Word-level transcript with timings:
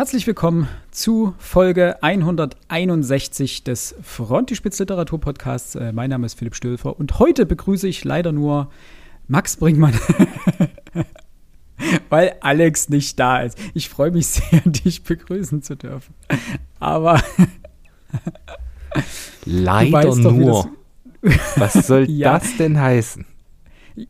Herzlich 0.00 0.26
willkommen 0.26 0.66
zu 0.90 1.34
Folge 1.36 2.02
161 2.02 3.64
des 3.64 3.94
Frontispitz 4.00 4.78
Literatur 4.78 5.20
Podcasts. 5.20 5.74
Äh, 5.74 5.92
mein 5.92 6.08
Name 6.08 6.24
ist 6.24 6.38
Philipp 6.38 6.54
Stölfer 6.54 6.98
und 6.98 7.18
heute 7.18 7.44
begrüße 7.44 7.86
ich 7.86 8.02
leider 8.02 8.32
nur 8.32 8.70
Max 9.28 9.58
Brinkmann, 9.58 9.92
weil 12.08 12.34
Alex 12.40 12.88
nicht 12.88 13.20
da 13.20 13.42
ist. 13.42 13.58
Ich 13.74 13.90
freue 13.90 14.10
mich 14.10 14.28
sehr, 14.28 14.60
dich 14.64 15.02
begrüßen 15.02 15.60
zu 15.60 15.76
dürfen. 15.76 16.14
Aber 16.78 17.22
leider 19.44 20.16
doch, 20.16 20.32
nur. 20.32 20.70
Was 21.56 21.74
soll 21.74 22.08
ja. 22.08 22.38
das 22.38 22.56
denn 22.56 22.80
heißen? 22.80 23.26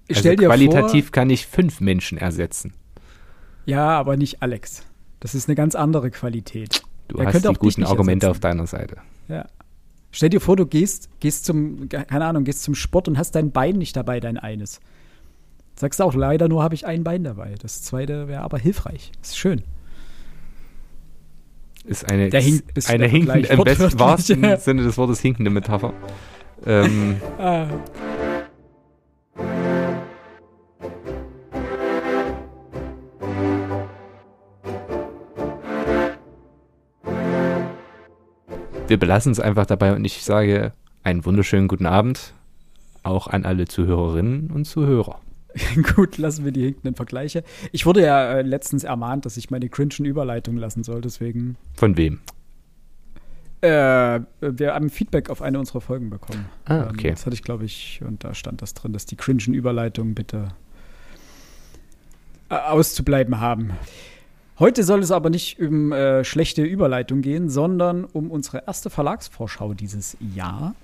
Also 0.08 0.36
qualitativ 0.36 1.06
vor, 1.06 1.12
kann 1.12 1.30
ich 1.30 1.48
fünf 1.48 1.80
Menschen 1.80 2.16
ersetzen. 2.16 2.74
Ja, 3.66 3.88
aber 3.88 4.16
nicht 4.16 4.40
Alex. 4.40 4.84
Das 5.20 5.34
ist 5.34 5.48
eine 5.48 5.54
ganz 5.54 5.74
andere 5.74 6.10
Qualität. 6.10 6.82
Du 7.08 7.18
er 7.18 7.26
hast 7.26 7.44
die 7.44 7.54
guten 7.54 7.84
Argumente 7.84 8.26
ersetzen. 8.26 8.36
auf 8.36 8.40
deiner 8.40 8.66
Seite. 8.66 8.96
Ja. 9.28 9.46
Stell 10.12 10.30
dir 10.30 10.40
vor, 10.40 10.56
du 10.56 10.66
gehst, 10.66 11.08
gehst 11.20 11.44
zum, 11.44 11.88
keine 11.88 12.24
Ahnung, 12.24 12.44
gehst 12.44 12.62
zum 12.62 12.74
Sport 12.74 13.06
und 13.06 13.16
hast 13.16 13.34
dein 13.34 13.52
Bein 13.52 13.76
nicht 13.76 13.96
dabei, 13.96 14.18
dein 14.18 14.38
eines. 14.38 14.80
Sagst 15.76 16.00
du 16.00 16.04
auch, 16.04 16.14
leider 16.14 16.48
nur 16.48 16.62
habe 16.62 16.74
ich 16.74 16.86
ein 16.86 17.04
Bein 17.04 17.22
dabei. 17.22 17.54
Das 17.60 17.82
zweite 17.82 18.28
wäre 18.28 18.42
aber 18.42 18.58
hilfreich. 18.58 19.12
Ist 19.22 19.38
schön. 19.38 19.62
Ist 21.84 22.10
eine, 22.10 22.28
der 22.28 22.40
Hink, 22.40 22.64
ist 22.74 22.90
eine 22.90 23.06
hinkende, 23.06 23.48
im 23.48 23.64
besten 23.64 23.98
wahrsten 23.98 24.56
Sinne 24.58 24.82
des 24.82 24.98
Wortes 24.98 25.20
hinkende 25.20 25.50
Metapher. 25.50 25.94
ähm, 26.66 27.16
ah. 27.38 27.66
Wir 38.90 38.98
belassen 38.98 39.32
es 39.32 39.40
einfach 39.40 39.66
dabei 39.66 39.94
und 39.94 40.04
ich 40.04 40.22
sage 40.22 40.72
einen 41.02 41.24
wunderschönen 41.24 41.68
guten 41.68 41.86
Abend 41.86 42.34
auch 43.02 43.28
an 43.28 43.46
alle 43.46 43.66
Zuhörerinnen 43.66 44.50
und 44.50 44.66
Zuhörer. 44.66 45.20
Gut, 45.96 46.18
lassen 46.18 46.44
wir 46.44 46.52
die 46.52 46.64
hinkenden 46.64 46.94
Vergleiche. 46.94 47.44
Ich 47.72 47.86
wurde 47.86 48.02
ja 48.02 48.34
äh, 48.34 48.42
letztens 48.42 48.84
ermahnt, 48.84 49.24
dass 49.26 49.36
ich 49.36 49.50
meine 49.50 49.68
cringen 49.68 50.04
Überleitung 50.04 50.56
lassen 50.56 50.84
soll, 50.84 51.00
deswegen. 51.00 51.56
Von 51.74 51.96
wem? 51.96 52.20
Äh, 53.62 54.20
wir 54.40 54.74
haben 54.74 54.90
Feedback 54.90 55.30
auf 55.30 55.40
eine 55.40 55.58
unserer 55.58 55.80
Folgen 55.80 56.10
bekommen. 56.10 56.46
Ah, 56.64 56.82
ähm, 56.82 56.88
okay. 56.90 57.08
Ähm, 57.08 57.14
das 57.14 57.26
hatte 57.26 57.34
ich, 57.34 57.42
glaube 57.42 57.64
ich, 57.64 58.00
und 58.04 58.24
da 58.24 58.34
stand 58.34 58.60
das 58.60 58.74
drin, 58.74 58.92
dass 58.92 59.06
die 59.06 59.16
cringen 59.16 59.54
Überleitungen 59.54 60.14
bitte 60.14 60.48
äh, 62.48 62.54
auszubleiben 62.54 63.40
haben. 63.40 63.72
Heute 64.60 64.84
soll 64.84 65.00
es 65.00 65.10
aber 65.10 65.30
nicht 65.30 65.58
um 65.58 65.90
äh, 65.90 66.22
schlechte 66.22 66.62
Überleitung 66.62 67.22
gehen, 67.22 67.48
sondern 67.48 68.04
um 68.04 68.30
unsere 68.30 68.64
erste 68.66 68.90
Verlagsvorschau 68.90 69.72
dieses 69.72 70.18
Jahr. 70.34 70.74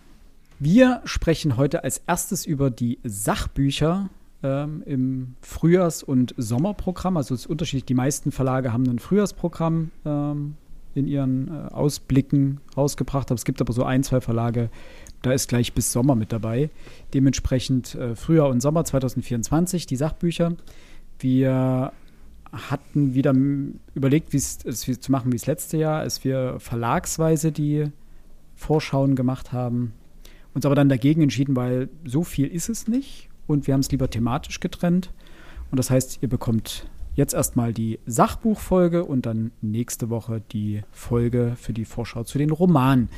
Wir 0.59 1.03
sprechen 1.05 1.59
heute 1.59 1.85
als 1.85 1.99
erstes 2.07 2.47
über 2.47 2.71
die 2.71 2.99
Sachbücher 3.05 4.09
ähm, 4.43 4.83
im 4.87 5.35
Frühjahrs- 5.43 6.03
und 6.03 6.35
Sommerprogramm. 6.39 7.19
Also 7.19 7.35
es 7.35 7.43
ist 7.43 7.47
unterschiedlich. 7.49 7.85
Die 7.85 7.93
meisten 7.93 8.33
Verlage 8.33 8.73
haben 8.73 8.89
ein 8.89 8.99
Frühjahrsprogramm 8.99 9.91
ähm, 10.07 10.55
in 10.95 11.07
ihren 11.07 11.49
äh, 11.49 11.75
Ausblicken 11.75 12.63
rausgebracht. 12.79 13.31
Aber 13.31 13.37
es 13.37 13.45
gibt 13.45 13.61
aber 13.61 13.75
so 13.75 13.85
ein, 13.85 14.03
zwei 14.03 14.23
Verlage, 14.23 14.71
da 15.21 15.33
ist 15.33 15.51
gleich 15.51 15.75
bis 15.75 15.93
Sommer 15.93 16.15
mit 16.15 16.33
dabei. 16.33 16.71
Dementsprechend 17.13 17.95
äh, 17.95 18.17
Frühjahr 18.17 18.49
und 18.49 18.63
Sommer 18.63 18.87
2024 18.87 19.85
die 19.85 19.97
Sachbücher. 19.97 20.55
Wir 21.19 21.93
hatten 22.53 23.15
wieder 23.15 23.35
überlegt, 23.95 24.33
wie 24.33 24.37
es 24.37 24.59
zu 24.59 25.13
machen 25.13 25.33
wie 25.33 25.37
das 25.37 25.47
letzte 25.47 25.77
Jahr, 25.77 26.01
als 26.01 26.25
wir 26.25 26.57
verlagsweise 26.59 27.53
die 27.53 27.87
Vorschauen 28.55 29.15
gemacht 29.15 29.53
haben. 29.53 29.93
Uns 30.55 30.65
aber 30.65 30.75
dann 30.75 30.89
dagegen 30.89 31.23
entschieden, 31.23 31.55
weil 31.55 31.89
so 32.05 32.25
viel 32.25 32.47
ist 32.47 32.69
es 32.69 32.89
nicht 32.89 33.29
und 33.47 33.67
wir 33.67 33.75
haben 33.75 33.81
es 33.81 33.91
lieber 33.91 34.09
thematisch 34.09 34.61
getrennt. 34.61 35.13
Und 35.71 35.79
das 35.79 35.91
heißt, 35.91 36.19
ihr 36.23 36.29
bekommt 36.29 36.87
jetzt 37.17 37.35
erstmal 37.35 37.73
die 37.73 37.99
Sachbuchfolge 38.07 39.05
und 39.05 39.27
dann 39.27 39.51
nächste 39.63 40.11
Woche 40.11 40.43
die 40.53 40.83
Folge 40.93 41.55
für 41.57 41.73
die 41.73 41.87
Vorschau 41.87 42.25
zu 42.25 42.39
den 42.39 42.51
Romanen. 42.51 43.09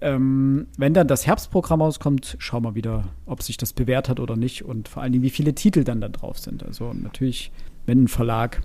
Ähm, 0.00 0.66
wenn 0.78 0.94
dann 0.94 1.06
das 1.06 1.26
Herbstprogramm 1.26 1.82
rauskommt, 1.82 2.36
schauen 2.38 2.64
wir 2.64 2.74
wieder, 2.74 3.04
ob 3.26 3.42
sich 3.42 3.58
das 3.58 3.72
bewährt 3.74 4.08
hat 4.08 4.20
oder 4.20 4.36
nicht 4.36 4.64
und 4.64 4.88
vor 4.88 5.02
allen 5.02 5.12
Dingen, 5.12 5.22
wie 5.24 5.30
viele 5.30 5.54
Titel 5.54 5.84
dann 5.84 6.00
da 6.00 6.08
drauf 6.08 6.38
sind. 6.38 6.64
Also 6.64 6.92
natürlich, 6.94 7.52
wenn 7.86 8.04
ein 8.04 8.08
Verlag 8.08 8.62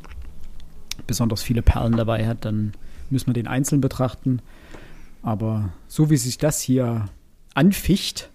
besonders 1.06 1.44
viele 1.44 1.62
Perlen 1.62 1.96
dabei 1.98 2.28
hat, 2.28 2.46
dann 2.46 2.74
müssen 3.10 3.28
wir 3.28 3.34
den 3.34 3.48
einzeln 3.48 3.82
betrachten. 3.82 4.42
Aber 5.22 5.70
so 5.88 6.10
wie 6.10 6.18
sich 6.18 6.38
das 6.38 6.62
hier 6.62 7.06
anficht, 7.54 8.30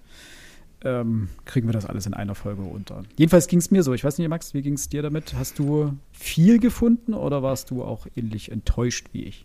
ähm, 0.84 1.28
kriegen 1.44 1.68
wir 1.68 1.72
das 1.72 1.86
alles 1.86 2.06
in 2.06 2.14
einer 2.14 2.34
Folge 2.34 2.62
unter. 2.62 3.02
Jedenfalls 3.16 3.46
ging 3.46 3.58
es 3.58 3.70
mir 3.70 3.82
so. 3.82 3.92
Ich 3.92 4.04
weiß 4.04 4.18
nicht, 4.18 4.28
Max, 4.28 4.54
wie 4.54 4.62
ging 4.62 4.74
es 4.74 4.88
dir 4.88 5.02
damit? 5.02 5.34
Hast 5.34 5.58
du 5.58 5.96
viel 6.12 6.58
gefunden 6.58 7.14
oder 7.14 7.42
warst 7.42 7.70
du 7.70 7.84
auch 7.84 8.06
ähnlich 8.16 8.50
enttäuscht 8.50 9.08
wie 9.12 9.24
ich? 9.24 9.44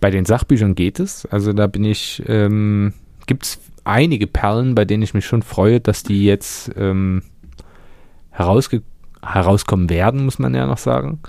Bei 0.00 0.10
den 0.10 0.24
Sachbüchern 0.24 0.74
geht 0.74 1.00
es. 1.00 1.26
Also 1.26 1.52
da 1.52 1.66
bin 1.66 1.84
ich, 1.84 2.22
ähm, 2.26 2.94
gibt 3.26 3.44
es 3.44 3.58
einige 3.84 4.26
Perlen, 4.26 4.74
bei 4.74 4.84
denen 4.84 5.02
ich 5.02 5.14
mich 5.14 5.26
schon 5.26 5.42
freue, 5.42 5.80
dass 5.80 6.02
die 6.02 6.24
jetzt 6.24 6.70
ähm, 6.76 7.22
herausge 8.30 8.82
herauskommen 9.22 9.90
werden, 9.90 10.24
muss 10.24 10.38
man 10.38 10.54
ja 10.54 10.66
noch 10.66 10.78
sagen. 10.78 11.20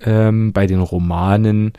Ähm, 0.00 0.52
bei 0.52 0.66
den 0.66 0.80
Romanen 0.80 1.72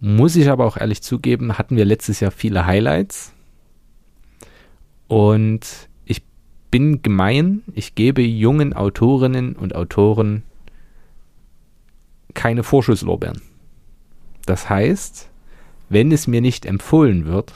muss 0.00 0.36
ich 0.36 0.50
aber 0.50 0.66
auch 0.66 0.76
ehrlich 0.76 1.02
zugeben, 1.02 1.58
hatten 1.58 1.76
wir 1.76 1.84
letztes 1.84 2.20
Jahr 2.20 2.30
viele 2.30 2.66
Highlights. 2.66 3.32
Und 5.08 5.88
ich 6.04 6.22
bin 6.70 7.02
gemein, 7.02 7.62
ich 7.74 7.94
gebe 7.94 8.22
jungen 8.22 8.72
Autorinnen 8.72 9.54
und 9.54 9.74
Autoren 9.74 10.42
keine 12.34 12.62
Vorschusslorbeeren. 12.62 13.42
Das 14.46 14.68
heißt, 14.68 15.30
wenn 15.88 16.10
es 16.10 16.26
mir 16.26 16.40
nicht 16.40 16.66
empfohlen 16.66 17.26
wird 17.26 17.52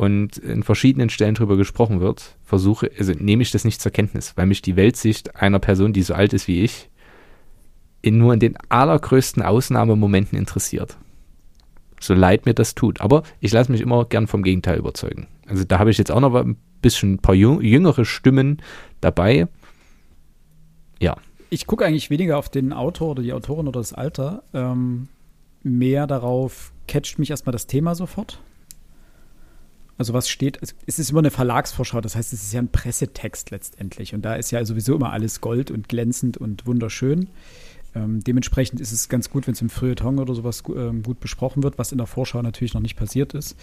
und 0.00 0.38
in 0.38 0.62
verschiedenen 0.62 1.10
Stellen 1.10 1.34
darüber 1.34 1.58
gesprochen 1.58 2.00
wird, 2.00 2.34
versuche, 2.42 2.90
also 2.98 3.12
nehme 3.12 3.42
ich 3.42 3.50
das 3.50 3.66
nicht 3.66 3.82
zur 3.82 3.92
Kenntnis, 3.92 4.32
weil 4.34 4.46
mich 4.46 4.62
die 4.62 4.74
Weltsicht 4.74 5.36
einer 5.36 5.58
Person, 5.58 5.92
die 5.92 6.00
so 6.00 6.14
alt 6.14 6.32
ist 6.32 6.48
wie 6.48 6.62
ich, 6.62 6.88
in 8.00 8.16
nur 8.16 8.32
in 8.32 8.40
den 8.40 8.56
allergrößten 8.70 9.42
Ausnahmemomenten 9.42 10.38
interessiert. 10.38 10.96
So 12.00 12.14
leid 12.14 12.46
mir 12.46 12.54
das 12.54 12.74
tut. 12.74 13.02
Aber 13.02 13.24
ich 13.40 13.52
lasse 13.52 13.70
mich 13.70 13.82
immer 13.82 14.06
gern 14.06 14.26
vom 14.26 14.42
Gegenteil 14.42 14.78
überzeugen. 14.78 15.26
Also 15.46 15.64
da 15.64 15.78
habe 15.78 15.90
ich 15.90 15.98
jetzt 15.98 16.10
auch 16.10 16.20
noch 16.20 16.34
ein 16.34 16.56
bisschen 16.80 17.16
ein 17.16 17.18
paar 17.18 17.34
jüngere 17.34 18.06
Stimmen 18.06 18.62
dabei. 19.02 19.48
Ja. 20.98 21.18
Ich 21.50 21.66
gucke 21.66 21.84
eigentlich 21.84 22.08
weniger 22.08 22.38
auf 22.38 22.48
den 22.48 22.72
Autor 22.72 23.10
oder 23.10 23.22
die 23.22 23.34
Autorin 23.34 23.68
oder 23.68 23.80
das 23.80 23.92
Alter. 23.92 24.44
Ähm, 24.54 25.08
mehr 25.62 26.06
darauf, 26.06 26.72
catcht 26.88 27.18
mich 27.18 27.28
erstmal 27.28 27.52
das 27.52 27.66
Thema 27.66 27.94
sofort. 27.94 28.40
Also 30.00 30.14
was 30.14 30.30
steht, 30.30 30.58
es 30.86 30.98
ist 30.98 31.10
immer 31.10 31.18
eine 31.18 31.30
Verlagsvorschau, 31.30 32.00
das 32.00 32.16
heißt, 32.16 32.32
es 32.32 32.42
ist 32.42 32.54
ja 32.54 32.62
ein 32.62 32.72
Pressetext 32.72 33.50
letztendlich. 33.50 34.14
Und 34.14 34.22
da 34.22 34.34
ist 34.34 34.50
ja 34.50 34.64
sowieso 34.64 34.96
immer 34.96 35.12
alles 35.12 35.42
Gold 35.42 35.70
und 35.70 35.90
glänzend 35.90 36.38
und 36.38 36.66
wunderschön. 36.66 37.28
Ähm, 37.94 38.24
dementsprechend 38.24 38.80
ist 38.80 38.92
es 38.92 39.10
ganz 39.10 39.28
gut, 39.28 39.46
wenn 39.46 39.52
es 39.52 39.60
im 39.60 39.68
Feuilleton 39.68 40.18
oder 40.18 40.34
sowas 40.34 40.62
ähm, 40.74 41.02
gut 41.02 41.20
besprochen 41.20 41.62
wird, 41.62 41.76
was 41.76 41.92
in 41.92 41.98
der 41.98 42.06
Vorschau 42.06 42.40
natürlich 42.40 42.72
noch 42.72 42.80
nicht 42.80 42.96
passiert 42.96 43.34
ist. 43.34 43.58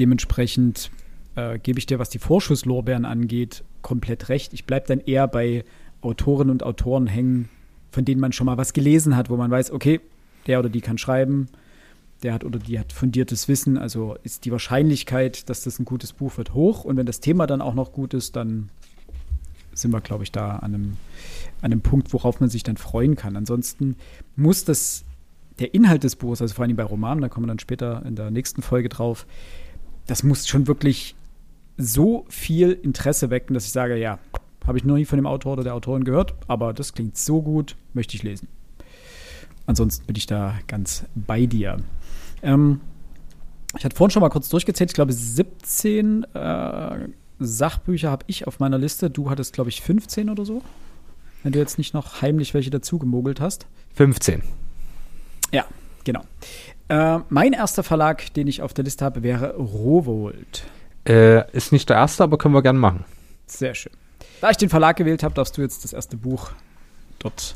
Dementsprechend 0.00 0.90
äh, 1.36 1.60
gebe 1.60 1.78
ich 1.78 1.86
dir, 1.86 2.00
was 2.00 2.10
die 2.10 2.18
Vorschusslorbeeren 2.18 3.04
angeht, 3.04 3.62
komplett 3.80 4.30
recht. 4.30 4.54
Ich 4.54 4.64
bleibe 4.64 4.88
dann 4.88 4.98
eher 4.98 5.28
bei 5.28 5.64
Autorinnen 6.00 6.50
und 6.50 6.64
Autoren 6.64 7.06
hängen, 7.06 7.50
von 7.92 8.04
denen 8.04 8.20
man 8.20 8.32
schon 8.32 8.46
mal 8.46 8.56
was 8.56 8.72
gelesen 8.72 9.14
hat, 9.14 9.30
wo 9.30 9.36
man 9.36 9.52
weiß, 9.52 9.70
okay, 9.70 10.00
der 10.48 10.58
oder 10.58 10.70
die 10.70 10.80
kann 10.80 10.98
schreiben, 10.98 11.46
der 12.22 12.34
hat 12.34 12.44
oder 12.44 12.58
die 12.58 12.78
hat 12.78 12.92
fundiertes 12.92 13.48
Wissen, 13.48 13.78
also 13.78 14.16
ist 14.22 14.44
die 14.44 14.52
Wahrscheinlichkeit, 14.52 15.48
dass 15.48 15.62
das 15.62 15.78
ein 15.78 15.84
gutes 15.84 16.12
Buch 16.12 16.36
wird, 16.36 16.54
hoch. 16.54 16.84
Und 16.84 16.96
wenn 16.96 17.06
das 17.06 17.20
Thema 17.20 17.46
dann 17.46 17.60
auch 17.60 17.74
noch 17.74 17.92
gut 17.92 18.14
ist, 18.14 18.36
dann 18.36 18.70
sind 19.72 19.92
wir, 19.92 20.00
glaube 20.00 20.24
ich, 20.24 20.32
da 20.32 20.56
an 20.56 20.74
einem, 20.74 20.96
an 21.62 21.72
einem 21.72 21.80
Punkt, 21.80 22.12
worauf 22.12 22.40
man 22.40 22.50
sich 22.50 22.62
dann 22.62 22.76
freuen 22.76 23.16
kann. 23.16 23.36
Ansonsten 23.36 23.96
muss 24.36 24.64
das, 24.64 25.04
der 25.58 25.74
Inhalt 25.74 26.04
des 26.04 26.16
Buches, 26.16 26.42
also 26.42 26.54
vor 26.54 26.64
allem 26.64 26.76
bei 26.76 26.82
Romanen, 26.82 27.20
da 27.20 27.28
kommen 27.28 27.46
wir 27.46 27.48
dann 27.48 27.60
später 27.60 28.04
in 28.04 28.16
der 28.16 28.30
nächsten 28.30 28.62
Folge 28.62 28.88
drauf, 28.88 29.26
das 30.06 30.22
muss 30.22 30.48
schon 30.48 30.66
wirklich 30.66 31.14
so 31.76 32.24
viel 32.28 32.72
Interesse 32.72 33.30
wecken, 33.30 33.54
dass 33.54 33.66
ich 33.66 33.72
sage, 33.72 33.96
ja, 33.96 34.18
habe 34.66 34.78
ich 34.78 34.84
noch 34.84 34.96
nie 34.96 35.04
von 35.04 35.18
dem 35.18 35.26
Autor 35.26 35.54
oder 35.54 35.64
der 35.64 35.74
Autorin 35.74 36.04
gehört, 36.04 36.34
aber 36.48 36.72
das 36.72 36.92
klingt 36.92 37.16
so 37.16 37.40
gut, 37.40 37.76
möchte 37.94 38.16
ich 38.16 38.22
lesen. 38.22 38.48
Ansonsten 39.66 40.06
bin 40.06 40.16
ich 40.16 40.26
da 40.26 40.58
ganz 40.66 41.04
bei 41.14 41.46
dir. 41.46 41.76
Ähm, 42.42 42.80
ich 43.76 43.84
hatte 43.84 43.96
vorhin 43.96 44.10
schon 44.10 44.20
mal 44.20 44.30
kurz 44.30 44.48
durchgezählt, 44.48 44.90
ich 44.90 44.94
glaube 44.94 45.12
17 45.12 46.24
äh, 46.34 47.08
Sachbücher 47.38 48.10
habe 48.10 48.24
ich 48.26 48.46
auf 48.46 48.58
meiner 48.58 48.78
Liste. 48.78 49.10
Du 49.10 49.30
hattest, 49.30 49.52
glaube 49.52 49.70
ich, 49.70 49.82
15 49.82 50.30
oder 50.30 50.44
so. 50.44 50.62
Wenn 51.42 51.52
du 51.52 51.58
jetzt 51.58 51.78
nicht 51.78 51.94
noch 51.94 52.22
heimlich 52.22 52.54
welche 52.54 52.70
dazu 52.70 52.98
gemogelt 52.98 53.40
hast. 53.40 53.66
15. 53.94 54.42
Ja, 55.52 55.64
genau. 56.04 56.22
Äh, 56.88 57.20
mein 57.28 57.52
erster 57.52 57.82
Verlag, 57.82 58.32
den 58.34 58.46
ich 58.48 58.62
auf 58.62 58.74
der 58.74 58.84
Liste 58.84 59.04
habe, 59.04 59.22
wäre 59.22 59.54
Rowold. 59.54 60.64
Äh, 61.06 61.50
ist 61.52 61.72
nicht 61.72 61.88
der 61.88 61.96
erste, 61.96 62.24
aber 62.24 62.38
können 62.38 62.54
wir 62.54 62.62
gerne 62.62 62.78
machen. 62.78 63.04
Sehr 63.46 63.74
schön. 63.74 63.92
Da 64.40 64.50
ich 64.50 64.56
den 64.56 64.68
Verlag 64.68 64.96
gewählt 64.96 65.22
habe, 65.22 65.34
darfst 65.34 65.56
du 65.56 65.62
jetzt 65.62 65.84
das 65.84 65.92
erste 65.92 66.16
Buch 66.16 66.50
dort 67.18 67.54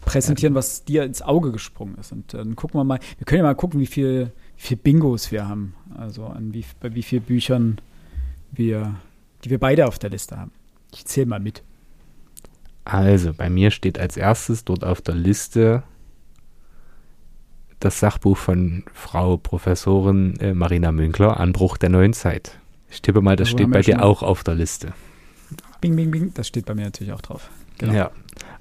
präsentieren, 0.00 0.54
was 0.54 0.84
dir 0.84 1.04
ins 1.04 1.22
Auge 1.22 1.52
gesprungen 1.52 1.96
ist. 1.98 2.12
Und 2.12 2.34
dann 2.34 2.56
gucken 2.56 2.80
wir 2.80 2.84
mal, 2.84 3.00
wir 3.18 3.24
können 3.24 3.38
ja 3.38 3.44
mal 3.44 3.54
gucken, 3.54 3.80
wie 3.80 3.86
viel, 3.86 4.32
wie 4.56 4.62
viel 4.62 4.76
Bingos 4.76 5.30
wir 5.30 5.48
haben. 5.48 5.74
Also 5.96 6.26
an 6.26 6.54
wie, 6.54 6.64
bei 6.80 6.94
wie 6.94 7.02
vielen 7.02 7.22
Büchern 7.22 7.80
wir, 8.50 8.96
die 9.44 9.50
wir 9.50 9.58
beide 9.58 9.86
auf 9.86 9.98
der 9.98 10.10
Liste 10.10 10.36
haben. 10.38 10.52
Ich 10.92 11.04
zähle 11.04 11.26
mal 11.26 11.40
mit. 11.40 11.62
Also, 12.84 13.32
bei 13.34 13.50
mir 13.50 13.70
steht 13.70 13.98
als 13.98 14.16
erstes 14.16 14.64
dort 14.64 14.84
auf 14.84 15.00
der 15.00 15.14
Liste 15.14 15.82
das 17.78 18.00
Sachbuch 18.00 18.36
von 18.36 18.84
Frau 18.92 19.36
Professorin 19.36 20.36
äh, 20.40 20.54
Marina 20.54 20.92
Münkler, 20.92 21.40
Anbruch 21.40 21.76
der 21.76 21.88
neuen 21.88 22.12
Zeit. 22.12 22.58
Ich 22.90 23.00
tippe 23.00 23.22
mal, 23.22 23.36
das 23.36 23.48
Also 23.48 23.58
steht 23.58 23.70
bei 23.70 23.82
dir 23.82 24.04
auch 24.04 24.22
auf 24.22 24.44
der 24.44 24.54
Liste. 24.54 24.92
Bing, 25.80 25.96
bing, 25.96 26.10
bing. 26.10 26.34
Das 26.34 26.46
steht 26.46 26.66
bei 26.66 26.74
mir 26.74 26.84
natürlich 26.84 27.12
auch 27.12 27.22
drauf. 27.22 27.48
Genau. 27.80 27.92
Ja. 27.94 28.10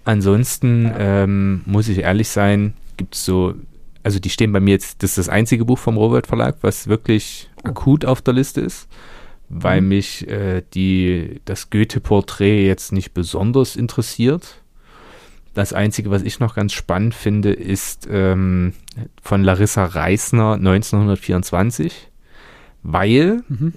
Ansonsten 0.05 0.91
ähm, 0.97 1.61
muss 1.65 1.87
ich 1.87 1.99
ehrlich 1.99 2.29
sein, 2.29 2.73
gibt 2.97 3.15
es 3.15 3.25
so, 3.25 3.53
also 4.01 4.19
die 4.19 4.29
stehen 4.29 4.51
bei 4.51 4.59
mir 4.59 4.71
jetzt, 4.71 5.03
das 5.03 5.11
ist 5.11 5.17
das 5.17 5.29
einzige 5.29 5.65
Buch 5.65 5.77
vom 5.77 5.97
Robert 5.97 6.25
Verlag, 6.27 6.57
was 6.61 6.87
wirklich 6.87 7.49
Oh. 7.63 7.69
akut 7.69 8.05
auf 8.05 8.21
der 8.21 8.33
Liste 8.33 8.61
ist, 8.61 8.87
weil 9.49 9.81
Mhm. 9.81 9.87
mich 9.89 10.27
äh, 10.29 10.63
die, 10.73 11.41
das 11.45 11.69
Goethe-Porträt 11.69 12.65
jetzt 12.65 12.91
nicht 12.93 13.13
besonders 13.13 13.75
interessiert. 13.75 14.61
Das 15.53 15.73
Einzige, 15.73 16.09
was 16.11 16.21
ich 16.21 16.39
noch 16.39 16.55
ganz 16.55 16.71
spannend 16.71 17.13
finde, 17.13 17.51
ist 17.51 18.07
ähm, 18.09 18.73
von 19.21 19.43
Larissa 19.43 19.83
Reisner 19.85 20.53
1924, 20.53 22.09
weil 22.83 23.41
Mhm. 23.49 23.73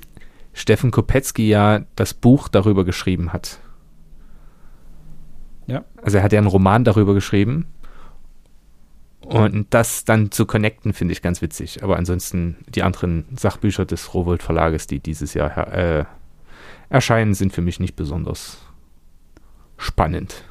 Steffen 0.55 0.91
Kopetzky 0.91 1.49
ja 1.49 1.85
das 1.97 2.13
Buch 2.15 2.49
darüber 2.49 2.85
geschrieben 2.85 3.33
hat. 3.33 3.59
Ja. 5.73 5.85
Also 6.03 6.19
er 6.19 6.23
hat 6.23 6.33
ja 6.35 6.39
einen 6.39 6.49
Roman 6.49 6.85
darüber 6.85 7.15
geschrieben. 7.15 7.67
Und 9.23 9.73
das 9.73 10.05
dann 10.05 10.31
zu 10.31 10.45
connecten, 10.45 10.93
finde 10.93 11.13
ich 11.13 11.23
ganz 11.23 11.41
witzig. 11.41 11.83
Aber 11.83 11.97
ansonsten 11.97 12.59
die 12.69 12.83
anderen 12.83 13.25
Sachbücher 13.39 13.87
des 13.87 14.13
Rowold 14.13 14.43
Verlages, 14.43 14.87
die 14.87 15.01
dieses 15.01 15.33
Jahr 15.33 15.73
äh, 15.73 16.05
erscheinen, 16.91 17.33
sind 17.33 17.55
für 17.55 17.63
mich 17.63 17.81
nicht 17.81 17.97
besonders 17.97 18.59
spannend. 19.79 20.45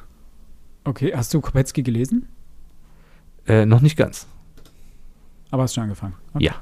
Okay, 0.82 1.12
hast 1.14 1.32
du 1.32 1.40
Kopetzky 1.40 1.84
gelesen? 1.84 2.26
Äh, 3.46 3.64
noch 3.64 3.80
nicht 3.80 3.96
ganz. 3.96 4.26
Aber 5.52 5.62
hast 5.62 5.74
schon 5.74 5.84
angefangen. 5.84 6.14
Okay. 6.34 6.46
Ja. 6.46 6.54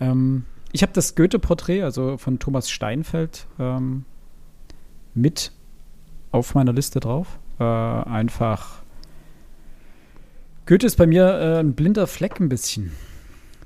Ähm, 0.00 0.46
ich 0.72 0.82
habe 0.82 0.92
das 0.92 1.14
Goethe-Porträt, 1.14 1.84
also 1.84 2.16
von 2.16 2.40
Thomas 2.40 2.70
Steinfeld, 2.70 3.46
ähm, 3.60 4.04
mit 5.14 5.52
auf 6.32 6.56
meiner 6.56 6.72
Liste 6.72 6.98
drauf. 6.98 7.38
Äh, 7.58 7.64
einfach. 7.64 8.82
Goethe 10.66 10.86
ist 10.86 10.96
bei 10.96 11.06
mir 11.06 11.24
äh, 11.24 11.58
ein 11.60 11.74
blinder 11.74 12.06
Fleck 12.06 12.40
ein 12.40 12.48
bisschen. 12.48 12.92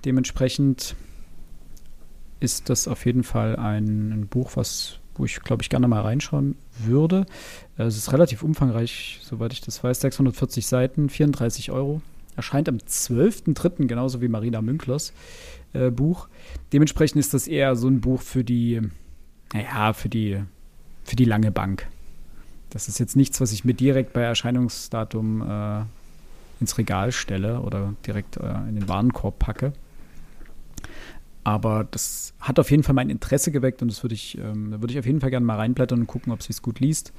Dementsprechend 0.05 0.95
ist 2.41 2.71
das 2.71 2.89
auf 2.89 3.07
jeden 3.07 3.23
Fall 3.23 3.57
ein, 3.57 4.13
ein 4.13 4.27
Buch, 4.27 4.53
was, 4.55 4.99
wo 5.15 5.25
ich, 5.25 5.41
glaube 5.41 5.63
ich, 5.63 5.69
gerne 5.69 5.89
mal 5.89 6.01
reinschauen 6.01 6.57
würde. 6.79 7.27
Äh, 7.77 7.85
es 7.85 7.97
ist 7.97 8.13
relativ 8.13 8.43
umfangreich, 8.43 9.21
soweit 9.23 9.53
ich 9.53 9.61
das 9.61 9.83
weiß. 9.83 10.01
640 10.01 10.67
Seiten, 10.67 11.09
34 11.09 11.71
Euro. 11.71 12.03
Erscheint 12.37 12.69
am 12.69 12.77
12.03., 12.77 13.87
genauso 13.87 14.23
wie 14.23 14.29
Marina 14.29 14.63
Münklers 14.63 15.13
äh, 15.73 15.91
Buch. 15.91 16.29
Dementsprechend 16.73 17.21
ist 17.21 17.35
das 17.35 17.47
eher 17.47 17.77
so 17.77 17.89
ein 17.89 18.01
Buch 18.01 18.23
für 18.23 18.43
die, 18.43 18.81
naja, 19.53 19.93
für 19.93 20.09
die, 20.09 20.43
für 21.05 21.17
die 21.17 21.25
lange 21.25 21.51
Bank. 21.51 21.89
Das 22.73 22.89
ist 22.89 22.99
jetzt 22.99 23.17
nichts, 23.17 23.39
was 23.41 23.53
ich 23.53 23.67
mir 23.67 23.75
direkt 23.75 24.15
bei 24.15 24.23
Erscheinungsdatum 24.23 25.43
äh, 25.43 25.83
ins 26.59 26.79
Regal 26.79 27.13
stelle 27.13 27.61
oder 27.61 27.93
direkt 28.07 28.39
äh, 28.39 28.55
in 28.69 28.77
den 28.77 28.89
Warenkorb 28.89 29.39
packe. 29.39 29.75
Aber 31.45 31.87
das 31.91 32.33
hat 32.41 32.59
auf 32.59 32.71
jeden 32.71 32.83
Fall 32.83 32.95
mein 32.95 33.11
Interesse 33.11 33.53
geweckt 33.53 33.83
und 33.83 33.89
das 33.89 34.03
würde 34.03 34.15
ich, 34.15 34.39
ähm, 34.39 34.71
da 34.71 34.81
würde 34.81 34.93
ich 34.95 34.99
auf 34.99 35.05
jeden 35.05 35.21
Fall 35.21 35.29
gerne 35.29 35.45
mal 35.45 35.57
reinblättern 35.57 36.01
und 36.01 36.07
gucken, 36.07 36.33
ob 36.33 36.43
sie 36.43 36.53
es 36.53 36.63
gut 36.63 36.81
liest. 36.81 37.13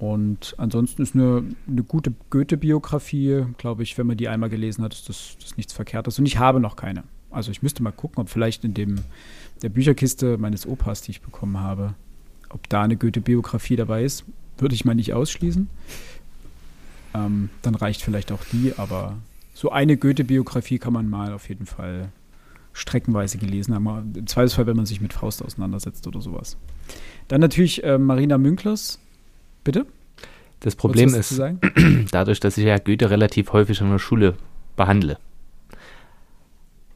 Und 0.00 0.56
ansonsten 0.58 1.02
ist 1.02 1.14
eine, 1.14 1.44
eine 1.68 1.82
gute 1.84 2.12
Goethe-Biografie, 2.30 3.44
glaube 3.58 3.84
ich, 3.84 3.96
wenn 3.96 4.08
man 4.08 4.16
die 4.16 4.28
einmal 4.28 4.50
gelesen 4.50 4.82
hat, 4.82 4.94
ist 4.94 5.08
das, 5.08 5.36
das 5.40 5.56
nichts 5.56 5.72
Verkehrtes. 5.74 6.18
Und 6.18 6.26
ich 6.26 6.38
habe 6.38 6.58
noch 6.58 6.74
keine. 6.74 7.04
Also 7.30 7.52
ich 7.52 7.62
müsste 7.62 7.84
mal 7.84 7.92
gucken, 7.92 8.20
ob 8.20 8.30
vielleicht 8.30 8.64
in 8.64 8.74
dem 8.74 8.96
der 9.62 9.68
Bücherkiste 9.68 10.38
meines 10.38 10.66
Opas, 10.66 11.02
die 11.02 11.12
ich 11.12 11.20
bekommen 11.20 11.60
habe, 11.60 11.94
ob 12.50 12.68
da 12.68 12.82
eine 12.82 12.96
Goethe-Biografie 12.96 13.76
dabei 13.76 14.02
ist. 14.02 14.24
Würde 14.58 14.74
ich 14.74 14.84
mal 14.84 14.94
nicht 14.94 15.12
ausschließen. 15.12 15.68
Ähm, 17.14 17.50
dann 17.62 17.74
reicht 17.74 18.02
vielleicht 18.02 18.32
auch 18.32 18.44
die, 18.52 18.74
aber 18.76 19.16
so 19.54 19.70
eine 19.70 19.96
Goethe-Biografie 19.96 20.78
kann 20.78 20.92
man 20.92 21.08
mal 21.08 21.32
auf 21.32 21.48
jeden 21.48 21.66
Fall 21.66 22.10
streckenweise 22.72 23.38
gelesen 23.38 23.74
haben. 23.74 24.12
Im 24.14 24.26
Zweifelsfall, 24.26 24.66
wenn 24.66 24.76
man 24.76 24.86
sich 24.86 25.00
mit 25.00 25.12
Faust 25.12 25.42
auseinandersetzt 25.42 26.06
oder 26.06 26.20
sowas. 26.20 26.56
Dann 27.28 27.40
natürlich 27.40 27.82
äh, 27.84 27.98
Marina 27.98 28.36
Münklers. 28.38 28.98
Bitte? 29.64 29.86
Das 30.60 30.76
Problem 30.76 31.14
ist, 31.14 31.40
dadurch, 32.10 32.40
dass 32.40 32.58
ich 32.58 32.64
ja 32.64 32.78
Goethe 32.78 33.10
relativ 33.10 33.52
häufig 33.52 33.80
in 33.80 33.90
der 33.90 33.98
Schule 33.98 34.36
behandle, 34.76 35.18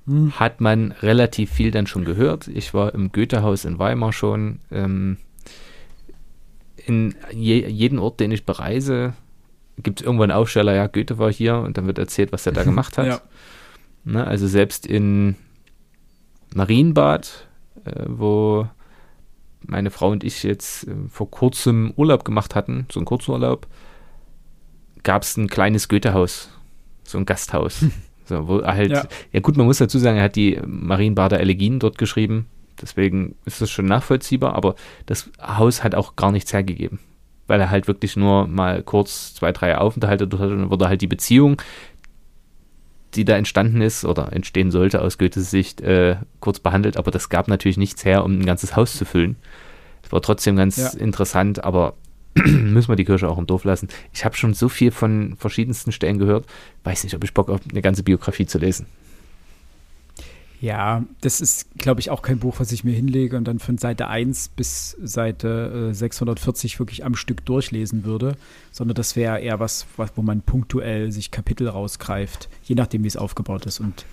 Hm. 0.06 0.38
hat 0.38 0.60
man 0.60 0.92
relativ 0.92 1.52
viel 1.52 1.70
dann 1.70 1.86
schon 1.86 2.04
gehört. 2.04 2.48
Ich 2.48 2.74
war 2.74 2.94
im 2.94 3.12
Goethehaus 3.12 3.64
in 3.64 3.78
Weimar 3.78 4.12
schon. 4.12 4.60
Ähm, 4.70 5.18
in 6.86 7.14
je, 7.32 7.66
jeden 7.68 7.98
Ort, 7.98 8.20
den 8.20 8.32
ich 8.32 8.44
bereise, 8.44 9.14
gibt 9.82 10.00
es 10.00 10.06
irgendwann 10.06 10.30
einen 10.30 10.40
Aufsteller, 10.40 10.74
ja, 10.74 10.86
Goethe 10.86 11.18
war 11.18 11.32
hier 11.32 11.56
und 11.58 11.76
dann 11.76 11.86
wird 11.86 11.98
erzählt, 11.98 12.32
was 12.32 12.46
er 12.46 12.52
da 12.52 12.64
gemacht 12.70 12.98
hat. 12.98 13.06
Ja. 13.06 13.20
Ne, 14.04 14.26
also 14.26 14.46
selbst 14.46 14.86
in 14.86 15.36
Marienbad, 16.54 17.46
äh, 17.84 18.04
wo 18.06 18.66
meine 19.66 19.90
Frau 19.90 20.10
und 20.10 20.24
ich 20.24 20.42
jetzt 20.42 20.88
äh, 20.88 20.94
vor 21.08 21.30
kurzem 21.30 21.92
Urlaub 21.96 22.24
gemacht 22.24 22.54
hatten, 22.54 22.86
so 22.90 22.98
einen 22.98 23.06
Kurzurlaub, 23.06 23.66
gab 25.02 25.22
es 25.22 25.36
ein 25.36 25.48
kleines 25.48 25.88
Goethehaus, 25.88 26.50
so 27.04 27.18
ein 27.18 27.26
Gasthaus. 27.26 27.84
So, 28.26 28.46
wo 28.46 28.58
er 28.58 28.74
halt, 28.76 28.92
Ja. 28.92 29.04
ja. 29.32 29.40
gut, 29.40 29.56
man 29.56 29.66
muss 29.66 29.78
dazu 29.78 29.98
sagen, 29.98 30.16
er 30.16 30.22
hat 30.22 30.36
die 30.36 30.56
Marienbader 30.64 31.40
Elegien 31.40 31.80
dort 31.80 31.98
geschrieben, 31.98 32.46
deswegen 32.80 33.34
ist 33.44 33.60
das 33.60 33.70
schon 33.70 33.86
nachvollziehbar, 33.86 34.54
aber 34.54 34.74
das 35.06 35.30
Haus 35.40 35.82
hat 35.84 35.94
auch 35.94 36.16
gar 36.16 36.32
nichts 36.32 36.52
hergegeben, 36.52 36.98
weil 37.46 37.60
er 37.60 37.70
halt 37.70 37.86
wirklich 37.88 38.16
nur 38.16 38.46
mal 38.46 38.82
kurz 38.82 39.34
zwei, 39.34 39.52
drei 39.52 39.76
Aufenthalte 39.78 40.26
dort 40.26 40.42
hatte 40.42 40.52
und 40.54 40.60
dann 40.60 40.70
wurde 40.70 40.88
halt 40.88 41.00
die 41.02 41.06
Beziehung, 41.06 41.60
die 43.14 43.24
da 43.24 43.36
entstanden 43.36 43.80
ist 43.80 44.04
oder 44.04 44.32
entstehen 44.32 44.70
sollte 44.70 45.02
aus 45.02 45.18
Goethes 45.18 45.50
Sicht, 45.50 45.80
äh, 45.80 46.16
kurz 46.38 46.60
behandelt, 46.60 46.96
aber 46.96 47.10
das 47.10 47.28
gab 47.28 47.48
natürlich 47.48 47.76
nichts 47.76 48.04
her, 48.04 48.24
um 48.24 48.38
ein 48.38 48.46
ganzes 48.46 48.76
Haus 48.76 48.96
zu 48.96 49.04
füllen. 49.04 49.36
Es 50.02 50.12
war 50.12 50.22
trotzdem 50.22 50.56
ganz 50.56 50.76
Ja. 50.76 50.90
interessant, 51.00 51.64
aber 51.64 51.94
müssen 52.34 52.88
wir 52.88 52.94
die 52.96 53.04
Kirche 53.04 53.28
auch 53.28 53.38
im 53.38 53.46
Dorf 53.48 53.64
lassen. 53.64 53.88
Ich 54.12 54.24
habe 54.24 54.36
schon 54.36 54.54
so 54.54 54.68
viel 54.68 54.92
von 54.92 55.34
verschiedensten 55.36 55.90
Stellen 55.90 56.18
gehört, 56.18 56.46
weiß 56.84 57.02
nicht, 57.02 57.14
ob 57.14 57.24
ich 57.24 57.34
Bock 57.34 57.48
habe, 57.48 57.60
eine 57.68 57.82
ganze 57.82 58.04
Biografie 58.04 58.46
zu 58.46 58.58
lesen. 58.58 58.86
Ja, 60.60 61.06
das 61.22 61.40
ist, 61.40 61.78
glaube 61.78 62.00
ich, 62.00 62.10
auch 62.10 62.20
kein 62.20 62.38
Buch, 62.38 62.60
was 62.60 62.70
ich 62.70 62.84
mir 62.84 62.92
hinlege 62.92 63.38
und 63.38 63.44
dann 63.44 63.58
von 63.58 63.78
Seite 63.78 64.08
1 64.08 64.50
bis 64.50 64.94
Seite 65.02 65.88
äh, 65.90 65.94
640 65.94 66.78
wirklich 66.78 67.02
am 67.02 67.14
Stück 67.14 67.46
durchlesen 67.46 68.04
würde, 68.04 68.36
sondern 68.70 68.94
das 68.94 69.16
wäre 69.16 69.40
eher 69.40 69.58
was, 69.58 69.86
was, 69.96 70.12
wo 70.16 70.22
man 70.22 70.42
punktuell 70.42 71.12
sich 71.12 71.30
Kapitel 71.30 71.66
rausgreift, 71.66 72.50
je 72.62 72.74
nachdem, 72.74 73.04
wie 73.04 73.08
es 73.08 73.16
aufgebaut 73.16 73.64
ist 73.64 73.80
und 73.80 74.04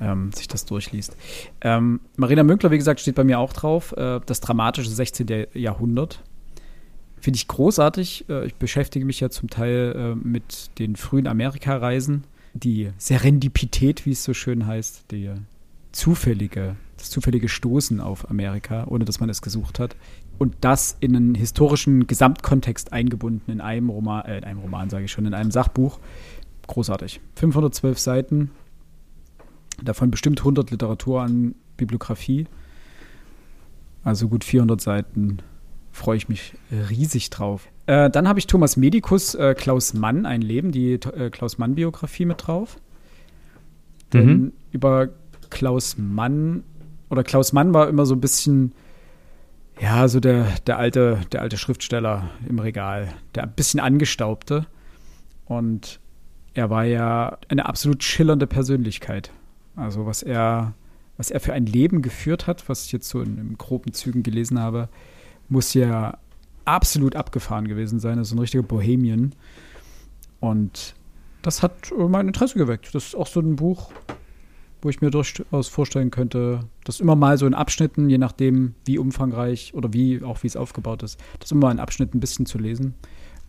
ähm, 0.00 0.30
sich 0.32 0.46
das 0.46 0.64
durchliest. 0.66 1.16
Ähm, 1.62 1.98
Marina 2.16 2.44
Münkler, 2.44 2.70
wie 2.70 2.78
gesagt, 2.78 3.00
steht 3.00 3.16
bei 3.16 3.24
mir 3.24 3.40
auch 3.40 3.52
drauf, 3.52 3.90
äh, 3.96 4.20
das 4.24 4.40
dramatische 4.40 4.90
16. 4.90 5.48
Jahrhundert. 5.54 6.22
Finde 7.20 7.38
ich 7.38 7.48
großartig. 7.48 8.26
Äh, 8.28 8.46
ich 8.46 8.54
beschäftige 8.54 9.04
mich 9.04 9.18
ja 9.18 9.30
zum 9.30 9.50
Teil 9.50 9.94
äh, 9.96 10.14
mit 10.14 10.70
den 10.78 10.94
frühen 10.94 11.26
Amerikareisen. 11.26 12.22
Die 12.54 12.90
Serendipität, 12.98 14.06
wie 14.06 14.12
es 14.12 14.22
so 14.22 14.32
schön 14.32 14.64
heißt, 14.64 15.06
die 15.10 15.32
zufällige, 15.98 16.76
das 16.96 17.10
zufällige 17.10 17.48
Stoßen 17.48 18.00
auf 18.00 18.30
Amerika, 18.30 18.84
ohne 18.86 19.04
dass 19.04 19.20
man 19.20 19.28
es 19.28 19.42
gesucht 19.42 19.78
hat. 19.80 19.96
Und 20.38 20.54
das 20.60 20.96
in 21.00 21.16
einen 21.16 21.34
historischen 21.34 22.06
Gesamtkontext 22.06 22.92
eingebunden 22.92 23.50
in 23.50 23.60
einem 23.60 23.90
Roman, 23.90 24.24
äh, 24.24 24.38
in 24.38 24.44
einem 24.44 24.60
Roman 24.60 24.88
sage 24.90 25.06
ich 25.06 25.12
schon, 25.12 25.26
in 25.26 25.34
einem 25.34 25.50
Sachbuch. 25.50 25.98
Großartig. 26.68 27.20
512 27.34 27.98
Seiten, 27.98 28.50
davon 29.82 30.10
bestimmt 30.10 30.40
100 30.40 30.70
Literatur 30.70 31.22
an 31.22 31.54
Bibliografie. 31.76 32.46
Also 34.04 34.28
gut 34.28 34.44
400 34.44 34.80
Seiten 34.80 35.38
freue 35.90 36.16
ich 36.16 36.28
mich 36.28 36.54
riesig 36.70 37.30
drauf. 37.30 37.68
Äh, 37.86 38.10
dann 38.10 38.28
habe 38.28 38.38
ich 38.38 38.46
Thomas 38.46 38.76
Medikus, 38.76 39.34
äh, 39.34 39.54
Klaus 39.58 39.94
Mann, 39.94 40.26
ein 40.26 40.42
Leben, 40.42 40.70
die 40.70 40.92
äh, 40.92 41.30
Klaus 41.30 41.58
Mann-Biografie 41.58 42.24
mit 42.26 42.46
drauf. 42.46 42.76
Denn 44.12 44.26
Mhm. 44.26 44.52
über 44.70 45.08
Klaus 45.50 45.96
Mann, 45.98 46.64
oder 47.10 47.24
Klaus 47.24 47.52
Mann 47.52 47.72
war 47.74 47.88
immer 47.88 48.06
so 48.06 48.14
ein 48.14 48.20
bisschen, 48.20 48.72
ja, 49.80 50.08
so 50.08 50.20
der, 50.20 50.46
der, 50.66 50.78
alte, 50.78 51.20
der 51.32 51.42
alte 51.42 51.56
Schriftsteller 51.56 52.30
im 52.48 52.58
Regal, 52.58 53.08
der 53.34 53.44
ein 53.44 53.52
bisschen 53.52 53.80
angestaubte. 53.80 54.66
Und 55.46 56.00
er 56.54 56.70
war 56.70 56.84
ja 56.84 57.38
eine 57.48 57.66
absolut 57.66 58.02
schillernde 58.02 58.46
Persönlichkeit. 58.46 59.30
Also 59.76 60.06
was 60.06 60.22
er, 60.22 60.74
was 61.16 61.30
er 61.30 61.40
für 61.40 61.52
ein 61.52 61.66
Leben 61.66 62.02
geführt 62.02 62.46
hat, 62.46 62.68
was 62.68 62.84
ich 62.86 62.92
jetzt 62.92 63.08
so 63.08 63.20
in, 63.20 63.38
in 63.38 63.58
groben 63.58 63.92
Zügen 63.92 64.22
gelesen 64.22 64.58
habe, 64.58 64.88
muss 65.48 65.72
ja 65.74 66.18
absolut 66.64 67.16
abgefahren 67.16 67.66
gewesen 67.66 68.00
sein. 68.00 68.18
Das 68.18 68.28
ist 68.28 68.34
ein 68.34 68.40
richtiger 68.40 68.62
Bohemian. 68.62 69.34
Und 70.40 70.94
das 71.42 71.62
hat 71.62 71.92
mein 71.96 72.26
Interesse 72.26 72.58
geweckt. 72.58 72.94
Das 72.94 73.06
ist 73.06 73.14
auch 73.14 73.26
so 73.26 73.40
ein 73.40 73.56
Buch, 73.56 73.90
wo 74.82 74.88
ich 74.88 75.00
mir 75.00 75.10
durchaus 75.10 75.68
vorstellen 75.68 76.10
könnte, 76.10 76.60
das 76.84 77.00
immer 77.00 77.16
mal 77.16 77.38
so 77.38 77.46
in 77.46 77.54
Abschnitten, 77.54 78.08
je 78.08 78.18
nachdem, 78.18 78.74
wie 78.84 78.98
umfangreich 78.98 79.74
oder 79.74 79.92
wie 79.92 80.22
auch 80.22 80.42
wie 80.42 80.46
es 80.46 80.56
aufgebaut 80.56 81.02
ist, 81.02 81.18
das 81.40 81.50
immer 81.50 81.66
mal 81.66 81.72
in 81.72 81.80
Abschnitten 81.80 82.18
ein 82.18 82.20
bisschen 82.20 82.46
zu 82.46 82.58
lesen, 82.58 82.94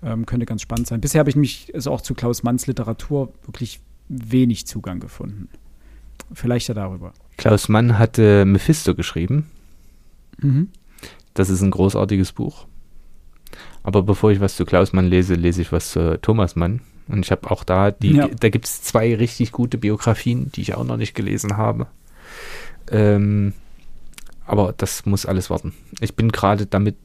ähm, 0.04 0.26
könnte 0.26 0.46
ganz 0.46 0.62
spannend 0.62 0.88
sein. 0.88 1.02
Bisher 1.02 1.20
habe 1.20 1.30
ich 1.30 1.36
mich 1.36 1.72
also 1.74 1.92
auch 1.92 2.02
zu 2.02 2.14
Klaus 2.14 2.44
Manns 2.44 2.68
Literatur 2.68 3.34
wirklich 3.44 3.82
wenig 4.08 4.66
Zugang 4.66 5.00
gefunden. 5.00 5.50
Vielleicht 6.34 6.68
ja 6.68 6.74
darüber. 6.74 7.14
Klaus 7.38 7.70
Mann 7.70 7.98
hatte 7.98 8.46
Mephisto 8.46 8.96
geschrieben. 8.96 9.50
Mhm. 10.40 10.70
Das 11.34 11.50
ist 11.50 11.62
ein 11.62 11.72
großartiges 11.72 12.34
Buch. 12.34 12.68
Aber 13.84 14.04
bevor 14.04 14.32
ich 14.32 14.40
was 14.40 14.56
zu 14.56 14.66
Klaus 14.66 14.94
Mann 14.94 15.06
lese, 15.08 15.36
lese 15.36 15.62
ich 15.62 15.72
was 15.72 15.92
zu 15.92 16.20
Thomas 16.22 16.56
Mann. 16.56 16.82
Und 17.10 17.26
ich 17.26 17.32
habe 17.32 17.50
auch 17.52 17.64
da, 17.64 17.92
die, 17.92 18.14
ja. 18.14 18.28
da 18.28 18.50
gibt 18.50 18.66
es 18.66 18.82
zwei 18.82 19.16
richtig 19.16 19.52
gute 19.52 19.78
Biografien, 19.78 20.52
die 20.54 20.62
ich 20.62 20.76
auch 20.76 20.84
noch 20.84 20.98
nicht 20.98 21.16
gelesen 21.16 21.58
habe. 21.58 21.88
Ähm, 22.92 23.54
aber 24.46 24.74
das 24.78 25.06
muss 25.06 25.26
alles 25.26 25.50
warten. 25.50 25.74
Ich 26.00 26.16
bin 26.16 26.32
gerade 26.32 26.66
damit 26.66 26.96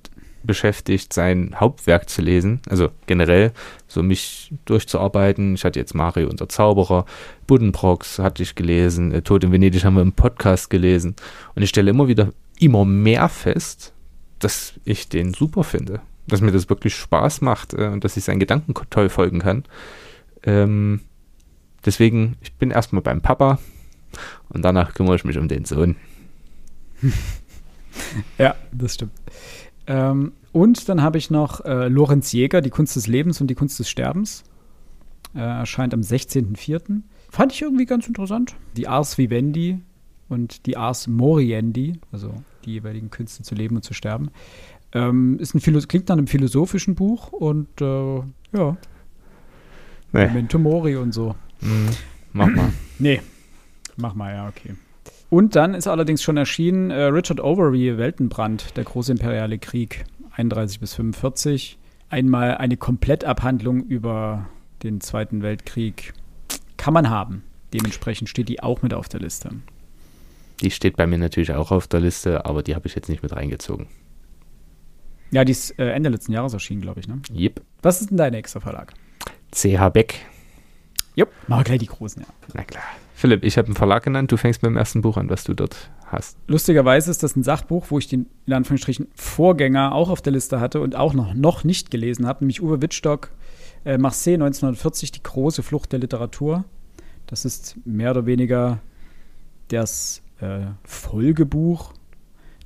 beschäftigt, 0.42 1.12
sein 1.12 1.56
Hauptwerk 1.58 2.08
zu 2.08 2.22
lesen. 2.22 2.60
Also 2.68 2.90
generell 3.06 3.52
so 3.88 4.02
mich 4.02 4.52
durchzuarbeiten. 4.66 5.54
Ich 5.54 5.64
hatte 5.64 5.80
jetzt 5.80 5.94
Mario 5.94 6.28
unser 6.28 6.48
Zauberer, 6.48 7.06
Buddenbrocks 7.46 8.18
hatte 8.18 8.42
ich 8.42 8.54
gelesen, 8.54 9.12
äh, 9.12 9.22
Tod 9.22 9.44
in 9.44 9.52
Venedig 9.52 9.84
haben 9.84 9.94
wir 9.94 10.02
im 10.02 10.12
Podcast 10.12 10.70
gelesen. 10.70 11.16
Und 11.54 11.62
ich 11.62 11.70
stelle 11.70 11.90
immer 11.90 12.08
wieder 12.08 12.32
immer 12.60 12.84
mehr 12.84 13.28
fest, 13.28 13.92
dass 14.38 14.74
ich 14.84 15.08
den 15.08 15.34
super 15.34 15.64
finde 15.64 16.00
dass 16.26 16.40
mir 16.40 16.52
das 16.52 16.68
wirklich 16.68 16.94
Spaß 16.94 17.40
macht 17.40 17.74
äh, 17.74 17.88
und 17.88 18.04
dass 18.04 18.16
ich 18.16 18.24
seinen 18.24 18.40
Gedanken 18.40 18.74
toll 18.90 19.08
folgen 19.08 19.40
kann. 19.40 19.64
Ähm, 20.42 21.00
deswegen, 21.84 22.36
ich 22.40 22.54
bin 22.54 22.70
erstmal 22.70 23.02
beim 23.02 23.20
Papa 23.20 23.58
und 24.48 24.62
danach 24.62 24.94
kümmere 24.94 25.16
ich 25.16 25.24
mich 25.24 25.38
um 25.38 25.48
den 25.48 25.64
Sohn. 25.64 25.96
ja, 28.38 28.54
das 28.72 28.94
stimmt. 28.94 29.12
Ähm, 29.86 30.32
und 30.52 30.88
dann 30.88 31.02
habe 31.02 31.18
ich 31.18 31.30
noch 31.30 31.64
äh, 31.64 31.88
Lorenz 31.88 32.32
Jäger, 32.32 32.60
Die 32.60 32.70
Kunst 32.70 32.96
des 32.96 33.06
Lebens 33.06 33.40
und 33.40 33.48
die 33.48 33.54
Kunst 33.54 33.78
des 33.78 33.90
Sterbens. 33.90 34.44
Äh, 35.34 35.40
erscheint 35.40 35.92
am 35.92 36.00
16.04. 36.00 37.02
Fand 37.30 37.52
ich 37.52 37.62
irgendwie 37.62 37.86
ganz 37.86 38.06
interessant. 38.06 38.54
Die 38.76 38.86
Ars 38.86 39.18
Vivendi 39.18 39.80
und 40.28 40.66
die 40.66 40.76
Ars 40.76 41.08
Moriendi, 41.08 41.94
also 42.12 42.32
die 42.64 42.72
jeweiligen 42.74 43.10
Künste 43.10 43.42
zu 43.42 43.54
leben 43.54 43.76
und 43.76 43.82
zu 43.82 43.94
sterben. 43.94 44.30
Ähm, 44.94 45.38
ist 45.40 45.54
ein 45.54 45.88
klingt 45.88 46.08
nach 46.08 46.16
einem 46.16 46.28
philosophischen 46.28 46.94
Buch 46.94 47.32
und 47.32 47.80
äh, 47.80 48.16
ja. 48.56 48.76
Nee. 50.12 50.26
Memento 50.26 50.58
Mori 50.58 50.96
und 50.96 51.12
so. 51.12 51.34
Mhm. 51.60 51.88
Mach 52.32 52.48
mal. 52.48 52.72
nee. 52.98 53.20
Mach 53.96 54.14
mal, 54.14 54.32
ja, 54.32 54.48
okay. 54.48 54.74
Und 55.30 55.56
dann 55.56 55.74
ist 55.74 55.88
allerdings 55.88 56.22
schon 56.22 56.36
erschienen 56.36 56.90
äh, 56.90 57.04
Richard 57.04 57.40
Overy, 57.40 57.98
Weltenbrand, 57.98 58.76
der 58.76 58.84
große 58.84 59.10
imperiale 59.10 59.58
Krieg, 59.58 60.04
31 60.36 60.78
bis 60.78 60.94
45. 60.94 61.76
Einmal 62.08 62.56
eine 62.58 62.76
Komplettabhandlung 62.76 63.82
über 63.82 64.46
den 64.84 65.00
Zweiten 65.00 65.42
Weltkrieg. 65.42 66.12
Kann 66.76 66.94
man 66.94 67.10
haben. 67.10 67.42
Dementsprechend 67.72 68.28
steht 68.28 68.48
die 68.48 68.62
auch 68.62 68.82
mit 68.82 68.94
auf 68.94 69.08
der 69.08 69.18
Liste. 69.20 69.50
Die 70.60 70.70
steht 70.70 70.96
bei 70.96 71.08
mir 71.08 71.18
natürlich 71.18 71.52
auch 71.52 71.72
auf 71.72 71.88
der 71.88 72.00
Liste, 72.00 72.46
aber 72.46 72.62
die 72.62 72.76
habe 72.76 72.86
ich 72.86 72.94
jetzt 72.94 73.08
nicht 73.08 73.24
mit 73.24 73.34
reingezogen. 73.34 73.88
Ja, 75.30 75.44
die 75.44 75.52
ist 75.52 75.78
äh, 75.78 75.90
Ende 75.90 76.10
letzten 76.10 76.32
Jahres 76.32 76.52
erschienen, 76.52 76.80
glaube 76.80 77.00
ich, 77.00 77.08
ne? 77.08 77.20
Yep. 77.32 77.60
Was 77.82 78.00
ist 78.00 78.10
denn 78.10 78.16
dein 78.16 78.32
nächster 78.32 78.60
Verlag? 78.60 78.94
CH 79.52 79.88
Beck. 79.92 80.26
Jupp, 81.16 81.30
machen 81.46 81.60
wir 81.60 81.64
gleich 81.64 81.78
die 81.78 81.86
großen, 81.86 82.22
ja. 82.22 82.28
Na 82.54 82.64
klar. 82.64 82.82
Philipp, 83.14 83.44
ich 83.44 83.56
habe 83.56 83.66
einen 83.66 83.76
Verlag 83.76 84.02
genannt, 84.02 84.32
du 84.32 84.36
fängst 84.36 84.62
mit 84.62 84.70
dem 84.70 84.76
ersten 84.76 85.00
Buch 85.00 85.16
an, 85.16 85.30
was 85.30 85.44
du 85.44 85.54
dort 85.54 85.90
hast. 86.06 86.36
Lustigerweise 86.48 87.10
ist 87.10 87.22
das 87.22 87.36
ein 87.36 87.44
Sachbuch, 87.44 87.86
wo 87.90 87.98
ich 87.98 88.08
den 88.08 88.26
in 88.46 88.52
Anführungsstrichen 88.52 89.06
Vorgänger 89.14 89.94
auch 89.94 90.10
auf 90.10 90.20
der 90.20 90.32
Liste 90.32 90.58
hatte 90.58 90.80
und 90.80 90.96
auch 90.96 91.14
noch, 91.14 91.32
noch 91.34 91.62
nicht 91.62 91.92
gelesen 91.92 92.26
habe, 92.26 92.40
nämlich 92.40 92.60
Uwe 92.60 92.82
Wittstock, 92.82 93.30
äh, 93.84 93.98
Marseille 93.98 94.34
1940, 94.34 95.12
die 95.12 95.22
große 95.22 95.62
Flucht 95.62 95.92
der 95.92 96.00
Literatur. 96.00 96.64
Das 97.26 97.44
ist 97.44 97.76
mehr 97.84 98.10
oder 98.10 98.26
weniger 98.26 98.80
das 99.68 100.20
äh, 100.40 100.66
Folgebuch 100.82 101.92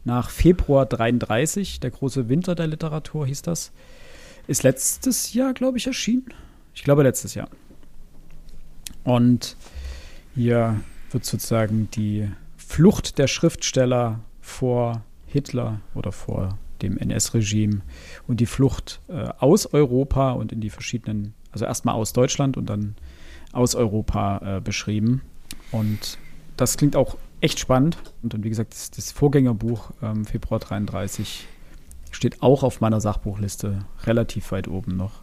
nach 0.08 0.30
Februar 0.30 0.86
33, 0.86 1.80
der 1.80 1.90
große 1.90 2.30
Winter 2.30 2.54
der 2.54 2.66
Literatur 2.66 3.26
hieß 3.26 3.42
das. 3.42 3.72
Ist 4.46 4.62
letztes 4.62 5.34
Jahr, 5.34 5.52
glaube 5.52 5.76
ich, 5.76 5.86
erschienen. 5.86 6.32
Ich 6.74 6.82
glaube 6.82 7.02
letztes 7.02 7.34
Jahr. 7.34 7.50
Und 9.04 9.56
hier 10.34 10.80
wird 11.10 11.26
sozusagen 11.26 11.90
die 11.90 12.26
Flucht 12.56 13.18
der 13.18 13.26
Schriftsteller 13.26 14.20
vor 14.40 15.02
Hitler 15.26 15.80
oder 15.94 16.10
vor 16.10 16.58
dem 16.80 16.96
NS-Regime 16.96 17.82
und 18.26 18.40
die 18.40 18.46
Flucht 18.46 19.00
äh, 19.08 19.28
aus 19.38 19.66
Europa 19.74 20.32
und 20.32 20.52
in 20.52 20.62
die 20.62 20.70
verschiedenen, 20.70 21.34
also 21.52 21.66
erstmal 21.66 21.96
aus 21.96 22.14
Deutschland 22.14 22.56
und 22.56 22.70
dann 22.70 22.94
aus 23.52 23.74
Europa 23.74 24.56
äh, 24.56 24.60
beschrieben. 24.62 25.20
Und 25.70 26.16
das 26.56 26.78
klingt 26.78 26.96
auch 26.96 27.18
echt 27.40 27.58
spannend. 27.58 27.96
Und, 28.22 28.34
und 28.34 28.44
wie 28.44 28.48
gesagt, 28.48 28.72
das, 28.72 28.90
das 28.90 29.12
Vorgängerbuch 29.12 29.90
ähm, 30.02 30.24
Februar 30.24 30.60
33 30.60 31.46
steht 32.10 32.42
auch 32.42 32.62
auf 32.62 32.80
meiner 32.80 33.00
Sachbuchliste 33.00 33.80
relativ 34.04 34.50
weit 34.52 34.68
oben 34.68 34.96
noch. 34.96 35.22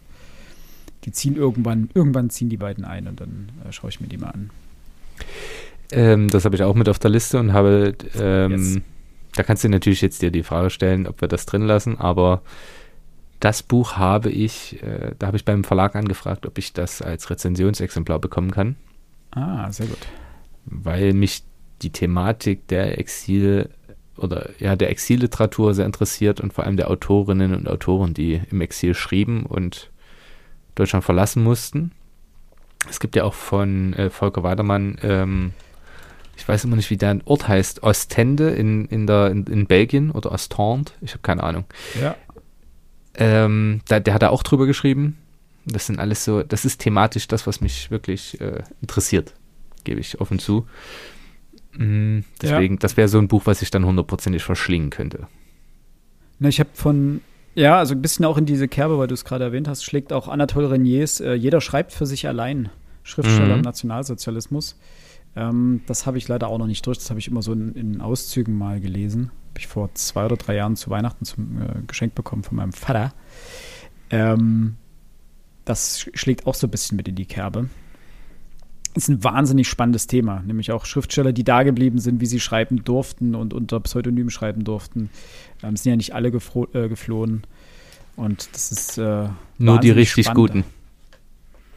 Die 1.03 1.11
ziehen 1.11 1.35
irgendwann, 1.35 1.89
irgendwann 1.93 2.29
ziehen 2.29 2.49
die 2.49 2.57
beiden 2.57 2.83
ein 2.85 3.07
und 3.07 3.19
dann 3.19 3.49
äh, 3.67 3.71
schaue 3.71 3.89
ich 3.89 3.99
mir 3.99 4.07
die 4.07 4.17
mal 4.17 4.29
an. 4.29 4.49
Ähm, 5.91 6.29
das 6.29 6.45
habe 6.45 6.55
ich 6.55 6.63
auch 6.63 6.75
mit 6.75 6.89
auf 6.89 6.99
der 6.99 7.11
Liste 7.11 7.39
und 7.39 7.53
habe, 7.53 7.93
ähm, 8.19 8.51
yes. 8.51 8.79
da 9.35 9.43
kannst 9.43 9.63
du 9.63 9.69
natürlich 9.69 10.01
jetzt 10.01 10.21
dir 10.21 10.31
die 10.31 10.43
Frage 10.43 10.69
stellen, 10.69 11.05
ob 11.05 11.21
wir 11.21 11.27
das 11.27 11.45
drin 11.45 11.61
lassen, 11.61 11.99
aber 11.99 12.41
das 13.39 13.61
Buch 13.61 13.97
habe 13.97 14.31
ich, 14.31 14.81
äh, 14.81 15.13
da 15.19 15.27
habe 15.27 15.37
ich 15.37 15.45
beim 15.45 15.63
Verlag 15.63 15.95
angefragt, 15.95 16.47
ob 16.47 16.57
ich 16.57 16.73
das 16.73 17.01
als 17.01 17.29
Rezensionsexemplar 17.29 18.19
bekommen 18.19 18.49
kann. 18.49 18.75
Ah, 19.31 19.71
sehr 19.71 19.87
gut. 19.87 19.99
Weil 20.65 21.13
mich 21.13 21.43
die 21.81 21.91
Thematik 21.91 22.67
der 22.67 22.97
Exil 22.99 23.69
oder 24.17 24.49
ja 24.59 24.75
der 24.75 24.89
Exilliteratur 24.89 25.73
sehr 25.73 25.85
interessiert 25.85 26.39
und 26.39 26.53
vor 26.53 26.63
allem 26.63 26.77
der 26.77 26.89
Autorinnen 26.89 27.53
und 27.53 27.67
Autoren, 27.67 28.13
die 28.13 28.41
im 28.49 28.61
Exil 28.61 28.93
schrieben 28.93 29.45
und 29.45 29.91
Deutschland 30.75 31.03
verlassen 31.03 31.43
mussten. 31.43 31.91
Es 32.89 32.99
gibt 32.99 33.15
ja 33.15 33.23
auch 33.23 33.33
von 33.33 33.93
äh, 33.93 34.09
Volker 34.09 34.43
Weidermann, 34.43 34.97
ähm, 35.01 35.53
ich 36.37 36.47
weiß 36.47 36.65
immer 36.65 36.75
nicht, 36.75 36.89
wie 36.89 36.97
der 36.97 37.19
Ort 37.25 37.47
heißt, 37.47 37.83
Ostende 37.83 38.49
in, 38.49 38.85
in, 38.85 39.07
der, 39.07 39.31
in, 39.31 39.45
in 39.45 39.65
Belgien 39.67 40.11
oder 40.11 40.31
Ostende, 40.31 40.91
ich 41.01 41.11
habe 41.11 41.21
keine 41.21 41.43
Ahnung. 41.43 41.65
Ja. 41.99 42.15
Ähm, 43.15 43.81
da, 43.87 43.99
der 43.99 44.13
hat 44.13 44.21
da 44.21 44.29
auch 44.29 44.43
drüber 44.43 44.65
geschrieben. 44.65 45.17
Das 45.65 45.87
sind 45.87 45.99
alles 45.99 46.25
so, 46.25 46.43
das 46.43 46.65
ist 46.65 46.81
thematisch 46.81 47.27
das, 47.27 47.47
was 47.47 47.61
mich 47.61 47.89
wirklich 47.89 48.39
äh, 48.41 48.61
interessiert, 48.81 49.33
gebe 49.83 49.99
ich 49.99 50.19
offen 50.19 50.37
zu. 50.37 50.67
Mhm, 51.77 52.23
deswegen, 52.41 52.75
ja. 52.75 52.79
das 52.79 52.97
wäre 52.97 53.07
so 53.07 53.17
ein 53.17 53.27
Buch, 53.27 53.43
was 53.45 53.61
ich 53.61 53.71
dann 53.71 53.85
hundertprozentig 53.85 54.43
verschlingen 54.43 54.89
könnte. 54.89 55.27
Na, 56.39 56.49
ich 56.49 56.59
habe 56.59 56.69
von, 56.73 57.21
ja, 57.53 57.77
also 57.77 57.93
ein 57.93 58.01
bisschen 58.01 58.25
auch 58.25 58.37
in 58.37 58.45
diese 58.45 58.67
Kerbe, 58.67 58.97
weil 58.97 59.07
du 59.07 59.13
es 59.13 59.25
gerade 59.25 59.43
erwähnt 59.43 59.67
hast, 59.67 59.83
schlägt 59.83 60.13
auch 60.13 60.27
Anatole 60.27 60.71
Reniers, 60.71 61.19
äh, 61.19 61.33
jeder 61.33 61.61
schreibt 61.61 61.93
für 61.93 62.05
sich 62.05 62.27
allein, 62.27 62.69
Schriftsteller 63.03 63.53
mhm. 63.53 63.59
im 63.59 63.61
Nationalsozialismus. 63.61 64.77
Ähm, 65.35 65.81
das 65.85 66.05
habe 66.05 66.17
ich 66.17 66.27
leider 66.27 66.47
auch 66.47 66.57
noch 66.57 66.67
nicht 66.67 66.85
durch, 66.87 66.97
das 66.97 67.09
habe 67.09 67.19
ich 67.19 67.27
immer 67.27 67.41
so 67.41 67.53
in, 67.53 67.73
in 67.73 68.01
Auszügen 68.01 68.57
mal 68.57 68.79
gelesen. 68.79 69.31
Habe 69.49 69.59
ich 69.59 69.67
vor 69.67 69.93
zwei 69.93 70.25
oder 70.25 70.37
drei 70.37 70.55
Jahren 70.55 70.75
zu 70.75 70.89
Weihnachten 70.89 71.25
zum 71.25 71.61
äh, 71.61 71.81
Geschenk 71.87 72.15
bekommen 72.15 72.43
von 72.43 72.57
meinem 72.57 72.73
Vater. 72.73 73.13
Ähm, 74.09 74.75
das 75.65 76.09
schlägt 76.13 76.45
auch 76.47 76.55
so 76.55 76.67
ein 76.67 76.71
bisschen 76.71 76.95
mit 76.97 77.07
in 77.07 77.15
die 77.15 77.25
Kerbe 77.25 77.69
ist 78.95 79.09
ein 79.09 79.23
wahnsinnig 79.23 79.67
spannendes 79.67 80.07
Thema, 80.07 80.41
nämlich 80.45 80.71
auch 80.71 80.85
Schriftsteller, 80.85 81.33
die 81.33 81.43
da 81.43 81.63
geblieben 81.63 81.99
sind, 81.99 82.21
wie 82.21 82.25
sie 82.25 82.39
schreiben 82.39 82.83
durften 82.83 83.35
und 83.35 83.53
unter 83.53 83.79
Pseudonym 83.81 84.29
schreiben 84.29 84.63
durften. 84.63 85.09
Ähm, 85.63 85.75
sind 85.75 85.89
ja 85.91 85.95
nicht 85.95 86.13
alle 86.13 86.29
äh, 86.29 86.87
geflohen. 86.87 87.43
Und 88.15 88.49
das 88.53 88.71
ist 88.71 88.97
äh, 88.97 89.27
nur 89.57 89.79
die 89.79 89.91
richtig 89.91 90.25
spannend. 90.25 90.37
guten. 90.37 90.63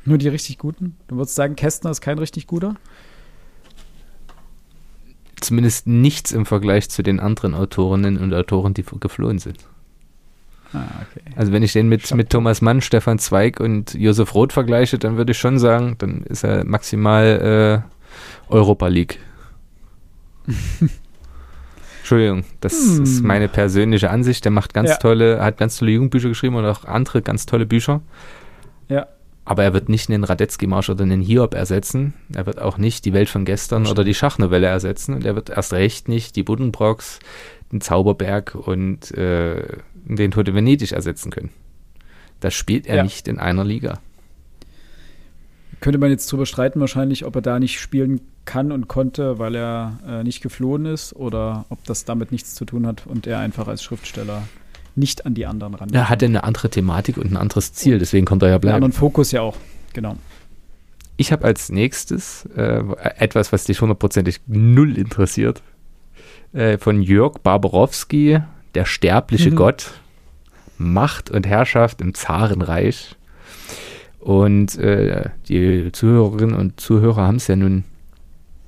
Nur 0.05 0.19
die 0.19 0.29
richtig 0.29 0.59
guten? 0.59 0.97
Du 1.09 1.17
würdest 1.17 1.35
sagen, 1.35 1.57
Kästner 1.57 1.91
ist 1.91 2.01
kein 2.01 2.19
richtig 2.19 2.47
guter? 2.47 2.77
zumindest 5.41 5.87
nichts 5.87 6.33
im 6.33 6.47
Vergleich 6.47 6.91
zu 6.91 7.03
den 7.03 7.21
anderen 7.21 7.55
Autorinnen 7.55 8.19
und 8.19 8.35
Autoren, 8.35 8.75
die 8.75 8.85
geflohen 9.01 9.39
sind. 9.39 9.59
Ah, 10.73 10.85
okay. 11.11 11.23
Also 11.37 11.53
wenn 11.53 11.63
ich 11.63 11.73
den 11.73 11.89
mit, 11.89 12.15
mit 12.15 12.31
Thomas 12.31 12.61
Mann, 12.61 12.81
Stefan 12.81 13.19
Zweig 13.19 13.59
und 13.61 13.95
Josef 13.95 14.35
Roth 14.35 14.53
vergleiche, 14.53 14.99
dann 14.99 15.17
würde 15.17 15.33
ich 15.33 15.39
schon 15.39 15.59
sagen, 15.59 15.97
dann 15.99 16.23
ist 16.25 16.45
er 16.45 16.65
maximal 16.65 17.85
äh, 17.85 18.53
Europa 18.53 18.89
League. 18.89 19.19
Entschuldigung, 22.01 22.45
das 22.61 22.73
hm. 22.73 23.03
ist 23.03 23.23
meine 23.23 23.49
persönliche 23.49 24.11
Ansicht. 24.11 24.45
Der 24.45 24.53
macht 24.53 24.73
ganz 24.73 24.91
ja. 24.91 24.97
tolle, 24.97 25.43
hat 25.43 25.59
ganz 25.59 25.79
tolle 25.79 25.91
Jugendbücher 25.93 26.29
geschrieben 26.29 26.57
und 26.57 26.65
auch 26.65 26.85
andere 26.85 27.23
ganz 27.23 27.45
tolle 27.47 27.67
Bücher. 27.67 28.01
Ja. 28.89 29.07
Aber 29.45 29.65
er 29.65 29.73
wird 29.73 29.89
nicht 29.89 30.11
einen 30.11 30.25
Radetzky-Marsch 30.25 30.91
oder 30.91 31.05
einen 31.05 31.23
Hiob 31.23 31.55
ersetzen. 31.55 32.13
Er 32.35 32.45
wird 32.45 32.61
auch 32.61 32.77
nicht 32.77 33.07
die 33.07 33.15
Welt 33.15 33.31
von 33.31 33.47
gestern 33.47 33.87
oder 33.87 34.05
die 34.05 34.15
Schachnovelle 34.15 34.67
ersetzen. 34.67 35.15
Und 35.15 35.25
er 35.25 35.35
wird 35.35 35.49
erst 35.49 35.73
recht 35.73 36.09
nicht 36.09 36.37
die 36.37 36.43
Buddenbrocks, 36.43 37.19
den 37.73 37.81
Zauberberg 37.81 38.55
und 38.55 39.11
äh, 39.17 39.63
den 40.05 40.31
Tote 40.31 40.55
Venedig 40.55 40.93
ersetzen 40.93 41.31
können. 41.31 41.51
Das 42.41 42.55
spielt 42.55 42.87
er 42.87 42.97
ja. 42.97 43.03
nicht 43.03 43.29
in 43.29 43.39
einer 43.39 43.65
Liga. 43.65 44.01
Könnte 45.81 45.99
man 45.99 46.11
jetzt 46.11 46.31
drüber 46.31 46.47
streiten, 46.47 46.81
wahrscheinlich, 46.81 47.25
ob 47.25 47.37
er 47.37 47.43
da 47.43 47.59
nicht 47.59 47.81
spielen 47.81 48.21
kann 48.45 48.73
und 48.73 48.89
konnte, 48.89 49.39
weil 49.39 49.55
er 49.55 49.99
äh, 50.07 50.25
nicht 50.25 50.43
geflohen 50.43 50.87
ist 50.87 51.15
oder 51.15 51.67
ob 51.69 51.85
das 51.85 52.05
damit 52.05 52.33
nichts 52.33 52.55
zu 52.55 52.65
tun 52.65 52.87
hat 52.87 53.07
und 53.07 53.27
er 53.27 53.39
einfach 53.39 53.69
als 53.69 53.83
Schriftsteller 53.83 54.43
nicht 54.97 55.27
an 55.27 55.35
die 55.35 55.47
anderen 55.47 55.75
ran. 55.75 55.91
Er 55.93 56.09
hatte 56.09 56.27
eine 56.27 56.45
andere 56.45 56.71
Thematik 56.71 57.17
und 57.19 57.31
ein 57.31 57.37
anderes 57.37 57.73
Ziel, 57.73 57.99
deswegen 57.99 58.27
konnte 58.27 58.47
er 58.47 58.53
ja 58.53 58.59
bleiben. 58.59 58.77
Einen 58.77 58.85
anderen 58.85 58.99
Fokus 58.99 59.31
ja 59.31 59.43
auch, 59.43 59.57
genau. 59.93 60.17
Ich 61.17 61.31
habe 61.31 61.45
als 61.45 61.69
nächstes 61.69 62.47
äh, 62.57 62.83
etwas, 63.19 63.53
was 63.53 63.65
dich 63.65 63.81
hundertprozentig 63.81 64.41
null 64.47 64.97
interessiert, 64.97 65.63
äh, 66.53 66.79
von 66.79 67.03
Jörg 67.03 67.39
Barbarowski, 67.39 68.41
der 68.79 68.85
sterbliche 68.85 69.51
mhm. 69.51 69.57
Gott, 69.57 69.91
Macht 70.77 71.33
und 71.33 71.49
Herrschaft 71.49 72.01
im 72.01 72.15
Zarenreich. 72.15 73.17
Und 74.21 74.79
äh, 74.79 75.31
die 75.49 75.91
Zuhörerinnen 75.91 76.55
und 76.55 76.79
Zuhörer 76.79 77.27
haben 77.27 77.39
es 77.39 77.49
ja 77.49 77.57
nun 77.57 77.83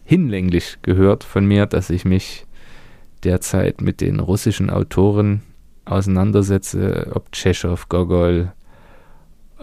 hinlänglich 0.02 0.78
gehört 0.82 1.22
von 1.22 1.46
mir, 1.46 1.66
dass 1.66 1.90
ich 1.90 2.04
mich 2.04 2.44
derzeit 3.22 3.80
mit 3.82 4.00
den 4.00 4.18
russischen 4.18 4.68
Autoren 4.68 5.42
auseinandersetze, 5.84 7.12
ob 7.14 7.30
Tschechow, 7.30 7.88
Gogol, 7.88 8.50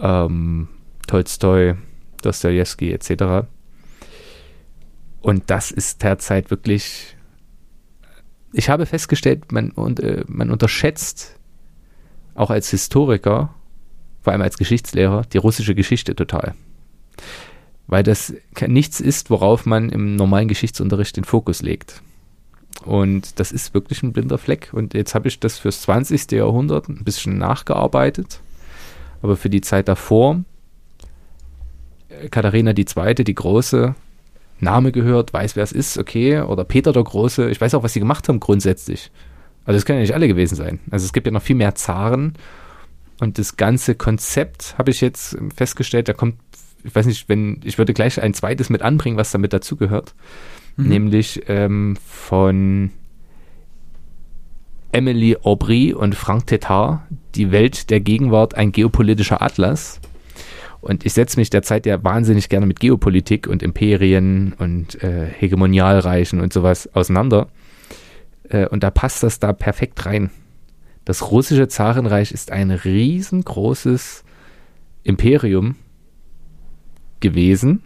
ähm, 0.00 0.68
Tolstoi, 1.06 1.74
Dostoevsky 2.22 2.90
etc. 2.92 3.46
Und 5.20 5.50
das 5.50 5.70
ist 5.70 6.02
derzeit 6.02 6.50
wirklich. 6.50 7.17
Ich 8.52 8.68
habe 8.68 8.86
festgestellt, 8.86 9.52
man, 9.52 9.70
und, 9.70 10.00
äh, 10.00 10.24
man 10.26 10.50
unterschätzt 10.50 11.36
auch 12.34 12.50
als 12.50 12.70
Historiker, 12.70 13.54
vor 14.22 14.32
allem 14.32 14.42
als 14.42 14.58
Geschichtslehrer, 14.58 15.22
die 15.32 15.38
russische 15.38 15.74
Geschichte 15.74 16.14
total 16.14 16.54
weil 17.88 18.02
das 18.02 18.34
nichts 18.66 19.00
ist, 19.00 19.30
worauf 19.30 19.66
man 19.66 19.88
im 19.88 20.14
normalen 20.14 20.46
Geschichtsunterricht 20.46 21.16
den 21.16 21.24
Fokus 21.24 21.62
legt. 21.62 22.02
Und 22.84 23.40
das 23.40 23.50
ist 23.50 23.74
wirklich 23.74 24.02
ein 24.02 24.12
blinder 24.12 24.38
Fleck. 24.38 24.68
Und 24.72 24.94
jetzt 24.94 25.14
habe 25.14 25.26
ich 25.26 25.40
das 25.40 25.58
fürs 25.58 25.82
20. 25.82 26.30
Jahrhundert 26.32 26.88
ein 26.88 27.02
bisschen 27.02 27.38
nachgearbeitet. 27.38 28.40
Aber 29.22 29.36
für 29.36 29.50
die 29.50 29.62
Zeit 29.62 29.88
davor, 29.88 30.44
äh, 32.08 32.28
Katharina 32.28 32.72
II., 32.76 33.14
die 33.24 33.34
Große, 33.34 33.94
Name 34.60 34.92
gehört, 34.92 35.32
weiß, 35.32 35.56
wer 35.56 35.64
es 35.64 35.72
ist, 35.72 35.98
okay. 35.98 36.40
Oder 36.40 36.64
Peter 36.64 36.92
der 36.92 37.04
Große, 37.04 37.50
ich 37.50 37.60
weiß 37.60 37.74
auch, 37.74 37.82
was 37.82 37.92
sie 37.92 38.00
gemacht 38.00 38.28
haben 38.28 38.40
grundsätzlich. 38.40 39.10
Also 39.64 39.78
es 39.78 39.84
können 39.84 39.98
ja 39.98 40.02
nicht 40.02 40.14
alle 40.14 40.28
gewesen 40.28 40.56
sein. 40.56 40.80
Also 40.90 41.04
es 41.04 41.12
gibt 41.12 41.26
ja 41.26 41.32
noch 41.32 41.42
viel 41.42 41.56
mehr 41.56 41.74
Zaren. 41.74 42.34
Und 43.20 43.38
das 43.38 43.56
ganze 43.56 43.94
Konzept 43.94 44.76
habe 44.78 44.90
ich 44.90 45.00
jetzt 45.00 45.36
festgestellt, 45.54 46.08
da 46.08 46.12
kommt 46.12 46.36
ich 46.84 46.94
weiß 46.94 47.06
nicht, 47.06 47.28
wenn, 47.28 47.60
ich 47.64 47.78
würde 47.78 47.92
gleich 47.92 48.20
ein 48.20 48.34
zweites 48.34 48.70
mit 48.70 48.82
anbringen, 48.82 49.16
was 49.16 49.32
damit 49.32 49.52
dazugehört. 49.52 50.14
Mhm. 50.76 50.88
Nämlich 50.88 51.42
ähm, 51.48 51.96
von 52.06 52.90
Emily 54.92 55.36
Aubry 55.42 55.92
und 55.92 56.14
Frank 56.14 56.46
Tetard, 56.46 57.00
Die 57.34 57.50
Welt 57.50 57.90
der 57.90 58.00
Gegenwart, 58.00 58.54
ein 58.54 58.72
geopolitischer 58.72 59.42
Atlas. 59.42 60.00
Und 60.80 61.04
ich 61.04 61.12
setze 61.12 61.38
mich 61.38 61.50
derzeit 61.50 61.86
ja 61.86 62.02
wahnsinnig 62.04 62.48
gerne 62.48 62.66
mit 62.66 62.80
Geopolitik 62.80 63.46
und 63.46 63.62
Imperien 63.62 64.54
und 64.58 65.02
äh, 65.02 65.26
Hegemonialreichen 65.26 66.40
und 66.40 66.52
sowas 66.52 66.94
auseinander. 66.94 67.48
Äh, 68.48 68.66
und 68.68 68.82
da 68.82 68.90
passt 68.90 69.22
das 69.22 69.40
da 69.40 69.52
perfekt 69.52 70.06
rein. 70.06 70.30
Das 71.04 71.30
russische 71.30 71.68
Zarenreich 71.68 72.32
ist 72.32 72.52
ein 72.52 72.70
riesengroßes 72.70 74.24
Imperium, 75.02 75.76
gewesen. 77.20 77.82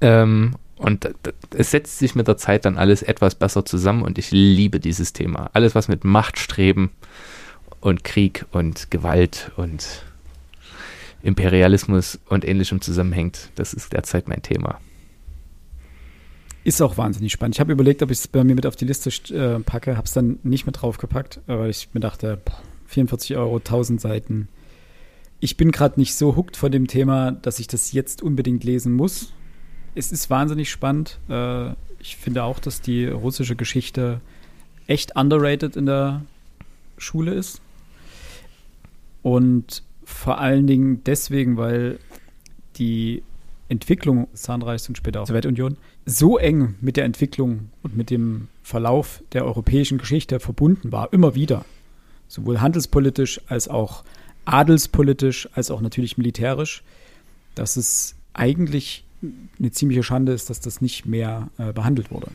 Ähm, 0.00 0.54
und 0.76 1.10
es 1.56 1.72
setzt 1.72 1.98
sich 1.98 2.14
mit 2.14 2.28
der 2.28 2.36
Zeit 2.36 2.64
dann 2.64 2.78
alles 2.78 3.02
etwas 3.02 3.34
besser 3.34 3.64
zusammen 3.64 4.02
und 4.02 4.16
ich 4.18 4.30
liebe 4.30 4.78
dieses 4.78 5.12
Thema. 5.12 5.50
Alles, 5.52 5.74
was 5.74 5.88
mit 5.88 6.04
Machtstreben 6.04 6.90
und 7.80 8.04
Krieg 8.04 8.46
und 8.52 8.90
Gewalt 8.90 9.50
und 9.56 10.04
Imperialismus 11.22 12.18
und 12.28 12.46
ähnlichem 12.46 12.80
zusammenhängt, 12.80 13.50
das 13.56 13.74
ist 13.74 13.92
derzeit 13.92 14.28
mein 14.28 14.42
Thema. 14.42 14.80
Ist 16.64 16.82
auch 16.82 16.98
wahnsinnig 16.98 17.32
spannend. 17.32 17.56
Ich 17.56 17.60
habe 17.60 17.72
überlegt, 17.72 18.02
ob 18.02 18.10
ich 18.10 18.18
es 18.18 18.28
bei 18.28 18.44
mir 18.44 18.54
mit 18.54 18.66
auf 18.66 18.76
die 18.76 18.84
Liste 18.84 19.10
äh, 19.34 19.60
packe, 19.60 19.96
habe 19.96 20.06
es 20.06 20.12
dann 20.12 20.38
nicht 20.42 20.66
mit 20.66 20.82
draufgepackt, 20.82 21.40
weil 21.46 21.70
ich 21.70 21.88
mir 21.92 22.00
dachte, 22.00 22.40
44 22.86 23.36
Euro, 23.36 23.56
1000 23.56 24.00
Seiten 24.00 24.48
ich 25.40 25.56
bin 25.56 25.70
gerade 25.70 26.00
nicht 26.00 26.14
so 26.14 26.36
hooked 26.36 26.56
von 26.56 26.72
dem 26.72 26.86
Thema, 26.86 27.32
dass 27.32 27.58
ich 27.58 27.68
das 27.68 27.92
jetzt 27.92 28.22
unbedingt 28.22 28.64
lesen 28.64 28.92
muss. 28.94 29.32
Es 29.94 30.12
ist 30.12 30.30
wahnsinnig 30.30 30.70
spannend. 30.70 31.18
Äh, 31.28 31.70
ich 32.00 32.16
finde 32.16 32.44
auch, 32.44 32.58
dass 32.58 32.80
die 32.80 33.06
russische 33.06 33.56
Geschichte 33.56 34.20
echt 34.86 35.16
underrated 35.16 35.76
in 35.76 35.86
der 35.86 36.22
Schule 36.96 37.34
ist. 37.34 37.60
Und 39.22 39.82
vor 40.08 40.38
allen 40.38 40.66
Dingen 40.66 41.04
deswegen, 41.04 41.58
weil 41.58 41.98
die 42.76 43.22
Entwicklung 43.68 44.26
Zahnreichs 44.32 44.88
und 44.88 44.96
später 44.96 45.20
auch 45.20 45.26
der 45.26 45.34
Sowjetunion 45.34 45.76
so 46.06 46.38
eng 46.38 46.76
mit 46.80 46.96
der 46.96 47.04
Entwicklung 47.04 47.68
und 47.82 47.94
mit 47.94 48.08
dem 48.08 48.48
Verlauf 48.62 49.22
der 49.32 49.44
europäischen 49.44 49.98
Geschichte 49.98 50.40
verbunden 50.40 50.92
war, 50.92 51.12
immer 51.12 51.34
wieder. 51.34 51.66
Sowohl 52.26 52.62
handelspolitisch 52.62 53.40
als 53.48 53.68
auch 53.68 54.02
adelspolitisch 54.46 55.50
als 55.52 55.70
auch 55.70 55.82
natürlich 55.82 56.16
militärisch, 56.16 56.82
dass 57.54 57.76
es 57.76 58.14
eigentlich 58.32 59.04
eine 59.58 59.70
ziemliche 59.72 60.02
Schande 60.02 60.32
ist, 60.32 60.48
dass 60.48 60.60
das 60.60 60.80
nicht 60.80 61.04
mehr 61.04 61.50
äh, 61.58 61.74
behandelt 61.74 62.10
wurde. 62.10 62.30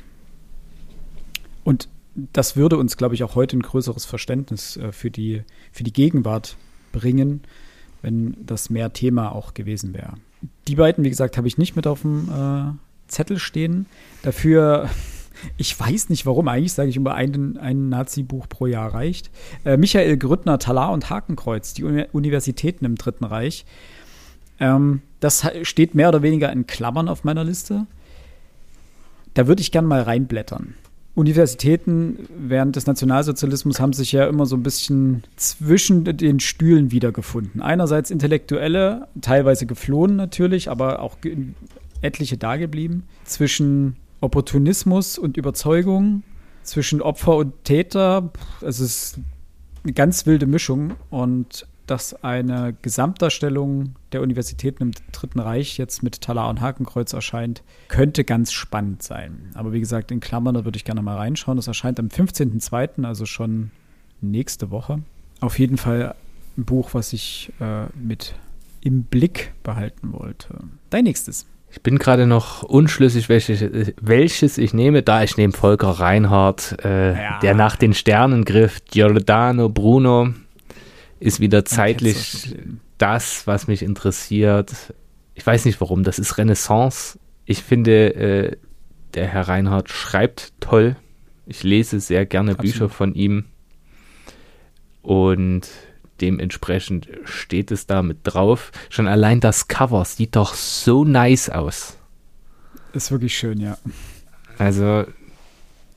Und 1.63 1.89
das 2.33 2.55
würde 2.55 2.77
uns, 2.77 2.97
glaube 2.97 3.15
ich, 3.15 3.23
auch 3.23 3.33
heute 3.33 3.57
ein 3.57 3.63
größeres 3.63 4.05
Verständnis 4.05 4.77
äh, 4.77 4.91
für, 4.91 5.09
die, 5.09 5.41
für 5.71 5.83
die 5.83 5.93
Gegenwart 5.93 6.55
bringen, 6.93 7.41
wenn 8.01 8.38
das 8.45 8.69
mehr 8.69 8.93
Thema 8.93 9.34
auch 9.34 9.53
gewesen 9.53 9.93
wäre. 9.93 10.13
Die 10.69 10.75
beiden, 10.75 11.03
wie 11.03 11.10
gesagt, 11.10 11.36
habe 11.36 11.47
ich 11.49 11.58
nicht 11.58 11.75
mit 11.75 11.88
auf 11.88 12.01
dem 12.01 12.29
äh, 12.29 13.12
Zettel 13.12 13.39
stehen. 13.39 13.88
Dafür 14.21 14.89
ich 15.58 15.77
weiß 15.77 16.10
nicht 16.10 16.25
warum, 16.25 16.47
eigentlich 16.47 16.73
sage 16.73 16.89
ich 16.89 16.95
immer, 16.95 17.15
ein, 17.15 17.58
ein 17.58 17.89
Nazi-Buch 17.89 18.47
pro 18.49 18.67
Jahr 18.67 18.93
reicht. 18.93 19.29
Äh, 19.65 19.77
Michael 19.77 20.17
Grüttner, 20.17 20.60
Talar 20.60 20.91
und 20.91 21.10
Hakenkreuz, 21.10 21.73
die 21.73 21.84
Uni 21.84 22.06
Universitäten 22.12 22.86
im 22.86 22.95
Dritten 22.95 23.25
Reich. 23.25 23.65
Ähm, 24.60 25.01
das 25.19 25.45
steht 25.63 25.95
mehr 25.95 26.10
oder 26.10 26.21
weniger 26.21 26.51
in 26.51 26.67
Klammern 26.67 27.08
auf 27.08 27.23
meiner 27.23 27.43
Liste. 27.43 27.88
Da 29.34 29.47
würde 29.47 29.62
ich 29.62 29.71
gern 29.71 29.86
mal 29.86 30.01
reinblättern. 30.01 30.75
Universitäten 31.15 32.28
während 32.36 32.76
des 32.76 32.88
Nationalsozialismus 32.88 33.80
haben 33.80 33.93
sich 33.93 34.12
ja 34.12 34.26
immer 34.26 34.47
so 34.47 34.56
ein 34.56 34.63
bisschen 34.63 35.23
zwischen 35.36 36.04
den 36.06 36.39
Stühlen 36.39 36.91
wiedergefunden. 36.91 37.62
Einerseits 37.62 38.10
Intellektuelle, 38.10 39.08
teilweise 39.21 39.67
geflohen 39.67 40.15
natürlich, 40.15 40.71
aber 40.71 41.02
auch 41.02 41.17
etliche 42.02 42.38
dageblieben. 42.38 43.04
Zwischen 43.26 43.95
Opportunismus 44.21 45.19
und 45.19 45.38
Überzeugung 45.38 46.23
zwischen 46.63 47.02
Opfer 47.02 47.36
und 47.36 47.63
Täter. 47.63 48.32
Es 48.62 48.80
ist 48.80 49.19
eine 49.84 49.93
ganz 49.93 50.26
wilde 50.26 50.45
Mischung 50.45 50.93
und 51.10 51.67
dass 51.88 52.24
eine 52.24 52.74
Gesamtdarstellung 52.82 53.96
der 54.12 54.22
Universitäten 54.22 54.84
im 54.84 54.91
Dritten 55.12 55.39
Reich 55.39 55.78
jetzt 55.78 56.04
mit 56.04 56.22
Talar 56.22 56.50
und 56.50 56.62
Hakenkreuz 56.62 57.13
erscheint, 57.13 57.63
könnte 57.89 58.24
ganz 58.24 58.52
spannend 58.52 59.04
sein. 59.04 59.50
Aber 59.54 59.74
wie 59.74 59.80
gesagt, 59.80 60.12
in 60.12 60.19
Klammern, 60.19 60.56
da 60.56 60.65
würde 60.65 60.78
ich 60.78 60.86
gerne 60.86 61.02
mal 61.02 61.17
reinschauen. 61.17 61.58
Das 61.58 61.67
erscheint 61.67 62.00
am 62.00 62.08
15.02., 62.08 63.06
also 63.06 63.26
schon 63.26 63.72
nächste 64.22 64.72
Woche. 64.72 65.00
Auf 65.41 65.60
jeden 65.60 65.78
Fall 65.78 66.15
ein 66.58 66.65
Buch, 66.65 66.93
was 66.93 67.13
ich 67.13 67.52
äh, 67.60 67.86
mit 67.98 68.36
im 68.82 69.04
Blick 69.04 69.54
behalten 69.63 70.13
wollte. 70.13 70.56
Dein 70.89 71.06
nächstes. 71.06 71.46
Ich 71.72 71.82
bin 71.82 71.98
gerade 71.98 72.28
noch 72.28 72.62
unschlüssig, 72.63 73.30
welches, 73.30 73.63
welches 74.00 74.58
ich 74.60 74.74
nehme, 74.76 75.02
da 75.02 75.24
ich 75.24 75.38
nehme 75.38 75.54
Volker 75.54 75.89
Reinhardt, 75.89 76.78
äh, 76.86 77.13
Ja. 77.13 77.39
der 77.39 77.56
nach 77.56 77.76
den 77.78 77.93
Sternen 77.93 78.46
griff. 78.46 78.82
Giordano 78.91 79.69
Bruno 79.69 80.34
ist 81.23 81.39
wieder 81.39 81.63
zeitlich 81.63 82.53
das, 82.97 83.47
was 83.47 83.67
mich 83.67 83.81
interessiert. 83.81 84.93
Ich 85.36 85.45
weiß 85.45 85.63
nicht 85.63 85.79
warum, 85.79 86.03
das 86.03 86.19
ist 86.19 86.38
Renaissance. 86.38 87.17
Ich 87.45 87.63
finde, 87.63 88.13
äh, 88.15 88.57
der 89.13 89.27
Herr 89.27 89.47
Reinhardt 89.47 89.89
schreibt 89.89 90.51
toll. 90.59 90.97
Ich 91.45 91.63
lese 91.63 92.01
sehr 92.01 92.25
gerne 92.25 92.51
Absolut. 92.51 92.73
Bücher 92.73 92.89
von 92.89 93.15
ihm. 93.15 93.45
Und 95.01 95.69
dementsprechend 96.19 97.07
steht 97.23 97.71
es 97.71 97.88
da 97.88 98.03
mit 98.03 98.19
drauf. 98.23 98.71
Schon 98.89 99.07
allein 99.07 99.39
das 99.39 99.69
Cover 99.69 100.03
sieht 100.03 100.36
doch 100.36 100.53
so 100.53 101.05
nice 101.05 101.49
aus. 101.49 101.97
Ist 102.91 103.12
wirklich 103.12 103.38
schön, 103.38 103.59
ja. 103.62 103.77
Also, 104.57 105.05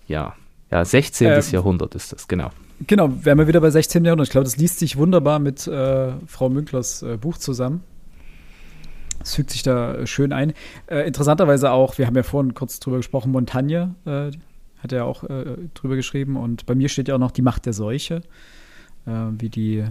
ja. 0.07 0.37
Ja, 0.71 0.85
16. 0.85 1.27
Ähm, 1.27 1.43
Jahrhundert 1.51 1.95
ist 1.97 2.13
das, 2.13 2.29
genau. 2.29 2.51
Genau, 2.87 3.25
wären 3.25 3.39
wir 3.39 3.49
wieder 3.49 3.61
bei 3.61 3.71
16. 3.71 4.05
Jahrhundert. 4.05 4.27
Ich 4.27 4.33
glaube, 4.33 4.45
das 4.45 4.59
liest 4.59 4.79
sich 4.79 4.97
wunderbar 4.99 5.39
mit 5.39 5.67
äh, 5.67 6.13
Frau 6.27 6.51
Münklers 6.51 7.03
äh, 7.03 7.17
Buch 7.17 7.39
zusammen. 7.39 7.83
Es 9.23 9.35
fügt 9.35 9.51
sich 9.51 9.63
da 9.63 9.95
äh, 9.95 10.07
schön 10.07 10.33
ein. 10.33 10.53
Äh, 10.87 11.07
interessanterweise 11.07 11.73
auch, 11.73 11.97
wir 11.97 12.07
haben 12.07 12.15
ja 12.15 12.23
vorhin 12.23 12.55
kurz 12.55 12.79
drüber 12.79 12.99
gesprochen, 12.99 13.33
Montagne 13.33 13.95
äh, 14.05 14.31
hat 14.83 14.93
er 14.93 15.07
auch 15.07 15.25
äh, 15.25 15.57
drüber 15.73 15.97
geschrieben. 15.97 16.37
Und 16.37 16.67
bei 16.67 16.75
mir 16.75 16.91
steht 16.91 17.09
ja 17.09 17.15
auch 17.15 17.21
noch 17.21 17.31
die 17.31 17.43
Macht 17.43 17.67
der 17.67 17.73
Seuche, 17.73 18.23
wie 19.09 19.51
die 19.51 19.85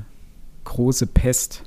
große 0.65 1.08
Pest 1.08 1.63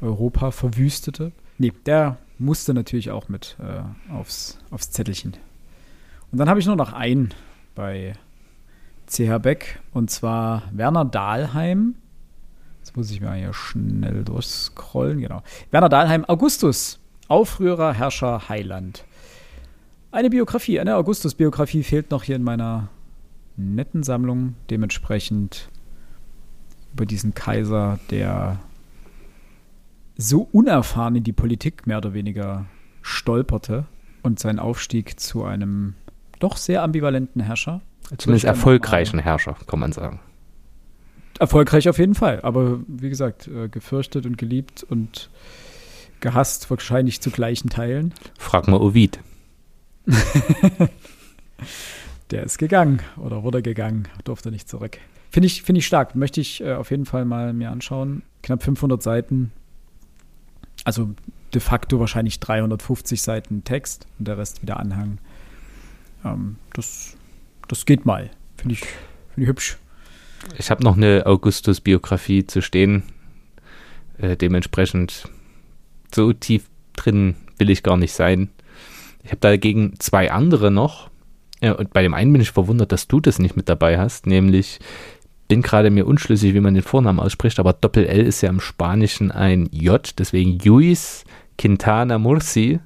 Europa 0.00 0.52
verwüstete. 0.52 1.32
Nee, 1.58 1.72
der 1.84 2.16
musste 2.38 2.74
natürlich 2.74 3.10
auch 3.10 3.28
mit 3.28 3.56
aufs, 4.08 4.60
aufs 4.70 4.92
Zettelchen. 4.92 5.32
Und 6.30 6.38
dann 6.38 6.48
habe 6.48 6.60
ich 6.60 6.66
nur 6.66 6.76
noch 6.76 6.92
einen 6.92 7.34
bei 7.74 8.14
CH 9.12 9.38
Beck 9.42 9.80
und 9.92 10.10
zwar 10.10 10.62
Werner 10.72 11.04
Dahlheim. 11.04 11.96
Jetzt 12.78 12.96
muss 12.96 13.10
ich 13.10 13.20
mal 13.20 13.36
hier 13.36 13.52
schnell 13.52 14.24
durchscrollen, 14.24 15.20
genau. 15.20 15.42
Werner 15.70 15.90
Dahlheim, 15.90 16.24
Augustus, 16.24 16.98
Aufrührer, 17.28 17.92
Herrscher, 17.92 18.48
Heiland. 18.48 19.04
Eine 20.10 20.30
Biografie, 20.30 20.80
eine 20.80 20.96
Augustus-Biografie 20.96 21.82
fehlt 21.82 22.10
noch 22.10 22.22
hier 22.22 22.36
in 22.36 22.42
meiner 22.42 22.88
netten 23.56 24.02
Sammlung. 24.02 24.54
Dementsprechend 24.70 25.68
über 26.92 27.06
diesen 27.06 27.34
Kaiser, 27.34 27.98
der 28.10 28.60
so 30.16 30.48
unerfahren 30.52 31.16
in 31.16 31.24
die 31.24 31.32
Politik 31.32 31.86
mehr 31.86 31.98
oder 31.98 32.14
weniger 32.14 32.66
stolperte 33.02 33.84
und 34.22 34.38
seinen 34.38 34.58
Aufstieg 34.58 35.18
zu 35.20 35.44
einem 35.44 35.94
doch 36.38 36.56
sehr 36.56 36.82
ambivalenten 36.82 37.42
Herrscher. 37.42 37.80
Zumindest 38.18 38.44
erfolgreichen 38.44 39.18
Herrscher, 39.18 39.56
kann 39.66 39.78
man 39.78 39.92
sagen. 39.92 40.20
Erfolgreich 41.38 41.88
auf 41.88 41.98
jeden 41.98 42.14
Fall, 42.14 42.40
aber 42.42 42.80
wie 42.86 43.08
gesagt, 43.08 43.48
äh, 43.48 43.68
gefürchtet 43.68 44.26
und 44.26 44.38
geliebt 44.38 44.84
und 44.88 45.30
gehasst 46.20 46.70
wahrscheinlich 46.70 47.20
zu 47.20 47.30
gleichen 47.30 47.68
Teilen. 47.68 48.14
Frag 48.38 48.68
mal 48.68 48.80
Ovid. 48.80 49.18
Der 52.30 52.44
ist 52.44 52.58
gegangen 52.58 53.02
oder 53.16 53.42
wurde 53.42 53.60
gegangen, 53.62 54.08
durfte 54.24 54.50
nicht 54.50 54.68
zurück. 54.68 54.98
Finde 55.30 55.46
ich, 55.46 55.62
finde 55.62 55.80
ich 55.80 55.86
stark, 55.86 56.14
möchte 56.14 56.40
ich 56.40 56.62
äh, 56.62 56.74
auf 56.74 56.90
jeden 56.90 57.06
Fall 57.06 57.24
mal 57.24 57.52
mir 57.52 57.70
anschauen. 57.70 58.22
Knapp 58.42 58.62
500 58.62 59.02
Seiten, 59.02 59.52
also 60.84 61.10
de 61.54 61.60
facto 61.60 62.00
wahrscheinlich 62.00 62.40
350 62.40 63.22
Seiten 63.22 63.64
Text 63.64 64.06
und 64.18 64.28
der 64.28 64.38
Rest 64.38 64.62
wieder 64.62 64.78
Anhang. 64.78 65.18
Ähm, 66.24 66.56
das, 66.74 67.16
das 67.68 67.86
geht 67.86 68.06
mal, 68.06 68.30
finde 68.56 68.74
ich, 68.74 68.80
finde 68.80 69.42
ich 69.42 69.48
hübsch. 69.48 69.78
Ich 70.58 70.70
habe 70.70 70.82
noch 70.82 70.96
eine 70.96 71.24
Augustus-Biografie 71.26 72.46
zu 72.46 72.62
stehen. 72.62 73.04
Äh, 74.18 74.36
dementsprechend 74.36 75.28
so 76.14 76.32
tief 76.32 76.68
drin 76.94 77.36
will 77.58 77.70
ich 77.70 77.82
gar 77.82 77.96
nicht 77.96 78.12
sein. 78.12 78.50
Ich 79.22 79.30
habe 79.30 79.40
dagegen 79.40 79.94
zwei 79.98 80.32
andere 80.32 80.70
noch. 80.70 81.10
Ja, 81.60 81.72
und 81.72 81.92
bei 81.92 82.02
dem 82.02 82.14
einen 82.14 82.32
bin 82.32 82.42
ich 82.42 82.50
verwundert, 82.50 82.90
dass 82.90 83.06
du 83.06 83.20
das 83.20 83.38
nicht 83.38 83.56
mit 83.56 83.68
dabei 83.68 83.98
hast. 83.98 84.26
Nämlich 84.26 84.80
bin 85.46 85.62
gerade 85.62 85.90
mir 85.90 86.06
unschlüssig, 86.06 86.54
wie 86.54 86.60
man 86.60 86.74
den 86.74 86.82
Vornamen 86.82 87.20
ausspricht, 87.20 87.60
aber 87.60 87.72
Doppel-L 87.72 88.24
ist 88.26 88.40
ja 88.40 88.48
im 88.48 88.60
Spanischen 88.60 89.30
ein 89.30 89.68
J. 89.70 90.12
Deswegen 90.18 90.58
Luis 90.58 91.24
Quintana 91.58 92.18
Murci. 92.18 92.80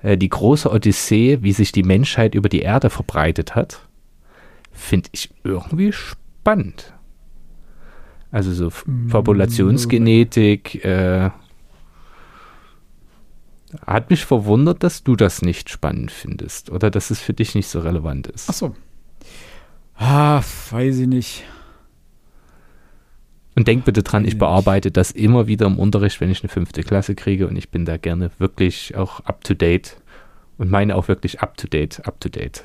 Äh, 0.00 0.18
die 0.18 0.28
große 0.28 0.70
Odyssee, 0.70 1.38
wie 1.42 1.52
sich 1.52 1.72
die 1.72 1.84
Menschheit 1.84 2.34
über 2.34 2.48
die 2.48 2.60
Erde 2.60 2.90
verbreitet 2.90 3.54
hat. 3.54 3.85
Finde 4.76 5.08
ich 5.12 5.30
irgendwie 5.42 5.92
spannend. 5.92 6.92
Also 8.30 8.52
so 8.52 8.70
Fabulationsgenetik. 9.08 10.84
Äh, 10.84 11.30
hat 13.84 14.10
mich 14.10 14.24
verwundert, 14.24 14.82
dass 14.82 15.02
du 15.02 15.16
das 15.16 15.42
nicht 15.42 15.70
spannend 15.70 16.10
findest 16.10 16.70
oder 16.70 16.90
dass 16.90 17.10
es 17.10 17.20
für 17.20 17.32
dich 17.32 17.54
nicht 17.54 17.66
so 17.66 17.80
relevant 17.80 18.26
ist. 18.28 18.48
Ach 18.48 18.54
so. 18.54 18.76
Ah, 19.96 20.42
weiß 20.70 20.98
ich 20.98 21.08
nicht. 21.08 21.44
Und 23.54 23.66
denk 23.68 23.86
bitte 23.86 24.02
dran, 24.02 24.26
ich 24.26 24.36
bearbeite 24.36 24.90
das 24.90 25.10
immer 25.10 25.46
wieder 25.46 25.66
im 25.66 25.78
Unterricht, 25.78 26.20
wenn 26.20 26.30
ich 26.30 26.42
eine 26.42 26.50
fünfte 26.50 26.82
Klasse 26.82 27.14
kriege 27.14 27.48
und 27.48 27.56
ich 27.56 27.70
bin 27.70 27.86
da 27.86 27.96
gerne 27.96 28.30
wirklich 28.38 28.94
auch 28.94 29.20
up 29.20 29.42
to 29.44 29.54
date 29.54 29.96
und 30.58 30.70
meine 30.70 30.94
auch 30.94 31.08
wirklich 31.08 31.40
up 31.40 31.56
to 31.56 31.66
date, 31.66 32.06
up 32.06 32.20
to 32.20 32.28
date. 32.28 32.62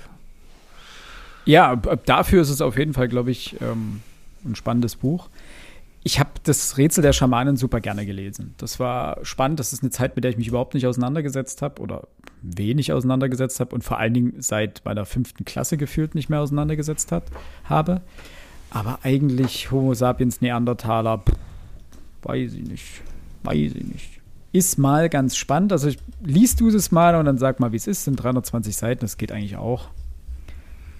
Ja, 1.45 1.75
dafür 1.75 2.41
ist 2.41 2.49
es 2.49 2.61
auf 2.61 2.77
jeden 2.77 2.93
Fall, 2.93 3.07
glaube 3.07 3.31
ich, 3.31 3.55
ähm, 3.61 4.01
ein 4.45 4.55
spannendes 4.55 4.95
Buch. 4.95 5.29
Ich 6.03 6.19
habe 6.19 6.31
das 6.43 6.77
Rätsel 6.77 7.03
der 7.03 7.13
Schamanen 7.13 7.57
super 7.57 7.79
gerne 7.79 8.05
gelesen. 8.07 8.55
Das 8.57 8.79
war 8.79 9.23
spannend. 9.23 9.59
Das 9.59 9.71
ist 9.71 9.83
eine 9.83 9.91
Zeit, 9.91 10.15
mit 10.15 10.23
der 10.23 10.31
ich 10.31 10.37
mich 10.37 10.47
überhaupt 10.47 10.73
nicht 10.73 10.87
auseinandergesetzt 10.87 11.61
habe 11.61 11.79
oder 11.81 12.07
wenig 12.41 12.91
auseinandergesetzt 12.91 13.59
habe 13.59 13.75
und 13.75 13.83
vor 13.83 13.99
allen 13.99 14.13
Dingen 14.13 14.33
seit 14.39 14.81
meiner 14.83 15.05
fünften 15.05 15.45
Klasse 15.45 15.77
gefühlt 15.77 16.15
nicht 16.15 16.27
mehr 16.27 16.41
auseinandergesetzt 16.41 17.11
hat, 17.11 17.23
habe. 17.65 18.01
Aber 18.71 18.99
eigentlich 19.03 19.69
Homo 19.69 19.93
sapiens 19.93 20.41
Neandertaler, 20.41 21.19
pff, 21.19 21.35
weiß 22.23 22.53
ich 22.53 22.67
nicht. 22.67 23.01
Weiß 23.43 23.73
ich 23.75 23.83
nicht. 23.83 24.21
Ist 24.53 24.79
mal 24.79 25.07
ganz 25.07 25.35
spannend. 25.37 25.71
Also 25.71 25.87
ich, 25.87 25.99
liest 26.23 26.59
du 26.61 26.67
es 26.69 26.91
mal 26.91 27.15
und 27.15 27.25
dann 27.25 27.37
sag 27.37 27.59
mal, 27.59 27.71
wie 27.73 27.77
es 27.77 27.87
ist. 27.87 28.05
Sind 28.05 28.15
320 28.15 28.75
Seiten, 28.75 29.01
das 29.01 29.17
geht 29.17 29.31
eigentlich 29.31 29.55
auch. 29.55 29.89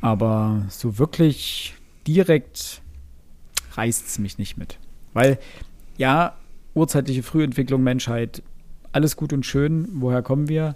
Aber 0.02 0.66
so 0.70 0.98
wirklich 0.98 1.76
direkt 2.08 2.82
reißt 3.74 4.08
es 4.08 4.20
mich 4.20 4.38
nicht 4.38 4.58
mit. 4.58 4.78
Weil, 5.14 5.40
ja, 5.98 6.36
urzeitliche 6.74 7.24
Frühentwicklung, 7.24 7.84
Menschheit, 7.84 8.42
alles 8.92 9.16
gut 9.16 9.32
und 9.32 9.46
schön, 9.46 9.88
woher 9.94 10.22
kommen 10.22 10.50
wir? 10.50 10.76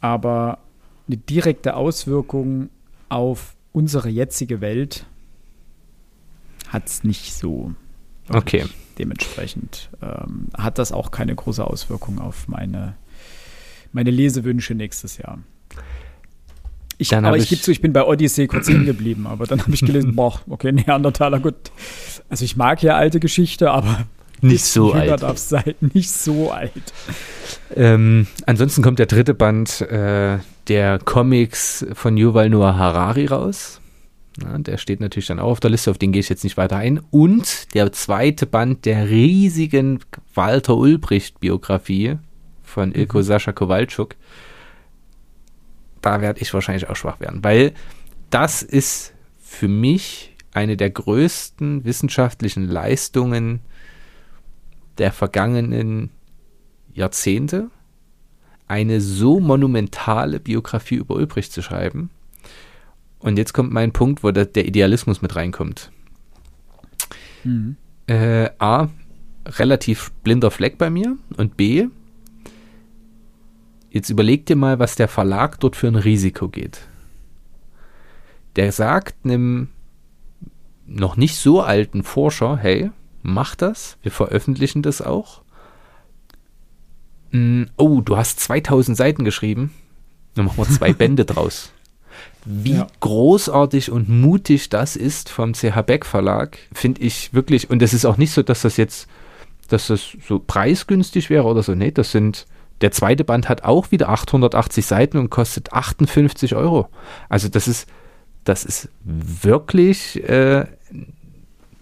Aber 0.00 0.58
eine 1.08 1.16
direkte 1.16 1.74
Auswirkung 1.74 2.68
auf 3.08 3.56
unsere 3.72 4.08
jetzige 4.08 4.60
Welt 4.60 5.06
hat 6.68 6.86
es 6.86 7.04
nicht 7.04 7.32
so. 7.32 7.74
Okay. 8.28 8.64
Dementsprechend 8.98 9.90
ähm, 10.02 10.48
hat 10.56 10.78
das 10.78 10.90
auch 10.90 11.10
keine 11.10 11.34
große 11.34 11.64
Auswirkung 11.64 12.18
auf 12.18 12.48
meine, 12.48 12.96
meine 13.92 14.10
Lesewünsche 14.10 14.74
nächstes 14.74 15.18
Jahr. 15.18 15.38
Ich, 16.98 17.08
Dann 17.10 17.24
aber 17.24 17.36
ich 17.36 17.44
ich- 17.44 17.48
gebe 17.50 17.62
zu, 17.62 17.70
ich 17.72 17.80
bin 17.80 17.92
bei 17.92 18.04
Odyssey 18.04 18.46
kurz 18.46 18.68
hängen 18.68 18.86
geblieben, 18.86 19.26
aber 19.26 19.46
dann 19.46 19.60
habe 19.60 19.72
ich 19.74 19.80
gelesen, 19.80 20.14
boah, 20.16 20.40
okay, 20.48 20.72
Neandertaler, 20.72 21.40
gut. 21.40 21.54
Also 22.28 22.44
ich 22.44 22.56
mag 22.56 22.82
ja 22.82 22.96
alte 22.96 23.20
Geschichte, 23.20 23.70
aber 23.70 24.06
Nicht 24.40 24.64
so 24.64 24.92
alt. 24.92 25.20
sein, 25.38 25.74
nicht 25.80 26.10
so 26.10 26.50
alt. 26.52 26.72
Ähm, 27.74 28.26
ansonsten 28.46 28.82
kommt 28.82 28.98
der 28.98 29.06
dritte 29.06 29.34
Band 29.34 29.80
äh, 29.82 30.38
der 30.68 30.98
Comics 30.98 31.86
von 31.92 32.16
Yuval 32.16 32.48
Noah 32.50 32.76
Harari 32.76 33.26
raus. 33.26 33.80
Na, 34.42 34.58
der 34.58 34.76
steht 34.78 35.00
natürlich 35.00 35.26
dann 35.26 35.38
auch 35.38 35.50
auf 35.50 35.60
der 35.60 35.70
Liste, 35.70 35.90
auf 35.90 35.98
den 35.98 36.12
gehe 36.12 36.20
ich 36.20 36.28
jetzt 36.28 36.44
nicht 36.44 36.56
weiter 36.56 36.76
ein. 36.76 37.00
Und 37.10 37.74
der 37.74 37.92
zweite 37.92 38.44
Band 38.46 38.84
der 38.84 39.08
riesigen 39.08 40.00
Walter 40.34 40.76
Ulbricht-Biografie 40.76 42.16
von 42.62 42.94
Ilko 42.94 43.22
Sascha 43.22 43.52
Kowalczuk. 43.52 44.14
Da 46.06 46.20
werde 46.20 46.40
ich 46.40 46.54
wahrscheinlich 46.54 46.88
auch 46.88 46.94
schwach 46.94 47.18
werden, 47.18 47.42
weil 47.42 47.72
das 48.30 48.62
ist 48.62 49.12
für 49.40 49.66
mich 49.66 50.36
eine 50.52 50.76
der 50.76 50.88
größten 50.88 51.84
wissenschaftlichen 51.84 52.68
Leistungen 52.68 53.58
der 54.98 55.10
vergangenen 55.10 56.10
Jahrzehnte, 56.94 57.72
eine 58.68 59.00
so 59.00 59.40
monumentale 59.40 60.38
Biografie 60.38 60.94
über 60.94 61.16
Ulbricht 61.16 61.52
zu 61.52 61.60
schreiben. 61.60 62.10
Und 63.18 63.36
jetzt 63.36 63.52
kommt 63.52 63.72
mein 63.72 63.90
Punkt, 63.90 64.22
wo 64.22 64.30
der, 64.30 64.44
der 64.46 64.64
Idealismus 64.64 65.22
mit 65.22 65.34
reinkommt. 65.34 65.90
Mhm. 67.42 67.74
Äh, 68.06 68.50
A, 68.60 68.90
relativ 69.44 70.12
blinder 70.22 70.52
Fleck 70.52 70.78
bei 70.78 70.88
mir 70.88 71.16
und 71.36 71.56
B, 71.56 71.88
Jetzt 73.96 74.10
überleg 74.10 74.44
dir 74.44 74.56
mal, 74.56 74.78
was 74.78 74.94
der 74.94 75.08
Verlag 75.08 75.58
dort 75.58 75.74
für 75.74 75.86
ein 75.86 75.96
Risiko 75.96 76.50
geht. 76.50 76.80
Der 78.56 78.70
sagt 78.70 79.24
einem 79.24 79.68
noch 80.84 81.16
nicht 81.16 81.36
so 81.36 81.62
alten 81.62 82.02
Forscher, 82.02 82.58
hey, 82.58 82.90
mach 83.22 83.54
das, 83.54 83.96
wir 84.02 84.12
veröffentlichen 84.12 84.82
das 84.82 85.00
auch. 85.00 85.40
Mm, 87.30 87.62
oh, 87.78 88.02
du 88.02 88.18
hast 88.18 88.38
2000 88.40 88.98
Seiten 88.98 89.24
geschrieben, 89.24 89.72
dann 90.34 90.44
machen 90.44 90.58
wir 90.58 90.68
zwei 90.68 90.92
Bände 90.92 91.24
draus. 91.24 91.72
Wie 92.44 92.74
ja. 92.74 92.88
großartig 93.00 93.90
und 93.90 94.10
mutig 94.10 94.68
das 94.68 94.96
ist 94.96 95.30
vom 95.30 95.54
CH 95.54 95.80
Beck 95.86 96.04
Verlag, 96.04 96.58
finde 96.70 97.00
ich 97.00 97.32
wirklich. 97.32 97.70
Und 97.70 97.80
es 97.80 97.94
ist 97.94 98.04
auch 98.04 98.18
nicht 98.18 98.32
so, 98.32 98.42
dass 98.42 98.60
das 98.60 98.76
jetzt, 98.76 99.08
dass 99.68 99.86
das 99.86 100.18
so 100.28 100.38
preisgünstig 100.38 101.30
wäre 101.30 101.44
oder 101.44 101.62
so. 101.62 101.74
Nee, 101.74 101.92
das 101.92 102.12
sind, 102.12 102.46
der 102.80 102.92
zweite 102.92 103.24
Band 103.24 103.48
hat 103.48 103.64
auch 103.64 103.90
wieder 103.90 104.08
880 104.08 104.84
Seiten 104.84 105.18
und 105.18 105.30
kostet 105.30 105.72
58 105.72 106.54
Euro. 106.54 106.88
Also 107.28 107.48
das 107.48 107.68
ist, 107.68 107.88
das 108.44 108.64
ist 108.64 108.88
wirklich 109.04 110.22
äh, 110.28 110.66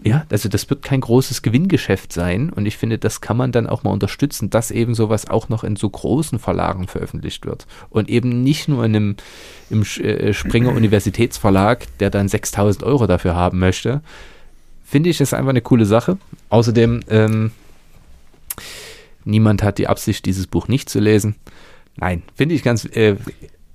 ja, 0.05 0.23
also 0.29 0.49
das 0.49 0.69
wird 0.69 0.83
kein 0.83 1.01
großes 1.01 1.41
Gewinngeschäft 1.41 2.13
sein 2.13 2.51
und 2.51 2.67
ich 2.67 2.77
finde, 2.77 2.99
das 2.99 3.21
kann 3.21 3.37
man 3.37 3.51
dann 3.51 3.65
auch 3.65 3.81
mal 3.81 3.89
unterstützen, 3.89 4.51
dass 4.51 4.69
eben 4.69 4.93
sowas 4.93 5.27
auch 5.27 5.49
noch 5.49 5.63
in 5.63 5.75
so 5.75 5.89
großen 5.89 6.37
Verlagen 6.37 6.87
veröffentlicht 6.87 7.43
wird 7.47 7.65
und 7.89 8.07
eben 8.07 8.43
nicht 8.43 8.67
nur 8.67 8.85
in 8.85 8.95
einem 8.95 9.15
im 9.71 9.81
äh, 9.81 10.31
Springer 10.31 10.71
Universitätsverlag, 10.75 11.87
der 11.97 12.11
dann 12.11 12.27
6000 12.27 12.83
Euro 12.83 13.07
dafür 13.07 13.35
haben 13.35 13.57
möchte. 13.57 14.01
Finde 14.83 15.09
ich, 15.09 15.19
ist 15.19 15.33
einfach 15.33 15.49
eine 15.49 15.61
coole 15.61 15.87
Sache. 15.87 16.19
Außerdem, 16.49 16.99
ähm, 17.09 17.51
niemand 19.25 19.63
hat 19.63 19.77
die 19.77 19.87
Absicht, 19.87 20.25
dieses 20.25 20.47
Buch 20.47 20.67
nicht 20.67 20.89
zu 20.89 20.99
lesen. 20.99 21.35
Nein, 21.97 22.23
finde 22.33 22.55
ich 22.55 22.63
ganz 22.63 22.85
äh, 22.85 23.17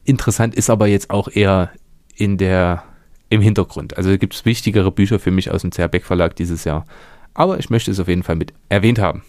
interessant, 0.04 0.54
ist 0.54 0.70
aber 0.70 0.86
jetzt 0.86 1.10
auch 1.10 1.28
eher 1.28 1.70
in 2.14 2.38
der 2.38 2.84
im 3.28 3.40
Hintergrund. 3.40 3.96
Also 3.96 4.16
gibt 4.18 4.34
es 4.34 4.44
wichtigere 4.44 4.90
Bücher 4.90 5.18
für 5.18 5.30
mich 5.30 5.50
aus 5.50 5.62
dem 5.62 5.72
Zerbeck 5.72 6.04
Verlag 6.04 6.34
dieses 6.34 6.64
Jahr. 6.64 6.84
Aber 7.32 7.58
ich 7.58 7.70
möchte 7.70 7.90
es 7.90 8.00
auf 8.00 8.08
jeden 8.08 8.24
Fall 8.24 8.36
mit 8.36 8.52
erwähnt 8.68 8.98
haben. 8.98 9.22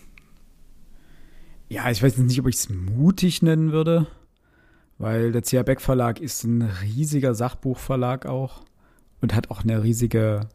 Ja, 1.69 1.89
ich 1.89 2.01
weiß 2.03 2.17
nicht, 2.17 2.39
ob 2.39 2.47
ich 2.47 2.55
es 2.55 2.69
mutig 2.69 3.41
nennen 3.43 3.71
würde, 3.71 4.07
weil 4.97 5.31
der 5.31 5.43
CH 5.43 5.63
Beck 5.63 5.79
Verlag 5.79 6.19
ist 6.19 6.43
ein 6.43 6.63
riesiger 6.83 7.33
Sachbuchverlag 7.33 8.25
auch 8.25 8.63
und 9.21 9.35
hat 9.35 9.51
auch 9.51 9.63
eine 9.63 9.83
riesige 9.83 10.49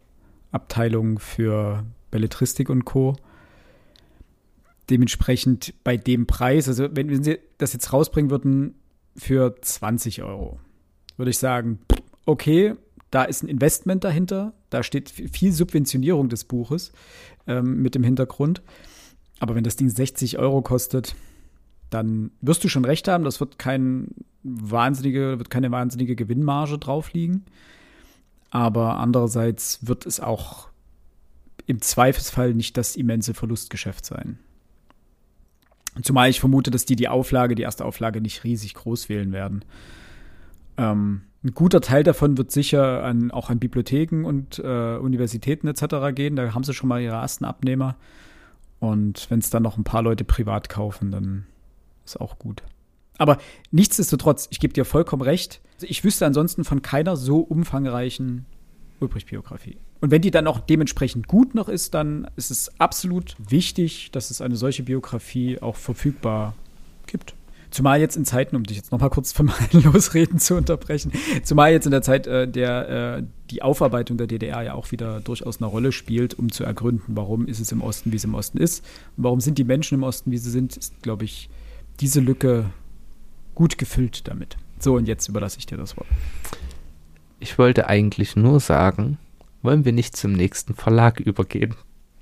Abteilung 0.51 1.19
für 1.19 1.85
Belletristik 2.11 2.69
und 2.69 2.85
Co. 2.85 3.17
Dementsprechend 4.91 5.75
bei 5.83 5.97
dem 5.97 6.27
Preis, 6.27 6.69
also 6.69 6.89
wenn, 6.93 7.11
wenn 7.11 7.25
sie 7.25 7.39
das 7.59 7.73
jetzt 7.73 7.93
rausbringen 7.93 8.31
würden 8.31 8.75
für 9.17 9.57
20 9.61 10.23
Euro, 10.23 10.61
würde 11.17 11.31
ich 11.31 11.39
sagen, 11.39 11.81
okay, 12.25 12.75
da 13.11 13.25
ist 13.25 13.43
ein 13.43 13.49
Investment 13.49 14.05
dahinter, 14.05 14.53
da 14.71 14.83
steht 14.83 15.11
viel 15.11 15.53
Subventionierung 15.53 16.29
des 16.29 16.45
Buches 16.45 16.93
ähm, 17.47 17.83
mit 17.83 17.95
dem 17.95 18.05
Hintergrund. 18.05 18.63
Aber 19.39 19.55
wenn 19.55 19.65
das 19.65 19.77
Ding 19.77 19.89
60 19.89 20.39
Euro 20.39 20.63
kostet, 20.63 21.15
dann 21.91 22.31
wirst 22.41 22.65
du 22.65 22.69
schon 22.69 22.85
recht 22.85 23.07
haben, 23.09 23.25
das 23.25 23.41
wird 23.41 23.59
kein 23.59 24.09
wahnsinnige, 24.43 25.39
wird 25.39 25.51
keine 25.51 25.71
wahnsinnige 25.71 26.17
Gewinnmarge 26.17 26.79
drauf 26.79 27.13
liegen. 27.13 27.45
Aber 28.51 28.99
andererseits 28.99 29.87
wird 29.87 30.07
es 30.07 30.21
auch 30.21 30.69
im 31.67 31.81
Zweifelsfall 31.81 32.55
nicht 32.55 32.77
das 32.77 32.97
immense 32.97 33.35
Verlustgeschäft 33.35 34.05
sein. 34.05 34.39
Zumal 36.03 36.29
ich 36.29 36.41
vermute, 36.41 36.71
dass 36.71 36.85
die 36.85 36.97
die 36.97 37.09
Auflage, 37.09 37.55
die 37.55 37.63
erste 37.63 37.85
Auflage 37.85 38.21
nicht 38.21 38.45
riesig 38.45 38.75
groß 38.75 39.09
wählen 39.09 39.33
werden. 39.33 39.65
Ähm, 40.77 41.23
ein 41.43 41.53
guter 41.53 41.81
Teil 41.81 42.03
davon 42.03 42.37
wird 42.37 42.51
sicher 42.51 43.05
an, 43.05 43.31
auch 43.31 43.51
an 43.51 43.59
Bibliotheken 43.59 44.25
und 44.25 44.59
äh, 44.59 44.97
Universitäten 44.97 45.69
etc. 45.69 46.15
gehen. 46.15 46.37
Da 46.37 46.53
haben 46.55 46.65
sie 46.65 46.75
schon 46.75 46.89
mal 46.89 47.01
ihre 47.01 47.17
ersten 47.17 47.45
Abnehmer. 47.45 47.97
Und 48.81 49.31
wenn 49.31 49.39
es 49.39 49.51
dann 49.51 49.63
noch 49.63 49.79
ein 49.79 49.85
paar 49.85 50.03
Leute 50.03 50.25
privat 50.25 50.69
kaufen, 50.69 51.11
dann 51.11 51.47
ist 52.05 52.21
auch 52.21 52.39
gut. 52.39 52.63
Aber 53.19 53.39
nichtsdestotrotz, 53.71 54.49
ich 54.51 54.61
gebe 54.61 54.75
dir 54.75 54.85
vollkommen 54.85 55.23
recht. 55.23 55.61
Ich 55.81 56.05
wüsste 56.05 56.27
ansonsten 56.27 56.65
von 56.65 56.83
keiner 56.83 57.17
so 57.17 57.39
umfangreichen 57.39 58.45
Ulbricht-Biografie. 59.01 59.79
Und 60.01 60.11
wenn 60.11 60.23
die 60.23 60.31
dann 60.31 60.47
auch 60.47 60.61
dementsprechend 60.61 61.27
gut 61.27 61.55
noch 61.55 61.69
ist, 61.69 61.95
dann 61.95 62.29
ist 62.37 62.51
es 62.51 62.79
absolut 62.79 63.37
wichtig, 63.39 64.11
dass 64.13 64.31
es 64.31 64.41
eine 64.41 64.57
solche 64.57 64.83
Biografie 64.83 65.61
auch 65.61 65.77
verfügbar 65.77 66.55
gibt. 67.07 67.35
Zumal 67.71 68.01
jetzt 68.01 68.17
in 68.17 68.25
Zeiten, 68.25 68.57
um 68.57 68.63
dich 68.63 68.77
jetzt 68.77 68.93
nochmal 68.93 69.11
kurz 69.11 69.33
von 69.33 69.47
meinen 69.47 69.83
Losreden 69.93 70.39
zu 70.39 70.55
unterbrechen, 70.55 71.13
zumal 71.43 71.73
jetzt 71.73 71.85
in 71.85 71.91
der 71.91 72.03
Zeit, 72.03 72.27
äh, 72.27 72.47
der 72.47 73.19
äh, 73.19 73.23
die 73.51 73.63
Aufarbeitung 73.63 74.17
der 74.17 74.27
DDR 74.27 74.63
ja 74.63 74.75
auch 74.75 74.93
wieder 74.93 75.21
durchaus 75.21 75.61
eine 75.61 75.67
Rolle 75.67 75.93
spielt, 75.93 76.35
um 76.35 76.51
zu 76.51 76.65
ergründen, 76.65 77.17
warum 77.17 77.47
ist 77.47 77.61
es 77.61 77.73
im 77.73 77.83
Osten, 77.83 78.13
wie 78.13 78.17
es 78.17 78.25
im 78.25 78.35
Osten 78.35 78.59
ist 78.59 78.85
und 79.17 79.25
warum 79.25 79.41
sind 79.41 79.59
die 79.59 79.65
Menschen 79.65 79.97
im 79.97 80.05
Osten, 80.05 80.31
wie 80.31 80.39
sie 80.39 80.51
sind, 80.51 80.77
ist, 80.77 81.03
glaube 81.03 81.25
ich, 81.25 81.51
diese 82.01 82.21
Lücke 82.21 82.71
gut 83.55 83.79
gefüllt 83.79 84.29
damit. 84.29 84.57
So, 84.79 84.95
und 84.95 85.09
jetzt 85.09 85.29
überlasse 85.29 85.59
ich 85.59 85.67
dir 85.67 85.77
das 85.77 85.97
Wort. 85.97 86.07
Ich 87.41 87.59
wollte 87.59 87.89
eigentlich 87.89 88.37
nur 88.37 88.61
sagen, 88.61 89.19
wollen 89.67 89.85
wir 89.85 89.93
nicht 89.93 90.17
zum 90.17 90.33
nächsten 90.33 90.75
Verlag 90.75 91.21
übergehen? 91.21 91.75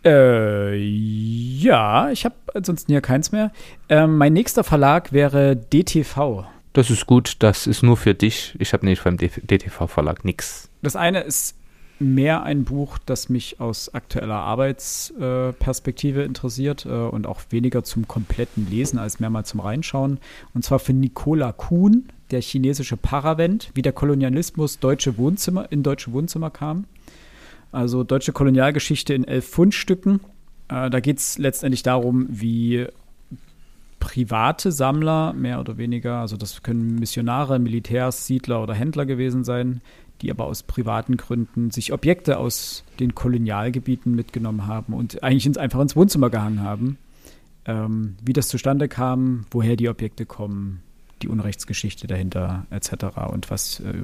Äh, 0.05 0.77
ja, 0.77 2.11
ich 2.11 2.25
habe 2.25 2.35
ansonsten 2.55 2.93
hier 2.93 3.01
keins 3.01 3.33
mehr. 3.33 3.53
Ähm, 3.89 4.19
mein 4.19 4.33
nächster 4.33 4.65
Verlag 4.65 5.13
wäre 5.13 5.57
DTV. 5.57 6.45
Das 6.75 6.91
ist 6.91 7.07
gut, 7.07 7.37
das 7.39 7.67
ist 7.67 7.83
nur 7.83 7.97
für 7.97 8.15
dich. 8.15 8.57
Ich 8.59 8.73
habe 8.73 8.85
nämlich 8.85 9.03
beim 9.03 9.17
DTV-Verlag 9.17 10.25
nichts. 10.25 10.69
Das 10.83 10.97
eine 10.97 11.21
ist 11.21 11.57
mehr 12.01 12.43
ein 12.43 12.65
Buch, 12.65 12.99
das 13.07 13.29
mich 13.29 13.61
aus 13.61 13.95
aktueller 13.95 14.41
Arbeitsperspektive 14.41 16.23
äh, 16.23 16.27
interessiert 16.27 16.85
äh, 16.85 16.89
und 16.89 17.27
auch 17.27 17.41
weniger 17.51 17.85
zum 17.85 18.09
kompletten 18.09 18.69
Lesen 18.69 18.99
als 18.99 19.21
mehr 19.21 19.31
mal 19.31 19.45
zum 19.45 19.61
Reinschauen. 19.61 20.19
Und 20.53 20.65
zwar 20.65 20.81
für 20.81 20.93
Nicola 20.93 21.53
Kuhn, 21.53 22.09
der 22.31 22.43
chinesische 22.43 22.97
Paravent, 22.97 23.71
wie 23.75 23.83
der 23.83 23.93
Kolonialismus 23.93 24.81
deutsche 24.81 25.17
Wohnzimmer, 25.17 25.71
in 25.71 25.83
deutsche 25.83 26.13
Wohnzimmer 26.13 26.51
kam. 26.51 26.87
Also 27.75 28.05
deutsche 28.05 28.33
Kolonialgeschichte 28.33 29.15
in 29.15 29.25
elf 29.25 29.49
Fundstücken. 29.49 30.21
Äh, 30.69 30.91
da 30.91 31.01
geht 31.01 31.19
es 31.19 31.39
letztendlich 31.39 31.83
darum, 31.83 32.27
wie 32.31 32.87
private 33.99 34.71
Sammler, 34.71 35.33
mehr 35.33 35.59
oder 35.59 35.77
weniger, 35.77 36.19
also 36.19 36.37
das 36.37 36.63
können 36.63 37.01
Missionare, 37.01 37.59
Militärs, 37.59 38.27
Siedler 38.27 38.63
oder 38.63 38.75
Händler 38.75 39.07
gewesen 39.07 39.43
sein, 39.43 39.81
die 40.23 40.31
aber 40.31 40.45
aus 40.45 40.63
privaten 40.63 41.17
Gründen 41.17 41.73
sich 41.73 41.93
Objekte 41.93 42.39
aus 42.39 42.85
den 43.01 43.17
Kolonialgebieten 43.17 44.15
mitgenommen 44.15 44.67
haben 44.69 44.93
und 44.93 45.25
eigentlich 45.25 45.47
ins, 45.47 45.59
einfach 45.59 45.81
ins 45.81 45.97
Wohnzimmer 45.97 46.31
gehangen 46.31 46.61
haben. 46.61 46.99
Ähm, 47.67 48.17
wie 48.23 48.35
das 48.35 48.49
zustande 48.49 48.89
kam, 48.89 49.47
woher 49.51 49.75
die 49.75 49.89
Objekte 49.89 50.27
kommen, 50.27 50.83
die 51.23 51.29
Unrechtsgeschichte 51.29 52.07
dahinter 52.07 52.67
etc. 52.71 53.17
und 53.33 53.51
was 53.51 53.81
äh, 53.81 53.95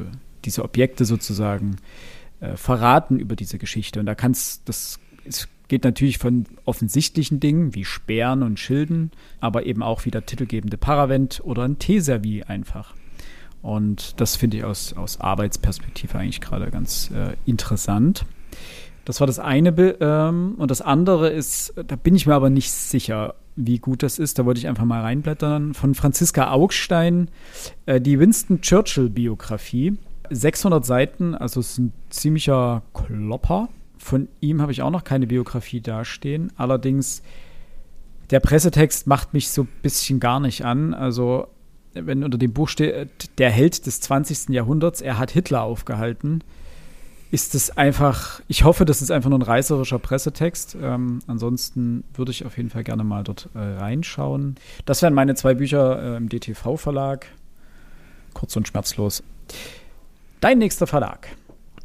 diese 0.44 0.64
Objekte 0.64 1.04
sozusagen 1.04 1.76
äh, 1.76 2.19
verraten 2.54 3.18
über 3.18 3.36
diese 3.36 3.58
Geschichte. 3.58 4.00
Und 4.00 4.06
da 4.06 4.14
kannst 4.14 4.68
das 4.68 4.98
es 5.24 5.48
geht 5.68 5.84
natürlich 5.84 6.18
von 6.18 6.46
offensichtlichen 6.64 7.38
Dingen 7.38 7.74
wie 7.74 7.84
Sperren 7.84 8.42
und 8.42 8.58
Schilden, 8.58 9.12
aber 9.40 9.66
eben 9.66 9.82
auch 9.82 10.04
wie 10.04 10.10
der 10.10 10.26
titelgebende 10.26 10.76
Paravent 10.76 11.40
oder 11.44 11.62
ein 11.62 11.78
Teeservie 11.78 12.42
einfach. 12.42 12.94
Und 13.62 14.20
das 14.20 14.36
finde 14.36 14.56
ich 14.58 14.64
aus, 14.64 14.94
aus 14.94 15.20
Arbeitsperspektive 15.20 16.18
eigentlich 16.18 16.40
gerade 16.40 16.70
ganz 16.70 17.10
äh, 17.14 17.36
interessant. 17.46 18.24
Das 19.04 19.20
war 19.20 19.26
das 19.26 19.38
eine. 19.38 19.70
Ähm, 20.00 20.54
und 20.56 20.70
das 20.70 20.82
andere 20.82 21.30
ist, 21.30 21.74
da 21.86 21.96
bin 21.96 22.16
ich 22.16 22.26
mir 22.26 22.34
aber 22.34 22.50
nicht 22.50 22.72
sicher, 22.72 23.34
wie 23.54 23.78
gut 23.78 24.02
das 24.02 24.18
ist. 24.18 24.38
Da 24.38 24.46
wollte 24.46 24.58
ich 24.58 24.66
einfach 24.66 24.84
mal 24.84 25.02
reinblättern. 25.02 25.74
Von 25.74 25.94
Franziska 25.94 26.50
Augstein, 26.50 27.28
äh, 27.86 28.00
die 28.00 28.18
Winston 28.18 28.60
Churchill-Biografie. 28.60 29.98
600 30.30 30.84
Seiten, 30.84 31.34
also 31.34 31.60
es 31.60 31.72
ist 31.72 31.78
ein 31.78 31.92
ziemlicher 32.08 32.82
Klopper. 32.94 33.68
Von 33.98 34.28
ihm 34.40 34.62
habe 34.62 34.72
ich 34.72 34.82
auch 34.82 34.90
noch 34.90 35.04
keine 35.04 35.26
Biografie 35.26 35.80
dastehen. 35.80 36.52
Allerdings, 36.56 37.22
der 38.30 38.40
Pressetext 38.40 39.06
macht 39.06 39.34
mich 39.34 39.50
so 39.50 39.62
ein 39.62 39.68
bisschen 39.82 40.20
gar 40.20 40.40
nicht 40.40 40.64
an. 40.64 40.94
Also, 40.94 41.48
wenn 41.92 42.24
unter 42.24 42.38
dem 42.38 42.52
Buch 42.52 42.68
steht, 42.68 43.38
der 43.38 43.50
Held 43.50 43.86
des 43.86 44.00
20. 44.00 44.50
Jahrhunderts, 44.50 45.00
er 45.00 45.18
hat 45.18 45.32
Hitler 45.32 45.62
aufgehalten, 45.62 46.42
ist 47.30 47.54
es 47.54 47.76
einfach, 47.76 48.40
ich 48.48 48.64
hoffe, 48.64 48.84
das 48.84 49.02
ist 49.02 49.10
einfach 49.10 49.30
nur 49.30 49.38
ein 49.38 49.42
reißerischer 49.42 49.98
Pressetext. 49.98 50.76
Ähm, 50.80 51.20
ansonsten 51.26 52.04
würde 52.14 52.32
ich 52.32 52.44
auf 52.44 52.56
jeden 52.56 52.70
Fall 52.70 52.84
gerne 52.84 53.04
mal 53.04 53.22
dort 53.22 53.48
äh, 53.54 53.58
reinschauen. 53.58 54.56
Das 54.84 55.02
wären 55.02 55.14
meine 55.14 55.34
zwei 55.34 55.54
Bücher 55.54 56.14
äh, 56.14 56.16
im 56.16 56.28
DTV-Verlag. 56.28 57.26
Kurz 58.34 58.56
und 58.56 58.66
schmerzlos. 58.66 59.22
Dein 60.40 60.58
nächster 60.58 60.86
Verlag. 60.86 61.28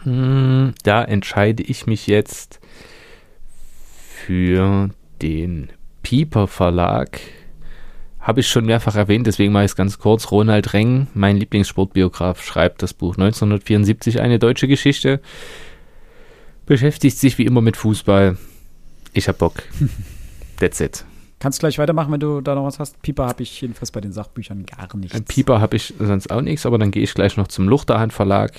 Hm, 0.04 0.74
da 0.84 1.04
entscheide 1.04 1.63
ich 1.63 1.88
mich 1.88 2.08
jetzt 2.08 2.60
für 4.26 4.89
den 5.22 5.70
Pieper 6.04 6.48
Verlag. 6.48 7.20
habe 8.20 8.39
ich 8.39 8.48
schon 8.48 8.65
mehrfach 8.65 8.96
erwähnt, 8.96 9.28
deswegen 9.28 9.54
mache 9.54 9.65
ich 9.65 9.72
es 9.72 9.76
ganz 9.76 10.00
kurz. 10.00 10.32
Ronald 10.32 10.74
Reng, 10.74 11.08
mein 11.13 11.38
Lieblingssportbiograf, 11.38 12.44
schreibt 12.44 12.82
das 12.82 12.94
Buch 12.94 13.13
1974, 13.18 14.20
eine 14.20 14.39
deutsche 14.39 14.68
Geschichte. 14.68 15.20
Beschäftigt 16.65 17.18
sich 17.18 17.38
wie 17.38 17.46
immer 17.46 17.62
mit 17.62 17.78
Fußball. 17.78 18.38
Ich 19.13 19.28
hab 19.28 19.38
Bock. 19.38 19.63
That's 20.60 20.80
it. 20.80 21.06
Kannst 21.46 21.60
gleich 21.60 21.78
weitermachen, 21.78 22.12
wenn 22.12 22.20
du 22.20 22.42
da 22.42 22.56
noch 22.56 22.66
was 22.66 22.80
hast. 22.80 23.00
Pieper 23.04 23.28
habe 23.28 23.44
ich 23.44 23.62
jedenfalls 23.62 23.92
bei 23.92 24.02
den 24.02 24.12
Sachbüchern 24.12 24.66
gar 24.66 24.98
nichts. 24.98 25.22
Pieper 25.22 25.62
habe 25.62 25.76
ich 25.76 25.94
sonst 26.00 26.32
auch 26.32 26.42
nichts, 26.42 26.66
aber 26.66 26.80
dann 26.80 26.90
gehe 26.90 27.04
ich 27.04 27.14
gleich 27.14 27.38
noch 27.38 27.48
zum 27.48 27.70
Luchterhand 27.70 28.14
Verlag. 28.14 28.54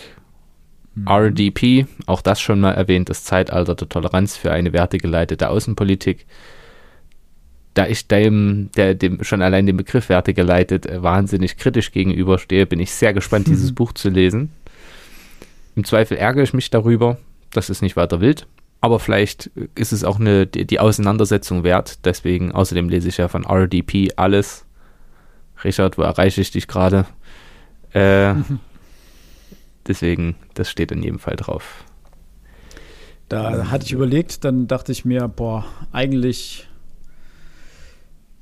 Mhm. 0.94 1.08
RDP, 1.08 1.86
auch 2.06 2.20
das 2.22 2.40
schon 2.40 2.60
mal 2.60 2.70
erwähnt, 2.70 3.10
das 3.10 3.24
Zeitalter 3.24 3.74
der 3.74 3.88
Toleranz 3.88 4.36
für 4.36 4.52
eine 4.52 4.72
wertegeleitete 4.72 5.50
Außenpolitik. 5.50 6.26
Da 7.74 7.88
ich 7.88 8.06
dem, 8.06 8.70
der 8.76 8.94
dem 8.94 9.24
schon 9.24 9.42
allein 9.42 9.66
dem 9.66 9.78
Begriff 9.78 10.08
wertegeleitet 10.08 10.86
äh, 10.86 11.02
wahnsinnig 11.02 11.56
kritisch 11.56 11.90
gegenüberstehe, 11.90 12.66
bin 12.66 12.78
ich 12.78 12.92
sehr 12.92 13.12
gespannt, 13.12 13.48
mhm. 13.48 13.50
dieses 13.54 13.74
Buch 13.74 13.94
zu 13.94 14.10
lesen. 14.10 14.52
Im 15.74 15.82
Zweifel 15.82 16.18
ärgere 16.18 16.44
ich 16.44 16.54
mich 16.54 16.70
darüber, 16.70 17.18
das 17.50 17.68
ist 17.68 17.82
nicht 17.82 17.96
weiter 17.96 18.20
wild. 18.20 18.46
Aber 18.80 19.00
vielleicht 19.00 19.50
ist 19.74 19.92
es 19.92 20.04
auch 20.04 20.20
eine, 20.20 20.46
die, 20.46 20.78
Auseinandersetzung 20.78 21.64
wert. 21.64 22.04
Deswegen, 22.04 22.52
außerdem 22.52 22.88
lese 22.88 23.08
ich 23.08 23.16
ja 23.16 23.28
von 23.28 23.44
RDP 23.44 24.12
alles. 24.16 24.64
Richard, 25.64 25.98
wo 25.98 26.02
erreiche 26.02 26.40
ich 26.40 26.50
dich 26.50 26.68
gerade? 26.68 27.06
Äh, 27.92 28.34
deswegen, 29.86 30.36
das 30.54 30.70
steht 30.70 30.92
in 30.92 31.02
jedem 31.02 31.18
Fall 31.18 31.36
drauf. 31.36 31.84
Da 33.28 33.70
hatte 33.70 33.86
ich 33.86 33.92
überlegt, 33.92 34.44
dann 34.44 34.68
dachte 34.68 34.92
ich 34.92 35.04
mir, 35.04 35.26
boah, 35.26 35.64
eigentlich 35.90 36.68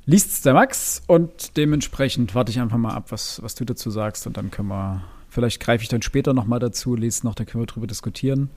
liest 0.05 0.33
es 0.33 0.43
der 0.43 0.53
Max 0.53 1.03
und 1.07 1.57
dementsprechend 1.57 2.35
warte 2.35 2.51
ich 2.51 2.61
einfach 2.61 2.77
mal 2.77 2.93
ab, 2.93 3.07
was, 3.09 3.43
was 3.43 3.55
du 3.55 3.65
dazu 3.65 3.91
sagst 3.91 4.27
und 4.27 4.37
dann 4.37 4.51
können 4.51 4.69
wir, 4.69 5.03
vielleicht 5.31 5.61
greife 5.61 5.83
ich 5.83 5.89
dann 5.89 6.03
später 6.03 6.35
nochmal 6.35 6.59
dazu, 6.59 6.95
lese 6.95 7.27
noch, 7.27 7.35
dann 7.35 7.47
können 7.47 7.63
wir 7.63 7.67
drüber 7.67 7.87
diskutieren. 7.87 8.51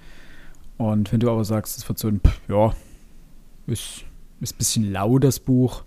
Und 0.77 1.11
wenn 1.11 1.19
du 1.19 1.29
aber 1.31 1.43
sagst, 1.43 1.77
es 1.77 1.87
wird 1.87 1.97
so 1.97 2.07
ein, 2.07 2.21
ja, 2.47 2.73
ist, 3.65 4.03
ist 4.39 4.55
ein 4.55 4.57
bisschen 4.57 4.91
lau, 4.91 5.17
das 5.19 5.39
Buch, 5.39 5.83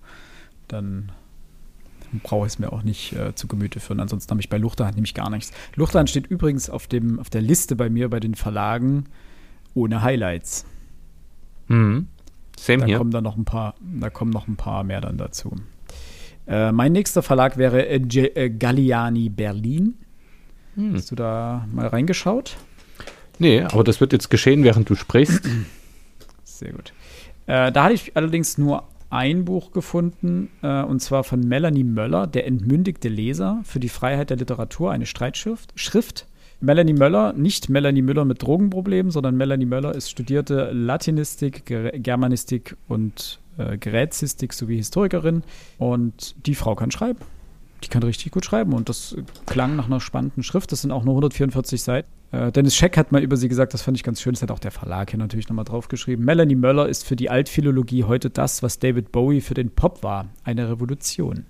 dann 0.68 1.12
brauche 2.22 2.46
ich 2.46 2.54
es 2.54 2.58
mir 2.58 2.72
auch 2.72 2.82
nicht 2.82 3.12
äh, 3.12 3.34
zu 3.34 3.46
Gemüte 3.46 3.78
führen. 3.78 4.00
Ansonsten 4.00 4.30
habe 4.30 4.40
ich 4.40 4.48
bei 4.48 4.58
Luchterhand 4.58 4.96
nämlich 4.96 5.14
gar 5.14 5.30
nichts. 5.30 5.52
Luchterhand 5.76 6.10
steht 6.10 6.26
übrigens 6.26 6.68
auf, 6.68 6.86
dem, 6.86 7.20
auf 7.20 7.30
der 7.30 7.42
Liste 7.42 7.76
bei 7.76 7.88
mir 7.88 8.08
bei 8.08 8.20
den 8.20 8.34
Verlagen 8.34 9.04
ohne 9.74 10.02
Highlights. 10.02 10.66
Mhm. 11.68 12.08
Same 12.58 12.78
da 12.78 12.86
hier. 12.86 12.98
Kommen 12.98 13.12
dann 13.12 13.24
noch 13.24 13.36
ein 13.36 13.44
paar, 13.44 13.74
da 13.80 14.10
kommen 14.10 14.32
noch 14.32 14.48
ein 14.48 14.56
paar 14.56 14.82
mehr 14.82 15.00
dann 15.00 15.16
dazu. 15.16 15.54
Äh, 16.46 16.72
mein 16.72 16.92
nächster 16.92 17.22
Verlag 17.22 17.56
wäre 17.56 17.86
äh, 17.86 17.96
äh 17.96 18.50
Galliani 18.50 19.28
Berlin. 19.28 19.94
Hm. 20.74 20.94
Hast 20.94 21.10
du 21.10 21.14
da 21.14 21.66
mal 21.72 21.86
reingeschaut? 21.86 22.56
Nee, 23.40 23.62
aber 23.62 23.84
das 23.84 24.00
wird 24.00 24.12
jetzt 24.12 24.30
geschehen, 24.30 24.62
während 24.64 24.88
du 24.90 24.94
sprichst. 24.94 25.42
Sehr 26.44 26.72
gut. 26.72 26.92
Äh, 27.46 27.72
da 27.72 27.84
hatte 27.84 27.94
ich 27.94 28.14
allerdings 28.14 28.58
nur 28.58 28.84
ein 29.08 29.46
Buch 29.46 29.72
gefunden, 29.72 30.50
äh, 30.62 30.82
und 30.82 31.00
zwar 31.00 31.24
von 31.24 31.40
Melanie 31.40 31.82
Möller, 31.82 32.26
Der 32.26 32.46
entmündigte 32.46 33.08
Leser 33.08 33.60
für 33.64 33.80
die 33.80 33.88
Freiheit 33.88 34.28
der 34.28 34.36
Literatur, 34.36 34.92
eine 34.92 35.06
Streitschrift. 35.06 35.72
Schrift. 35.74 36.26
Melanie 36.60 36.92
Möller, 36.92 37.32
nicht 37.32 37.70
Melanie 37.70 38.02
Müller 38.02 38.26
mit 38.26 38.42
Drogenproblemen, 38.42 39.10
sondern 39.10 39.38
Melanie 39.38 39.64
Möller 39.64 39.94
ist 39.94 40.10
studierte 40.10 40.70
Latinistik, 40.72 41.64
Germanistik 41.64 42.76
und 42.86 43.40
äh, 43.56 43.78
Gräzistik 43.78 44.52
sowie 44.52 44.76
Historikerin. 44.76 45.42
Und 45.78 46.34
die 46.46 46.54
Frau 46.54 46.74
kann 46.74 46.90
schreiben. 46.90 47.20
Die 47.82 47.88
kann 47.88 48.02
richtig 48.02 48.32
gut 48.32 48.44
schreiben 48.44 48.74
und 48.74 48.90
das 48.90 49.16
klang 49.46 49.76
nach 49.76 49.86
einer 49.86 50.00
spannenden 50.00 50.42
Schrift. 50.42 50.70
Das 50.70 50.82
sind 50.82 50.90
auch 50.90 51.04
nur 51.04 51.14
144 51.14 51.82
Seiten. 51.82 52.19
Äh, 52.32 52.52
Dennis 52.52 52.76
Scheck 52.76 52.96
hat 52.96 53.12
mal 53.12 53.22
über 53.22 53.36
sie 53.36 53.48
gesagt, 53.48 53.74
das 53.74 53.82
fand 53.82 53.96
ich 53.96 54.04
ganz 54.04 54.20
schön, 54.20 54.32
das 54.32 54.42
hat 54.42 54.50
auch 54.50 54.58
der 54.58 54.70
Verlag 54.70 55.10
hier 55.10 55.18
natürlich 55.18 55.48
nochmal 55.48 55.64
draufgeschrieben. 55.64 56.24
Melanie 56.24 56.54
Möller 56.54 56.88
ist 56.88 57.06
für 57.06 57.16
die 57.16 57.30
Altphilologie 57.30 58.04
heute 58.04 58.30
das, 58.30 58.62
was 58.62 58.78
David 58.78 59.12
Bowie 59.12 59.40
für 59.40 59.54
den 59.54 59.70
Pop 59.70 60.02
war, 60.02 60.28
eine 60.44 60.70
Revolution. 60.70 61.46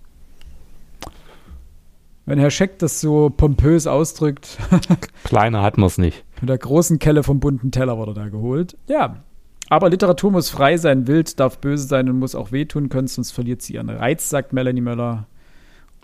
Wenn 2.26 2.38
Herr 2.38 2.50
Scheck 2.50 2.78
das 2.78 3.00
so 3.00 3.30
pompös 3.30 3.86
ausdrückt. 3.86 4.58
Kleiner 5.24 5.62
hat 5.62 5.78
man 5.78 5.88
es 5.88 5.98
nicht. 5.98 6.24
Mit 6.40 6.48
der 6.48 6.58
großen 6.58 6.98
Kelle 6.98 7.22
vom 7.24 7.40
bunten 7.40 7.72
Teller 7.72 7.98
wurde 7.98 8.14
da 8.14 8.28
geholt. 8.28 8.76
Ja. 8.86 9.24
Aber 9.68 9.88
Literatur 9.88 10.30
muss 10.30 10.50
frei 10.50 10.76
sein, 10.76 11.06
wild, 11.06 11.38
darf 11.40 11.58
böse 11.58 11.86
sein 11.86 12.08
und 12.08 12.18
muss 12.18 12.34
auch 12.34 12.52
wehtun 12.52 12.88
können, 12.88 13.08
sonst 13.08 13.30
verliert 13.32 13.62
sie 13.62 13.74
ihren 13.74 13.88
Reiz, 13.88 14.28
sagt 14.28 14.52
Melanie 14.52 14.80
Möller. 14.80 15.26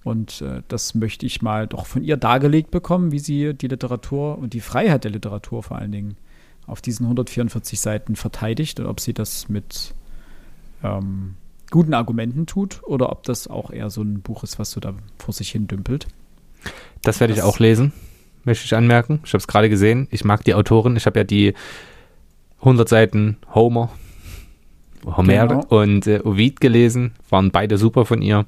Und 0.06 0.40
äh, 0.40 0.62
das 0.68 0.94
möchte 0.94 1.26
ich 1.26 1.42
mal 1.42 1.66
doch 1.66 1.84
von 1.84 2.04
ihr 2.04 2.16
dargelegt 2.16 2.70
bekommen, 2.70 3.10
wie 3.10 3.18
sie 3.18 3.54
die 3.54 3.66
Literatur 3.66 4.38
und 4.38 4.52
die 4.52 4.60
Freiheit 4.60 5.02
der 5.02 5.10
Literatur 5.10 5.64
vor 5.64 5.78
allen 5.78 5.90
Dingen 5.90 6.16
auf 6.64 6.80
diesen 6.80 7.06
144 7.06 7.80
Seiten 7.80 8.14
verteidigt 8.14 8.78
und 8.78 8.86
ob 8.86 9.00
sie 9.00 9.14
das 9.14 9.48
mit 9.48 9.94
ähm, 10.84 11.34
guten 11.72 11.92
Argumenten 11.92 12.46
tut 12.46 12.84
oder 12.84 13.10
ob 13.10 13.24
das 13.24 13.48
auch 13.48 13.72
eher 13.72 13.90
so 13.90 14.00
ein 14.00 14.20
Buch 14.20 14.44
ist, 14.44 14.60
was 14.60 14.70
so 14.70 14.78
da 14.78 14.94
vor 15.18 15.34
sich 15.34 15.50
hin 15.50 15.66
dümpelt. 15.66 16.06
Das 17.02 17.18
werde 17.18 17.32
ich 17.32 17.42
auch 17.42 17.58
lesen, 17.58 17.92
möchte 18.44 18.64
ich 18.64 18.76
anmerken. 18.76 19.18
Ich 19.24 19.32
habe 19.32 19.38
es 19.38 19.48
gerade 19.48 19.68
gesehen. 19.68 20.06
Ich 20.12 20.24
mag 20.24 20.44
die 20.44 20.54
Autorin. 20.54 20.94
Ich 20.94 21.06
habe 21.06 21.18
ja 21.18 21.24
die 21.24 21.52
100 22.60 22.88
Seiten 22.88 23.38
Homer, 23.52 23.90
Homer 25.04 25.48
genau. 25.48 25.66
und 25.66 26.06
äh, 26.06 26.20
Ovid 26.22 26.60
gelesen. 26.60 27.10
Waren 27.28 27.50
beide 27.50 27.76
super 27.76 28.04
von 28.04 28.22
ihr. 28.22 28.46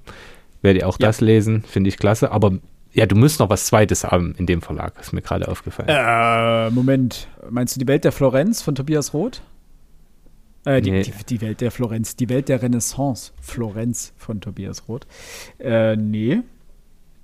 Werde 0.62 0.78
ich 0.78 0.84
auch 0.84 0.98
ja. 0.98 1.06
das 1.06 1.20
lesen, 1.20 1.62
finde 1.62 1.88
ich 1.88 1.98
klasse. 1.98 2.30
Aber 2.32 2.52
ja, 2.92 3.06
du 3.06 3.16
musst 3.16 3.38
noch 3.40 3.50
was 3.50 3.66
Zweites 3.66 4.04
haben 4.04 4.34
in 4.38 4.46
dem 4.46 4.62
Verlag, 4.62 4.94
ist 5.00 5.12
mir 5.12 5.22
gerade 5.22 5.48
aufgefallen. 5.48 5.88
Äh, 5.88 6.70
Moment. 6.70 7.28
Meinst 7.50 7.76
du 7.76 7.80
die 7.80 7.86
Welt 7.86 8.04
der 8.04 8.12
Florenz 8.12 8.62
von 8.62 8.74
Tobias 8.74 9.14
Roth? 9.14 9.42
Äh, 10.64 10.82
die, 10.82 10.90
nee. 10.90 11.02
die, 11.02 11.12
die, 11.28 11.40
Welt 11.40 11.60
der 11.60 11.70
Florenz, 11.70 12.16
die 12.16 12.28
Welt 12.28 12.48
der 12.48 12.60
Renaissance, 12.62 13.32
Florenz 13.40 14.12
von 14.16 14.40
Tobias 14.40 14.88
Roth. 14.88 15.06
Äh, 15.58 15.96
nee. 15.96 16.40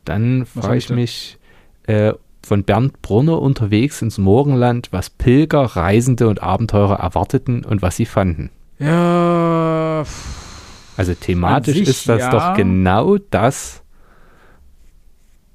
Dann 0.04 0.46
frage 0.46 0.76
ich 0.76 0.90
mich 0.90 1.38
äh, 1.84 2.12
von 2.42 2.64
Bernd 2.64 3.02
Brunner 3.02 3.40
unterwegs 3.40 4.02
ins 4.02 4.18
Morgenland, 4.18 4.88
was 4.92 5.10
Pilger, 5.10 5.62
Reisende 5.62 6.28
und 6.28 6.42
Abenteurer 6.42 7.00
erwarteten 7.00 7.64
und 7.64 7.82
was 7.82 7.96
sie 7.96 8.06
fanden. 8.06 8.50
Ja. 8.78 10.04
Also 10.96 11.14
thematisch 11.14 11.76
sich, 11.76 11.88
ist 11.88 12.08
das 12.08 12.20
ja. 12.20 12.30
doch 12.30 12.56
genau 12.56 13.16
das. 13.30 13.82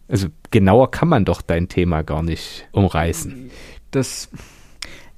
Also 0.07 0.27
genauer 0.51 0.91
kann 0.91 1.07
man 1.07 1.23
doch 1.23 1.41
dein 1.41 1.69
Thema 1.69 2.01
gar 2.01 2.23
nicht 2.23 2.67
umreißen. 2.71 3.51
Das, 3.91 4.29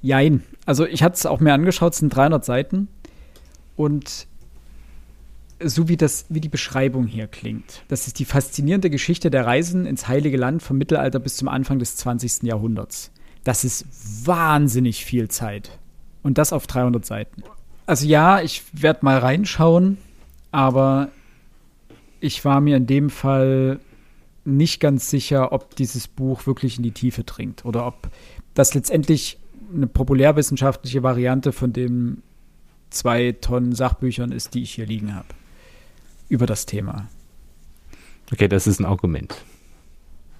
jein. 0.00 0.42
Also 0.66 0.86
ich 0.86 1.02
hatte 1.02 1.14
es 1.14 1.26
auch 1.26 1.40
mir 1.40 1.54
angeschaut, 1.54 1.94
es 1.94 1.98
sind 1.98 2.14
300 2.14 2.44
Seiten. 2.44 2.88
Und 3.74 4.26
so 5.64 5.88
wie, 5.88 5.96
das, 5.96 6.26
wie 6.28 6.40
die 6.40 6.48
Beschreibung 6.48 7.06
hier 7.06 7.26
klingt, 7.26 7.84
das 7.88 8.06
ist 8.06 8.18
die 8.18 8.24
faszinierende 8.24 8.90
Geschichte 8.90 9.30
der 9.30 9.46
Reisen 9.46 9.86
ins 9.86 10.08
Heilige 10.08 10.36
Land 10.36 10.62
vom 10.62 10.76
Mittelalter 10.76 11.20
bis 11.20 11.36
zum 11.36 11.48
Anfang 11.48 11.78
des 11.78 11.96
20. 11.96 12.42
Jahrhunderts. 12.42 13.12
Das 13.44 13.64
ist 13.64 13.86
wahnsinnig 14.26 15.04
viel 15.04 15.28
Zeit. 15.28 15.78
Und 16.22 16.38
das 16.38 16.52
auf 16.52 16.66
300 16.66 17.04
Seiten. 17.04 17.42
Also 17.86 18.06
ja, 18.06 18.40
ich 18.40 18.62
werde 18.72 19.00
mal 19.02 19.18
reinschauen 19.18 19.98
aber 20.52 21.08
ich 22.20 22.44
war 22.44 22.60
mir 22.60 22.76
in 22.76 22.86
dem 22.86 23.10
Fall 23.10 23.80
nicht 24.44 24.80
ganz 24.80 25.10
sicher, 25.10 25.52
ob 25.52 25.74
dieses 25.76 26.06
Buch 26.06 26.46
wirklich 26.46 26.76
in 26.76 26.82
die 26.82 26.92
Tiefe 26.92 27.24
dringt 27.24 27.64
oder 27.64 27.86
ob 27.86 28.10
das 28.54 28.74
letztendlich 28.74 29.38
eine 29.74 29.86
populärwissenschaftliche 29.86 31.02
Variante 31.02 31.52
von 31.52 31.72
den 31.72 32.22
zwei 32.90 33.32
Tonnen 33.32 33.74
Sachbüchern 33.74 34.32
ist, 34.32 34.54
die 34.54 34.62
ich 34.62 34.74
hier 34.74 34.86
liegen 34.86 35.14
habe. 35.14 35.28
Über 36.28 36.46
das 36.46 36.66
Thema. 36.66 37.08
Okay, 38.30 38.48
das 38.48 38.66
ist 38.66 38.80
ein 38.80 38.86
Argument. 38.86 39.34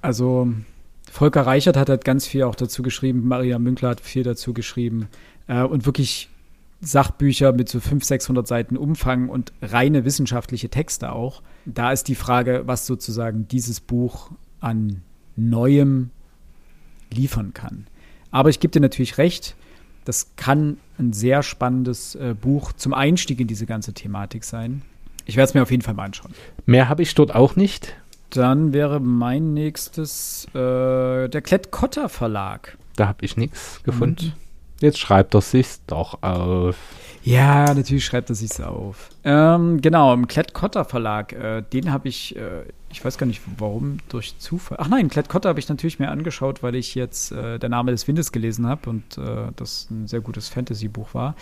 Also, 0.03 0.53
Volker 1.11 1.43
Reichert 1.43 1.77
hat 1.77 1.89
halt 1.89 2.05
ganz 2.05 2.27
viel 2.27 2.43
auch 2.43 2.55
dazu 2.55 2.83
geschrieben, 2.83 3.27
Maria 3.29 3.59
Münkler 3.59 3.91
hat 3.91 4.01
viel 4.01 4.23
dazu 4.23 4.53
geschrieben. 4.53 5.09
Äh, 5.47 5.63
und 5.63 5.87
wirklich 5.87 6.29
Sachbücher 6.83 7.53
mit 7.53 7.69
so 7.69 7.79
500, 7.79 8.05
600 8.05 8.47
Seiten 8.47 8.77
Umfang 8.77 9.29
und 9.29 9.53
reine 9.63 10.05
wissenschaftliche 10.05 10.69
Texte 10.69 11.13
auch. 11.13 11.43
Da 11.65 11.93
ist 11.93 12.09
die 12.09 12.17
Frage, 12.17 12.63
was 12.67 12.87
sozusagen 12.87 13.47
dieses 13.47 13.81
Buch 13.81 14.33
an 14.61 15.03
Neuem 15.37 16.11
liefern 17.11 17.55
kann. 17.55 17.87
Aber 18.33 18.51
ich 18.51 18.59
gebe 18.59 18.73
dir 18.73 18.81
natürlich 18.81 19.17
recht, 19.17 19.55
das 20.05 20.35
kann 20.37 20.79
ein 20.99 21.13
sehr 21.13 21.43
spannendes 21.43 22.17
äh, 22.17 22.35
Buch 22.39 22.73
zum 22.73 22.95
Einstieg 22.95 23.41
in 23.41 23.47
diese 23.47 23.67
ganze 23.67 23.93
Thematik 23.93 24.43
sein. 24.43 24.83
Ich 25.25 25.37
werde 25.37 25.51
es 25.51 25.55
mir 25.55 25.63
auf 25.63 25.71
jeden 25.71 25.83
Fall 25.83 25.95
mal 25.95 26.05
anschauen. 26.05 26.35
Mehr 26.67 26.89
habe 26.89 27.03
ich 27.03 27.15
dort 27.15 27.33
auch 27.33 27.55
nicht. 27.55 27.95
Dann 28.31 28.73
wäre 28.73 28.99
mein 28.99 29.55
nächstes 29.55 30.47
äh, 30.55 31.29
der 31.29 31.43
Klett-Cotta 31.43 32.09
Verlag. 32.09 32.77
Da 32.97 33.07
habe 33.07 33.25
ich 33.25 33.37
nichts 33.37 33.83
gefunden. 33.85 34.33
Und 34.33 34.37
Jetzt 34.83 34.99
schreibt 34.99 35.33
er 35.35 35.41
sich's 35.41 35.81
doch 35.87 36.23
auf. 36.23 36.77
Ja, 37.23 37.73
natürlich 37.73 38.05
schreibt 38.05 38.31
er 38.31 38.35
sich's 38.35 38.61
auf. 38.61 39.11
Ähm, 39.23 39.81
genau, 39.81 40.13
im 40.13 40.27
Klett-Cotta 40.27 40.83
Verlag, 40.83 41.33
äh, 41.33 41.63
den 41.73 41.93
habe 41.93 42.09
ich, 42.09 42.35
äh, 42.35 42.65
ich 42.91 43.05
weiß 43.05 43.17
gar 43.17 43.27
nicht 43.27 43.41
warum, 43.59 43.99
durch 44.09 44.39
Zufall. 44.39 44.79
Ach 44.81 44.89
nein, 44.89 45.09
Klett-Cotta 45.09 45.49
habe 45.49 45.61
ich 45.61 45.69
natürlich 45.69 46.01
mir 46.01 46.11
angeschaut, 46.11 46.65
weil 46.65 46.75
ich 46.75 46.97
jetzt 46.97 47.31
äh, 47.31 47.61
Der 47.61 47.69
Name 47.69 47.93
des 47.93 48.09
Windes 48.09 48.33
gelesen 48.33 48.67
habe 48.67 48.91
und 48.91 49.19
äh, 49.19 49.53
das 49.55 49.87
ein 49.89 50.09
sehr 50.09 50.21
gutes 50.21 50.49
Fantasy-Buch 50.49 51.15
war. 51.15 51.37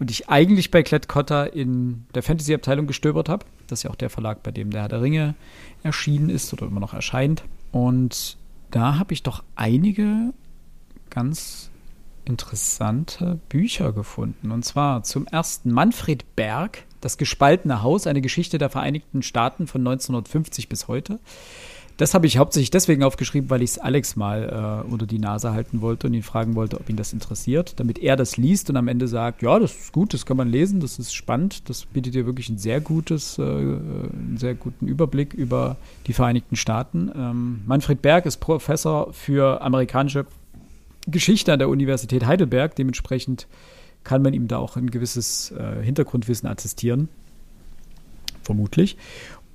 Und 0.00 0.10
ich 0.10 0.28
eigentlich 0.28 0.72
bei 0.72 0.82
Klett-Cotta 0.82 1.44
in 1.44 2.06
der 2.16 2.24
Fantasy-Abteilung 2.24 2.88
gestöbert 2.88 3.28
habe. 3.28 3.46
Das 3.68 3.78
ist 3.78 3.82
ja 3.84 3.90
auch 3.90 3.96
der 3.96 4.10
Verlag, 4.10 4.42
bei 4.42 4.50
dem 4.50 4.70
der 4.70 4.82
Herr 4.82 4.88
der 4.88 5.02
Ringe 5.02 5.36
erschienen 5.84 6.28
ist 6.28 6.52
oder 6.52 6.66
immer 6.66 6.80
noch 6.80 6.94
erscheint. 6.94 7.44
Und 7.70 8.36
da 8.72 8.98
habe 8.98 9.12
ich 9.14 9.22
doch 9.22 9.44
einige 9.54 10.32
ganz 11.08 11.69
interessante 12.30 13.38
Bücher 13.48 13.92
gefunden. 13.92 14.50
Und 14.50 14.64
zwar 14.64 15.02
zum 15.02 15.26
ersten 15.26 15.70
Manfred 15.72 16.36
Berg, 16.36 16.84
Das 17.02 17.16
gespaltene 17.16 17.82
Haus, 17.82 18.06
eine 18.06 18.20
Geschichte 18.20 18.58
der 18.58 18.68
Vereinigten 18.68 19.22
Staaten 19.22 19.66
von 19.66 19.80
1950 19.80 20.68
bis 20.68 20.86
heute. 20.86 21.18
Das 21.96 22.14
habe 22.14 22.26
ich 22.26 22.38
hauptsächlich 22.38 22.70
deswegen 22.70 23.02
aufgeschrieben, 23.02 23.50
weil 23.50 23.60
ich 23.60 23.72
es 23.72 23.78
Alex 23.78 24.16
mal 24.16 24.84
äh, 24.86 24.90
unter 24.90 25.06
die 25.06 25.18
Nase 25.18 25.52
halten 25.52 25.82
wollte 25.82 26.06
und 26.06 26.14
ihn 26.14 26.22
fragen 26.22 26.54
wollte, 26.54 26.80
ob 26.80 26.88
ihn 26.88 26.96
das 26.96 27.12
interessiert, 27.12 27.78
damit 27.78 27.98
er 27.98 28.16
das 28.16 28.38
liest 28.38 28.70
und 28.70 28.78
am 28.78 28.88
Ende 28.88 29.06
sagt, 29.06 29.42
ja, 29.42 29.58
das 29.58 29.72
ist 29.72 29.92
gut, 29.92 30.14
das 30.14 30.24
kann 30.24 30.38
man 30.38 30.48
lesen, 30.48 30.80
das 30.80 30.98
ist 30.98 31.14
spannend, 31.14 31.68
das 31.68 31.84
bietet 31.84 32.14
dir 32.14 32.24
wirklich 32.24 32.48
ein 32.48 32.56
sehr 32.56 32.80
gutes, 32.80 33.38
äh, 33.38 33.42
einen 33.42 34.36
sehr 34.38 34.54
guten 34.54 34.86
Überblick 34.86 35.34
über 35.34 35.76
die 36.06 36.14
Vereinigten 36.14 36.56
Staaten. 36.56 37.10
Ähm, 37.14 37.60
Manfred 37.66 38.00
Berg 38.00 38.24
ist 38.24 38.38
Professor 38.38 39.12
für 39.12 39.60
amerikanische 39.60 40.24
Geschichte 41.10 41.52
an 41.52 41.58
der 41.58 41.68
Universität 41.68 42.26
Heidelberg. 42.26 42.74
Dementsprechend 42.76 43.46
kann 44.04 44.22
man 44.22 44.32
ihm 44.32 44.48
da 44.48 44.58
auch 44.58 44.76
ein 44.76 44.90
gewisses 44.90 45.52
äh, 45.52 45.82
Hintergrundwissen 45.82 46.48
attestieren. 46.48 47.08
Vermutlich. 48.42 48.96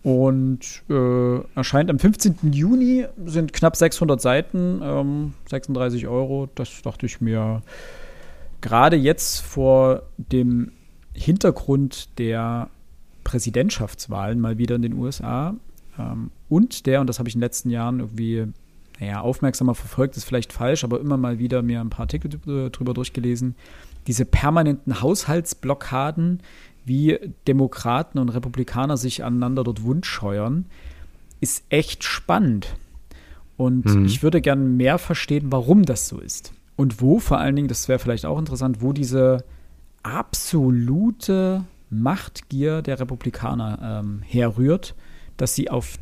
Und 0.04 0.84
äh, 0.88 1.40
erscheint 1.56 1.90
am 1.90 1.98
15. 1.98 2.52
Juni, 2.52 3.06
sind 3.26 3.54
knapp 3.54 3.76
600 3.76 4.22
Seiten, 4.22 4.80
ähm, 4.84 5.34
36 5.50 6.08
Euro. 6.08 6.48
Das 6.54 6.82
dachte 6.84 7.08
ich 7.08 7.22
mir 7.22 7.64
gerade 8.62 8.98
jetzt 8.98 9.40
vor 9.42 10.04
dem 10.18 10.72
Hintergrund 11.14 12.20
der 12.20 12.70
Präsidentschaftswahlen 13.24 14.40
mal 14.40 14.60
wieder 14.60 14.76
in 14.76 14.84
den 14.84 14.94
USA 14.94 15.56
ähm, 15.98 16.32
und 16.50 16.86
der, 16.86 17.02
und 17.02 17.08
das 17.08 17.20
habe 17.20 17.30
ich 17.30 17.36
in 17.36 17.40
den 17.40 17.46
letzten 17.46 17.70
Jahren 17.70 18.00
irgendwie 18.00 18.48
naja, 19.00 19.22
aufmerksamer 19.22 19.76
verfolgt 19.76 20.16
ist 20.18 20.24
vielleicht 20.24 20.54
falsch, 20.54 20.84
aber 20.84 21.00
immer 21.00 21.18
mal 21.18 21.40
wieder 21.40 21.62
mir 21.62 21.82
ein 21.82 21.90
paar 21.90 22.02
Artikel 22.02 22.30
drüber 22.70 22.94
durchgelesen. 22.94 23.56
Diese 24.08 24.26
permanenten 24.26 25.02
Haushaltsblockaden, 25.02 26.42
wie 26.86 27.20
Demokraten 27.48 28.20
und 28.20 28.30
Republikaner 28.30 28.96
sich 28.96 29.24
aneinander 29.24 29.64
dort 29.64 29.84
wundscheuern, 29.84 30.66
ist 31.42 31.64
echt 31.70 32.04
spannend. 32.04 32.76
Und 33.58 33.86
mhm. 33.86 34.06
ich 34.06 34.24
würde 34.24 34.42
gerne 34.42 34.64
mehr 34.64 34.98
verstehen, 34.98 35.52
warum 35.52 35.84
das 35.84 36.08
so 36.08 36.20
ist. 36.20 36.54
Und 36.76 37.02
wo 37.02 37.20
vor 37.20 37.40
allen 37.40 37.56
Dingen, 37.56 37.68
das 37.68 37.88
wäre 37.88 38.00
vielleicht 38.00 38.26
auch 38.26 38.38
interessant, 38.38 38.82
wo 38.82 38.94
diese 38.94 39.44
absolute 40.04 41.64
Machtgier 41.90 42.82
der 42.82 43.00
Republikaner 43.00 44.02
ähm, 44.04 44.22
herrührt, 44.24 44.96
dass 45.38 45.56
sie 45.56 45.70
auf 45.70 45.98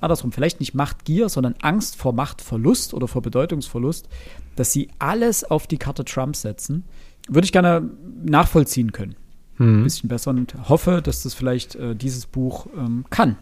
andersrum, 0.00 0.32
vielleicht 0.32 0.60
nicht 0.60 0.74
Machtgier, 0.74 1.28
sondern 1.28 1.54
Angst 1.62 1.96
vor 1.96 2.12
Machtverlust 2.12 2.94
oder 2.94 3.08
vor 3.08 3.22
Bedeutungsverlust, 3.22 4.08
dass 4.56 4.72
sie 4.72 4.88
alles 4.98 5.44
auf 5.44 5.66
die 5.66 5.78
Karte 5.78 6.04
Trump 6.04 6.36
setzen, 6.36 6.84
würde 7.28 7.44
ich 7.44 7.52
gerne 7.52 7.90
nachvollziehen 8.24 8.92
können. 8.92 9.16
Hm. 9.56 9.80
Ein 9.80 9.84
bisschen 9.84 10.08
besser 10.08 10.30
und 10.30 10.54
hoffe, 10.68 11.00
dass 11.02 11.22
das 11.22 11.34
vielleicht 11.34 11.74
äh, 11.76 11.94
dieses 11.94 12.26
Buch 12.26 12.66
ähm, 12.76 13.04
kann. 13.10 13.36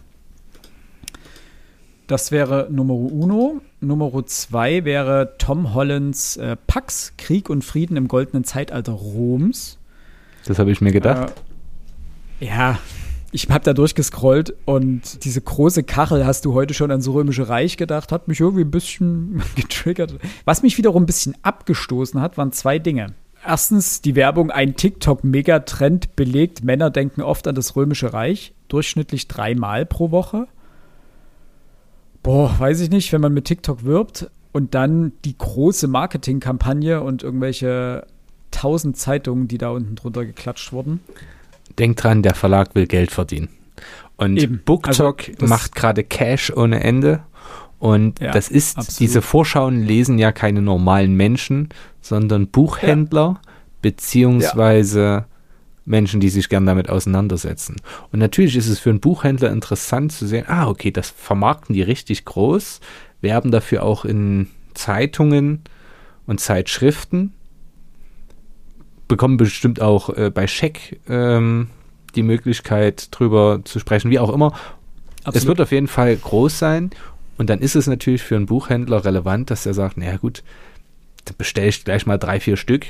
Das 2.06 2.30
wäre 2.30 2.68
Nummer 2.70 2.94
uno. 2.94 3.62
Nummer 3.80 4.26
zwei 4.26 4.84
wäre 4.84 5.36
Tom 5.38 5.74
Hollands 5.74 6.36
äh, 6.36 6.56
Pax, 6.66 7.14
Krieg 7.16 7.48
und 7.48 7.64
Frieden 7.64 7.96
im 7.96 8.08
goldenen 8.08 8.44
Zeitalter 8.44 8.92
Roms. 8.92 9.78
Das 10.44 10.58
habe 10.58 10.70
ich 10.70 10.80
mir 10.80 10.92
gedacht. 10.92 11.32
Äh, 12.40 12.46
ja, 12.46 12.78
ich 13.34 13.48
habe 13.50 13.64
da 13.64 13.72
durchgescrollt 13.72 14.54
und 14.64 15.24
diese 15.24 15.40
große 15.40 15.82
Kachel, 15.82 16.24
hast 16.24 16.44
du 16.44 16.54
heute 16.54 16.72
schon 16.72 16.92
ans 16.92 17.08
Römische 17.08 17.48
Reich 17.48 17.76
gedacht, 17.76 18.12
hat 18.12 18.28
mich 18.28 18.38
irgendwie 18.38 18.62
ein 18.62 18.70
bisschen 18.70 19.42
getriggert. 19.56 20.14
Was 20.44 20.62
mich 20.62 20.78
wiederum 20.78 21.02
ein 21.02 21.06
bisschen 21.06 21.34
abgestoßen 21.42 22.20
hat, 22.20 22.38
waren 22.38 22.52
zwei 22.52 22.78
Dinge. 22.78 23.08
Erstens 23.44 24.00
die 24.00 24.14
Werbung, 24.14 24.52
ein 24.52 24.76
TikTok-Megatrend 24.76 26.14
belegt, 26.14 26.62
Männer 26.62 26.90
denken 26.90 27.22
oft 27.22 27.48
an 27.48 27.56
das 27.56 27.74
Römische 27.74 28.12
Reich, 28.12 28.54
durchschnittlich 28.68 29.26
dreimal 29.26 29.84
pro 29.84 30.12
Woche. 30.12 30.46
Boah, 32.22 32.54
weiß 32.56 32.80
ich 32.82 32.90
nicht, 32.90 33.12
wenn 33.12 33.20
man 33.20 33.34
mit 33.34 33.46
TikTok 33.46 33.82
wirbt 33.82 34.30
und 34.52 34.76
dann 34.76 35.12
die 35.24 35.36
große 35.36 35.88
Marketingkampagne 35.88 37.02
und 37.02 37.24
irgendwelche 37.24 38.06
tausend 38.52 38.96
Zeitungen, 38.96 39.48
die 39.48 39.58
da 39.58 39.70
unten 39.70 39.96
drunter 39.96 40.24
geklatscht 40.24 40.72
wurden 40.72 41.00
denk 41.78 41.96
dran, 41.96 42.22
der 42.22 42.34
Verlag 42.34 42.74
will 42.74 42.86
Geld 42.86 43.10
verdienen. 43.10 43.48
Und 44.16 44.36
Eben. 44.36 44.62
BookTok 44.64 45.28
also, 45.28 45.46
macht 45.46 45.74
gerade 45.74 46.04
Cash 46.04 46.52
ohne 46.54 46.82
Ende. 46.82 47.20
Und 47.78 48.20
ja, 48.20 48.30
das 48.30 48.48
ist, 48.48 48.78
absolut. 48.78 49.00
diese 49.00 49.22
Vorschauen 49.22 49.82
lesen 49.82 50.18
ja 50.18 50.32
keine 50.32 50.62
normalen 50.62 51.14
Menschen, 51.14 51.68
sondern 52.00 52.48
Buchhändler, 52.48 53.40
ja. 53.44 53.50
beziehungsweise 53.82 55.00
ja. 55.00 55.26
Menschen, 55.84 56.20
die 56.20 56.30
sich 56.30 56.48
gern 56.48 56.64
damit 56.64 56.88
auseinandersetzen. 56.88 57.76
Und 58.10 58.20
natürlich 58.20 58.56
ist 58.56 58.68
es 58.68 58.78
für 58.78 58.90
einen 58.90 59.00
Buchhändler 59.00 59.50
interessant 59.50 60.12
zu 60.12 60.26
sehen, 60.26 60.46
ah, 60.48 60.68
okay, 60.68 60.92
das 60.92 61.10
vermarkten 61.10 61.74
die 61.74 61.82
richtig 61.82 62.24
groß, 62.24 62.80
werben 63.20 63.50
dafür 63.50 63.82
auch 63.82 64.06
in 64.06 64.48
Zeitungen 64.72 65.60
und 66.26 66.40
Zeitschriften 66.40 67.33
bekommen 69.14 69.36
bestimmt 69.36 69.80
auch 69.80 70.10
äh, 70.10 70.30
bei 70.30 70.48
Scheck 70.48 71.00
ähm, 71.08 71.68
die 72.16 72.24
Möglichkeit, 72.24 73.08
drüber 73.12 73.60
zu 73.64 73.78
sprechen, 73.78 74.10
wie 74.10 74.18
auch 74.18 74.32
immer. 74.32 74.52
Absolut. 75.18 75.36
Es 75.36 75.46
wird 75.46 75.60
auf 75.60 75.70
jeden 75.70 75.86
Fall 75.86 76.16
groß 76.16 76.58
sein 76.58 76.90
und 77.38 77.48
dann 77.48 77.60
ist 77.60 77.76
es 77.76 77.86
natürlich 77.86 78.22
für 78.22 78.34
einen 78.34 78.46
Buchhändler 78.46 79.04
relevant, 79.04 79.50
dass 79.50 79.66
er 79.66 79.74
sagt, 79.74 79.96
naja 79.98 80.16
gut, 80.16 80.42
dann 81.26 81.36
bestelle 81.38 81.68
ich 81.68 81.84
gleich 81.84 82.06
mal 82.06 82.18
drei, 82.18 82.40
vier 82.40 82.56
Stück. 82.56 82.86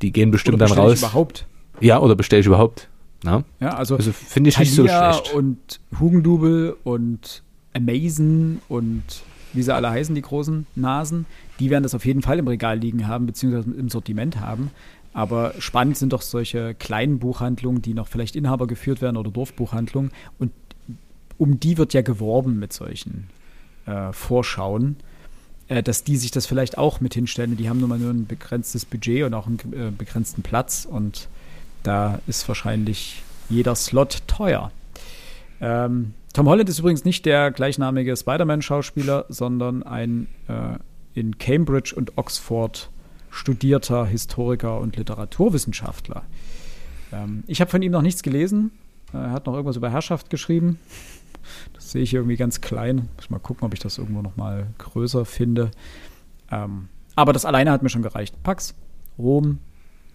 Die 0.00 0.12
gehen 0.12 0.30
bestimmt 0.30 0.60
dann 0.60 0.70
raus. 0.70 0.92
Ich 0.94 0.98
überhaupt? 1.00 1.46
Ja, 1.80 1.98
oder 1.98 2.14
bestelle 2.14 2.40
ich 2.40 2.46
überhaupt? 2.46 2.88
Na? 3.24 3.42
Ja, 3.60 3.70
also, 3.74 3.96
also 3.96 4.12
finde 4.12 4.50
ich 4.50 4.54
Thalia 4.54 4.70
nicht 4.70 4.76
so 4.76 4.86
schlecht. 4.86 5.34
Und 5.34 5.80
Hugendubel 5.98 6.76
und 6.84 7.42
Amazon 7.74 8.60
und 8.68 9.02
wie 9.52 9.62
sie 9.62 9.74
alle 9.74 9.90
heißen, 9.90 10.14
die 10.14 10.22
großen 10.22 10.66
Nasen, 10.76 11.26
die 11.58 11.70
werden 11.70 11.82
das 11.82 11.94
auf 11.94 12.04
jeden 12.04 12.22
Fall 12.22 12.38
im 12.38 12.46
Regal 12.46 12.78
liegen 12.78 13.08
haben, 13.08 13.26
beziehungsweise 13.26 13.70
im 13.70 13.88
Sortiment 13.88 14.40
haben. 14.40 14.70
Aber 15.16 15.54
spannend 15.60 15.96
sind 15.96 16.12
doch 16.12 16.20
solche 16.20 16.74
kleinen 16.74 17.18
Buchhandlungen, 17.18 17.80
die 17.80 17.94
noch 17.94 18.06
vielleicht 18.06 18.36
Inhaber 18.36 18.66
geführt 18.66 19.00
werden 19.00 19.16
oder 19.16 19.30
Dorfbuchhandlungen. 19.30 20.10
Und 20.38 20.52
um 21.38 21.58
die 21.58 21.78
wird 21.78 21.94
ja 21.94 22.02
geworben 22.02 22.58
mit 22.58 22.74
solchen 22.74 23.30
äh, 23.86 24.12
Vorschauen, 24.12 24.96
äh, 25.68 25.82
dass 25.82 26.04
die 26.04 26.18
sich 26.18 26.32
das 26.32 26.44
vielleicht 26.44 26.76
auch 26.76 27.00
mit 27.00 27.14
hinstellen. 27.14 27.56
Die 27.56 27.70
haben 27.70 27.80
nun 27.80 27.88
mal 27.88 27.98
nur 27.98 28.10
ein 28.10 28.26
begrenztes 28.26 28.84
Budget 28.84 29.24
und 29.24 29.32
auch 29.32 29.46
einen 29.46 29.58
äh, 29.72 29.90
begrenzten 29.90 30.42
Platz. 30.42 30.84
Und 30.84 31.28
da 31.82 32.20
ist 32.26 32.46
wahrscheinlich 32.46 33.22
jeder 33.48 33.74
Slot 33.74 34.18
teuer. 34.26 34.70
Ähm, 35.62 36.12
Tom 36.34 36.46
Holland 36.46 36.68
ist 36.68 36.80
übrigens 36.80 37.06
nicht 37.06 37.24
der 37.24 37.52
gleichnamige 37.52 38.14
Spider-Man-Schauspieler, 38.14 39.24
sondern 39.30 39.82
ein 39.82 40.26
äh, 40.48 40.76
in 41.18 41.38
Cambridge 41.38 41.94
und 41.96 42.18
Oxford 42.18 42.90
studierter 43.36 44.06
Historiker 44.06 44.80
und 44.80 44.96
Literaturwissenschaftler. 44.96 46.22
Ähm, 47.12 47.44
ich 47.46 47.60
habe 47.60 47.70
von 47.70 47.82
ihm 47.82 47.92
noch 47.92 48.02
nichts 48.02 48.22
gelesen. 48.22 48.72
Er 49.12 49.30
hat 49.30 49.46
noch 49.46 49.52
irgendwas 49.54 49.76
über 49.76 49.90
Herrschaft 49.90 50.30
geschrieben. 50.30 50.78
Das 51.74 51.92
sehe 51.92 52.02
ich 52.02 52.12
irgendwie 52.12 52.36
ganz 52.36 52.60
klein. 52.60 53.08
Muss 53.16 53.30
mal 53.30 53.38
gucken, 53.38 53.64
ob 53.66 53.74
ich 53.74 53.80
das 53.80 53.98
irgendwo 53.98 54.22
noch 54.22 54.36
mal 54.36 54.66
größer 54.78 55.24
finde. 55.24 55.70
Ähm, 56.50 56.88
aber 57.14 57.32
das 57.32 57.44
alleine 57.44 57.70
hat 57.70 57.82
mir 57.82 57.88
schon 57.88 58.02
gereicht. 58.02 58.42
Pax, 58.42 58.74
Rom, 59.18 59.58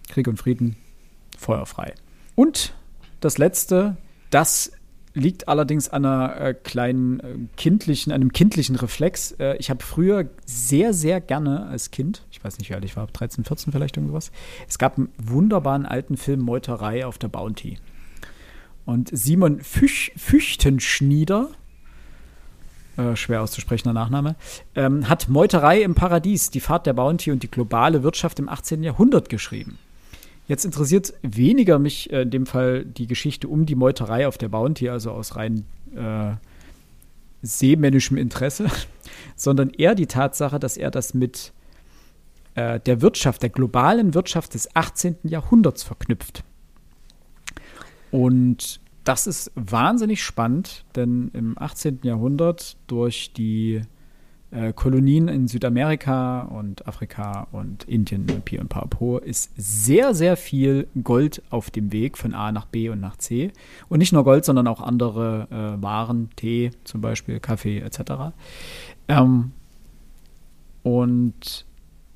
Krieg 0.08 0.28
und 0.28 0.36
Frieden, 0.36 0.76
feuerfrei. 1.38 1.94
Und 2.34 2.74
das 3.20 3.38
letzte, 3.38 3.96
das 4.30 4.72
liegt 5.14 5.48
allerdings 5.48 5.88
an 5.88 6.04
einer 6.04 6.40
äh, 6.40 6.54
kleinen 6.54 7.20
äh, 7.20 7.34
kindlichen, 7.56 8.12
einem 8.12 8.32
kindlichen 8.32 8.76
Reflex. 8.76 9.32
Äh, 9.32 9.56
ich 9.58 9.70
habe 9.70 9.82
früher 9.82 10.28
sehr, 10.46 10.94
sehr 10.94 11.20
gerne 11.20 11.66
als 11.66 11.90
Kind, 11.90 12.24
ich 12.30 12.42
weiß 12.42 12.58
nicht, 12.58 12.70
wie 12.70 12.74
alt 12.74 12.84
ich 12.84 12.96
war, 12.96 13.06
13, 13.06 13.44
14 13.44 13.72
vielleicht 13.72 13.96
irgendwas, 13.96 14.32
es 14.68 14.78
gab 14.78 14.96
einen 14.96 15.08
wunderbaren 15.18 15.86
alten 15.86 16.16
Film 16.16 16.40
Meuterei 16.40 17.06
auf 17.06 17.18
der 17.18 17.28
Bounty. 17.28 17.78
Und 18.84 19.10
Simon 19.12 19.60
Füch, 19.60 20.12
Füchtenschnieder 20.16 21.50
äh, 22.96 23.16
schwer 23.16 23.42
auszusprechender 23.42 23.92
Nachname, 23.92 24.36
ähm, 24.74 25.08
hat 25.08 25.28
Meuterei 25.28 25.82
im 25.82 25.94
Paradies, 25.94 26.50
die 26.50 26.60
Fahrt 26.60 26.86
der 26.86 26.92
Bounty 26.92 27.30
und 27.30 27.42
die 27.42 27.50
globale 27.50 28.02
Wirtschaft 28.02 28.38
im 28.38 28.48
18. 28.48 28.82
Jahrhundert 28.82 29.28
geschrieben. 29.28 29.78
Jetzt 30.52 30.66
interessiert 30.66 31.14
weniger 31.22 31.78
mich 31.78 32.12
äh, 32.12 32.20
in 32.20 32.30
dem 32.30 32.44
Fall 32.44 32.84
die 32.84 33.06
Geschichte 33.06 33.48
um 33.48 33.64
die 33.64 33.74
Meuterei 33.74 34.28
auf 34.28 34.36
der 34.36 34.50
Bounty, 34.50 34.90
also 34.90 35.10
aus 35.10 35.34
rein 35.34 35.64
äh, 35.96 36.34
seemännischem 37.40 38.18
Interesse, 38.18 38.66
sondern 39.34 39.70
eher 39.70 39.94
die 39.94 40.08
Tatsache, 40.08 40.58
dass 40.58 40.76
er 40.76 40.90
das 40.90 41.14
mit 41.14 41.54
äh, 42.54 42.78
der 42.80 43.00
Wirtschaft, 43.00 43.42
der 43.42 43.48
globalen 43.48 44.12
Wirtschaft 44.12 44.52
des 44.52 44.76
18. 44.76 45.16
Jahrhunderts 45.22 45.84
verknüpft. 45.84 46.44
Und 48.10 48.78
das 49.04 49.26
ist 49.26 49.52
wahnsinnig 49.54 50.22
spannend, 50.22 50.84
denn 50.96 51.30
im 51.32 51.56
18. 51.56 52.00
Jahrhundert 52.02 52.76
durch 52.88 53.32
die 53.32 53.80
äh, 54.52 54.72
Kolonien 54.72 55.28
in 55.28 55.48
Südamerika 55.48 56.42
und 56.42 56.86
Afrika 56.86 57.48
und 57.52 57.84
Indien, 57.84 58.26
Pi 58.26 58.58
und 58.58 58.68
Papo 58.68 59.18
ist 59.18 59.50
sehr, 59.56 60.14
sehr 60.14 60.36
viel 60.36 60.88
Gold 61.02 61.42
auf 61.50 61.70
dem 61.70 61.90
Weg 61.90 62.18
von 62.18 62.34
A 62.34 62.52
nach 62.52 62.66
B 62.66 62.88
und 62.90 63.00
nach 63.00 63.16
C. 63.16 63.50
Und 63.88 63.98
nicht 63.98 64.12
nur 64.12 64.24
Gold, 64.24 64.44
sondern 64.44 64.66
auch 64.66 64.80
andere 64.80 65.48
äh, 65.50 65.82
Waren, 65.82 66.30
Tee 66.36 66.70
zum 66.84 67.00
Beispiel, 67.00 67.40
Kaffee 67.40 67.78
etc. 67.78 68.34
Ähm, 69.08 69.52
und 70.82 71.64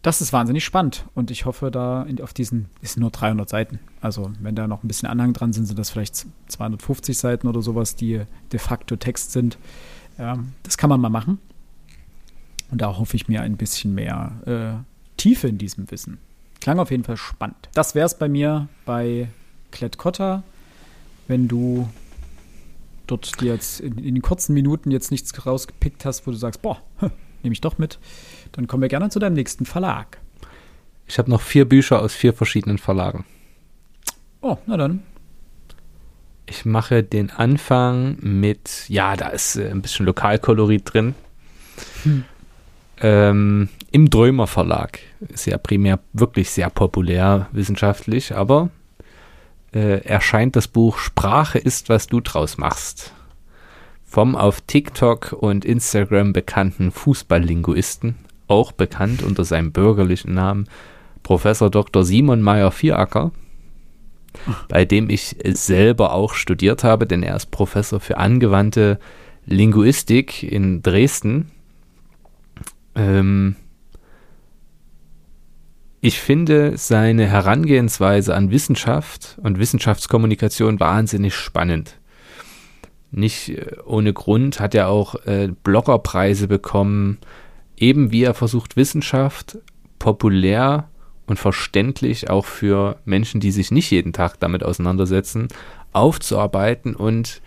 das 0.03 0.20
ist 0.20 0.32
wahnsinnig 0.32 0.64
spannend 0.64 1.07
und 1.14 1.32
ich 1.32 1.47
hoffe, 1.47 1.70
da 1.70 2.03
in, 2.03 2.20
auf 2.20 2.32
diesen 2.32 2.66
ist 2.80 2.97
nur 2.97 3.11
300 3.11 3.49
Seiten. 3.49 3.80
Also, 4.01 4.30
wenn 4.41 4.55
da 4.55 4.68
noch 4.68 4.84
ein 4.84 4.89
bisschen 4.89 5.09
Anhang 5.09 5.32
dran 5.32 5.53
sind, 5.53 5.66
sind 5.66 5.78
das 5.78 5.91
vielleicht 5.91 6.26
250 6.49 7.16
Seiten 7.16 7.49
oder 7.49 7.61
sowas, 7.62 7.97
die 7.97 8.20
de 8.53 8.61
facto 8.61 8.95
Text 8.97 9.32
sind. 9.32 9.59
Ähm, 10.18 10.53
das 10.62 10.76
kann 10.76 10.91
man 10.91 11.01
mal 11.01 11.09
machen. 11.09 11.39
Und 12.71 12.81
da 12.81 12.99
hoffe 12.99 13.17
ich 13.17 13.29
mir 13.29 13.43
ein 13.43 13.57
bisschen 13.57 13.95
mehr 13.95 14.33
äh, 14.47 14.85
Tiefe 15.17 15.49
in 15.49 15.59
diesem 15.59 15.91
Wissen. 15.91 16.19
Klang 16.61 16.79
auf 16.79 16.91
jeden 16.91 17.05
Fall 17.05 17.17
spannend. 17.17 17.69
Das 17.75 17.95
wäre 17.95 18.07
es 18.07 18.19
bei 18.19 18.29
mir 18.29 18.69
bei 18.85 19.29
Klett-Cotta. 19.71 20.43
Wenn 21.29 21.49
du 21.49 21.89
dort 23.07 23.41
dir 23.41 23.53
jetzt 23.53 23.81
in, 23.81 23.99
in, 23.99 24.14
den 24.14 24.23
kurzen 24.23 24.55
Minuten 24.55 24.91
jetzt 24.91 25.11
nichts 25.11 25.47
rausgepickt 25.47 26.05
hast, 26.05 26.27
wo 26.27 26.31
du 26.31 26.37
sagst, 26.37 26.62
boah, 26.62 26.83
nehme 27.43 27.53
ich 27.53 27.61
doch 27.61 27.79
mit, 27.79 27.99
dann 28.53 28.67
kommen 28.67 28.83
wir 28.83 28.89
gerne 28.89 29.11
zu 29.11 29.19
deinem 29.19 29.35
nächsten 29.35 29.64
Verlag. 29.64 30.21
Ich 31.07 31.19
habe 31.19 31.31
noch 31.31 31.41
vier 31.41 31.69
Bücher 31.69 32.03
aus 32.03 32.14
vier 32.14 32.33
verschiedenen 32.33 32.79
Verlagen. 32.79 33.25
Oh, 34.41 34.59
na 34.67 34.77
dann. 34.77 35.03
Ich 36.47 36.64
mache 36.64 37.03
den 37.03 37.31
Anfang 37.31 38.19
mit, 38.21 38.89
ja, 38.89 39.17
da 39.17 39.29
ist 39.29 39.57
äh, 39.57 39.71
ein 39.71 39.83
bisschen 39.83 40.07
Lokalkolorit 40.07 40.93
drin. 40.93 41.14
Hm. 42.05 42.25
Ähm, 43.01 43.68
Im 43.90 44.11
Drömer 44.11 44.47
Verlag. 44.47 44.99
Ist 45.28 45.47
ja 45.47 45.59
primär 45.59 46.01
wirklich 46.12 46.51
sehr 46.51 46.70
populär 46.70 47.49
wissenschaftlich, 47.53 48.34
aber 48.34 48.70
äh, 49.72 50.05
erscheint 50.05 50.57
das 50.57 50.68
Buch 50.68 50.99
Sprache 50.99 51.59
ist, 51.59 51.88
was 51.88 52.07
du 52.07 52.20
draus 52.20 52.59
machst 52.59 53.12
vom 54.16 54.34
auf 54.34 54.62
TikTok 54.62 55.32
und 55.32 55.64
Instagram 55.66 56.32
bekannten 56.32 56.90
Fußballlinguisten, 56.90 58.14
auch 58.49 58.72
bekannt 58.72 59.22
unter 59.22 59.44
seinem 59.44 59.72
bürgerlichen 59.72 60.32
Namen 60.32 60.68
Professor 61.22 61.68
Dr. 61.70 62.05
Simon 62.05 62.40
Meyer-Vieracker, 62.40 63.32
bei 64.68 64.84
dem 64.86 65.11
ich 65.11 65.36
selber 65.44 66.12
auch 66.12 66.34
studiert 66.34 66.84
habe, 66.84 67.07
denn 67.07 67.22
er 67.22 67.36
ist 67.36 67.51
Professor 67.51 68.01
für 68.01 68.16
angewandte 68.16 68.99
Linguistik 69.44 70.42
in 70.42 70.80
Dresden. 70.82 71.51
Ähm 72.97 73.57
ich 76.01 76.20
finde 76.20 76.76
seine 76.76 77.26
Herangehensweise 77.26 78.34
an 78.34 78.51
Wissenschaft 78.51 79.38
und 79.42 79.59
Wissenschaftskommunikation 79.59 80.78
wahnsinnig 80.78 81.34
spannend. 81.34 81.99
Nicht 83.11 83.49
äh, 83.49 83.76
ohne 83.84 84.12
Grund 84.12 84.61
hat 84.61 84.74
er 84.74 84.88
auch 84.88 85.14
äh, 85.26 85.49
Bloggerpreise 85.64 86.49
bekommen, 86.49 87.18
eben 87.76 88.12
wie 88.12 88.22
er 88.22 88.34
versucht, 88.34 88.76
Wissenschaft 88.76 89.59
populär 89.99 90.88
und 91.26 91.38
verständlich 91.38 92.30
auch 92.30 92.44
für 92.44 93.01
Menschen, 93.05 93.40
die 93.40 93.51
sich 93.51 93.70
nicht 93.70 93.90
jeden 93.90 94.12
Tag 94.12 94.38
damit 94.38 94.62
auseinandersetzen, 94.62 95.49
aufzuarbeiten 95.92 96.94
und 96.94 97.42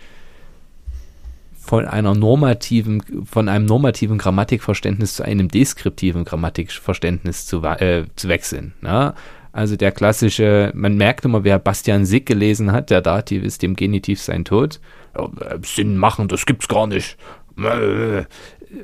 von 1.70 1.86
einer 1.86 2.16
normativen, 2.16 3.00
von 3.24 3.48
einem 3.48 3.64
normativen 3.64 4.18
Grammatikverständnis 4.18 5.14
zu 5.14 5.22
einem 5.22 5.46
deskriptiven 5.46 6.24
Grammatikverständnis 6.24 7.46
zu, 7.46 7.62
äh, 7.62 8.06
zu 8.16 8.26
wechseln. 8.26 8.72
Ne? 8.80 9.14
Also 9.52 9.76
der 9.76 9.92
klassische, 9.92 10.72
man 10.74 10.96
merkt 10.96 11.24
immer, 11.24 11.44
wer 11.44 11.60
Bastian 11.60 12.06
Sick 12.06 12.26
gelesen 12.26 12.72
hat, 12.72 12.90
der 12.90 13.02
Dativ 13.02 13.44
ist 13.44 13.62
dem 13.62 13.76
Genitiv 13.76 14.20
sein 14.20 14.44
Tod. 14.44 14.80
Äh, 15.14 15.58
Sinn 15.62 15.96
machen, 15.96 16.26
das 16.26 16.44
gibt's 16.44 16.66
gar 16.66 16.88
nicht. 16.88 17.16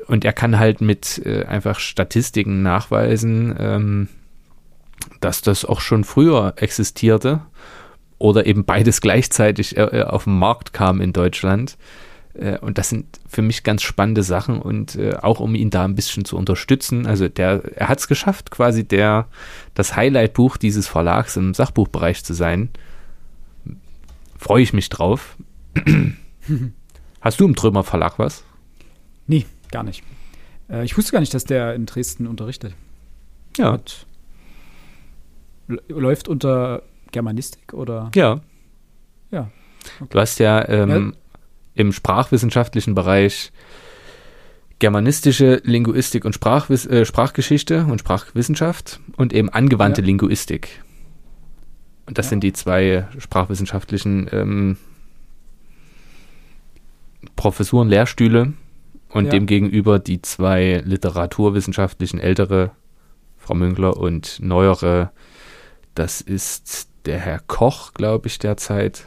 Und 0.06 0.24
er 0.24 0.32
kann 0.32 0.56
halt 0.56 0.80
mit 0.80 1.20
äh, 1.26 1.44
einfach 1.44 1.80
Statistiken 1.80 2.62
nachweisen, 2.62 3.56
ähm, 3.58 4.08
dass 5.20 5.42
das 5.42 5.64
auch 5.64 5.80
schon 5.80 6.04
früher 6.04 6.54
existierte 6.54 7.40
oder 8.18 8.46
eben 8.46 8.64
beides 8.64 9.00
gleichzeitig 9.00 9.76
äh, 9.76 9.82
äh 9.82 10.02
auf 10.04 10.22
den 10.22 10.38
Markt 10.38 10.72
kam 10.72 11.00
in 11.00 11.12
Deutschland. 11.12 11.76
Äh, 12.38 12.58
und 12.58 12.78
das 12.78 12.88
sind 12.88 13.06
für 13.28 13.42
mich 13.42 13.62
ganz 13.62 13.82
spannende 13.82 14.22
Sachen 14.22 14.60
und 14.60 14.96
äh, 14.96 15.14
auch 15.14 15.40
um 15.40 15.54
ihn 15.54 15.70
da 15.70 15.84
ein 15.84 15.94
bisschen 15.94 16.24
zu 16.24 16.36
unterstützen. 16.36 17.06
Also 17.06 17.28
der, 17.28 17.62
er 17.76 17.88
hat 17.88 17.98
es 17.98 18.08
geschafft, 18.08 18.50
quasi 18.50 18.84
der, 18.84 19.28
das 19.74 19.96
Highlight-Buch 19.96 20.56
dieses 20.56 20.86
Verlags 20.86 21.36
im 21.36 21.54
Sachbuchbereich 21.54 22.24
zu 22.24 22.34
sein. 22.34 22.70
Freue 24.38 24.62
ich 24.62 24.72
mich 24.72 24.88
drauf. 24.88 25.36
Hast 27.20 27.40
du 27.40 27.44
im 27.46 27.56
Trömer 27.56 27.84
Verlag 27.84 28.18
was? 28.18 28.44
Nee, 29.26 29.46
gar 29.70 29.82
nicht. 29.82 30.02
Äh, 30.68 30.84
ich 30.84 30.96
wusste 30.96 31.12
gar 31.12 31.20
nicht, 31.20 31.34
dass 31.34 31.44
der 31.44 31.74
in 31.74 31.86
Dresden 31.86 32.26
unterrichtet. 32.26 32.74
Ja. 33.56 33.72
Hat, 33.72 34.06
läuft 35.88 36.28
unter 36.28 36.82
Germanistik 37.10 37.72
oder? 37.72 38.10
Ja. 38.14 38.40
Ja. 39.30 39.50
Okay. 40.00 40.08
Du 40.10 40.20
hast 40.20 40.38
ja, 40.38 40.68
ähm, 40.68 40.90
ja 40.90 41.25
im 41.76 41.92
sprachwissenschaftlichen 41.92 42.94
Bereich 42.94 43.52
germanistische 44.78 45.60
Linguistik 45.64 46.24
und 46.24 46.34
Sprachwiss 46.34 46.86
äh, 46.86 47.04
Sprachgeschichte 47.04 47.84
und 47.84 48.00
Sprachwissenschaft 48.00 49.00
und 49.16 49.32
eben 49.32 49.48
angewandte 49.48 50.00
ja. 50.00 50.06
Linguistik. 50.06 50.82
Und 52.06 52.18
das 52.18 52.26
ja. 52.26 52.30
sind 52.30 52.44
die 52.44 52.52
zwei 52.52 53.06
sprachwissenschaftlichen 53.18 54.28
ähm, 54.32 54.76
Professuren, 57.36 57.88
Lehrstühle 57.88 58.52
und 59.08 59.26
ja. 59.26 59.30
demgegenüber 59.30 59.98
die 59.98 60.22
zwei 60.22 60.82
literaturwissenschaftlichen 60.84 62.20
ältere, 62.20 62.70
Frau 63.38 63.54
Münkler 63.54 63.96
und 63.96 64.38
neuere, 64.40 65.10
das 65.94 66.20
ist 66.20 66.88
der 67.06 67.18
Herr 67.18 67.40
Koch, 67.46 67.94
glaube 67.94 68.28
ich, 68.28 68.38
derzeit. 68.38 69.06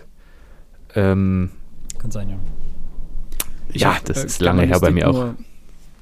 Ähm, 0.95 1.51
Kann 1.99 2.11
sein, 2.11 2.29
ja. 2.29 2.39
Ich 3.71 3.81
ja, 3.81 3.95
hab, 3.95 4.05
das 4.05 4.23
äh, 4.23 4.25
ist 4.25 4.41
lange 4.41 4.63
her 4.63 4.79
bei 4.79 4.89
mir 4.91 5.05
nur, 5.05 5.25
auch. 5.25 5.33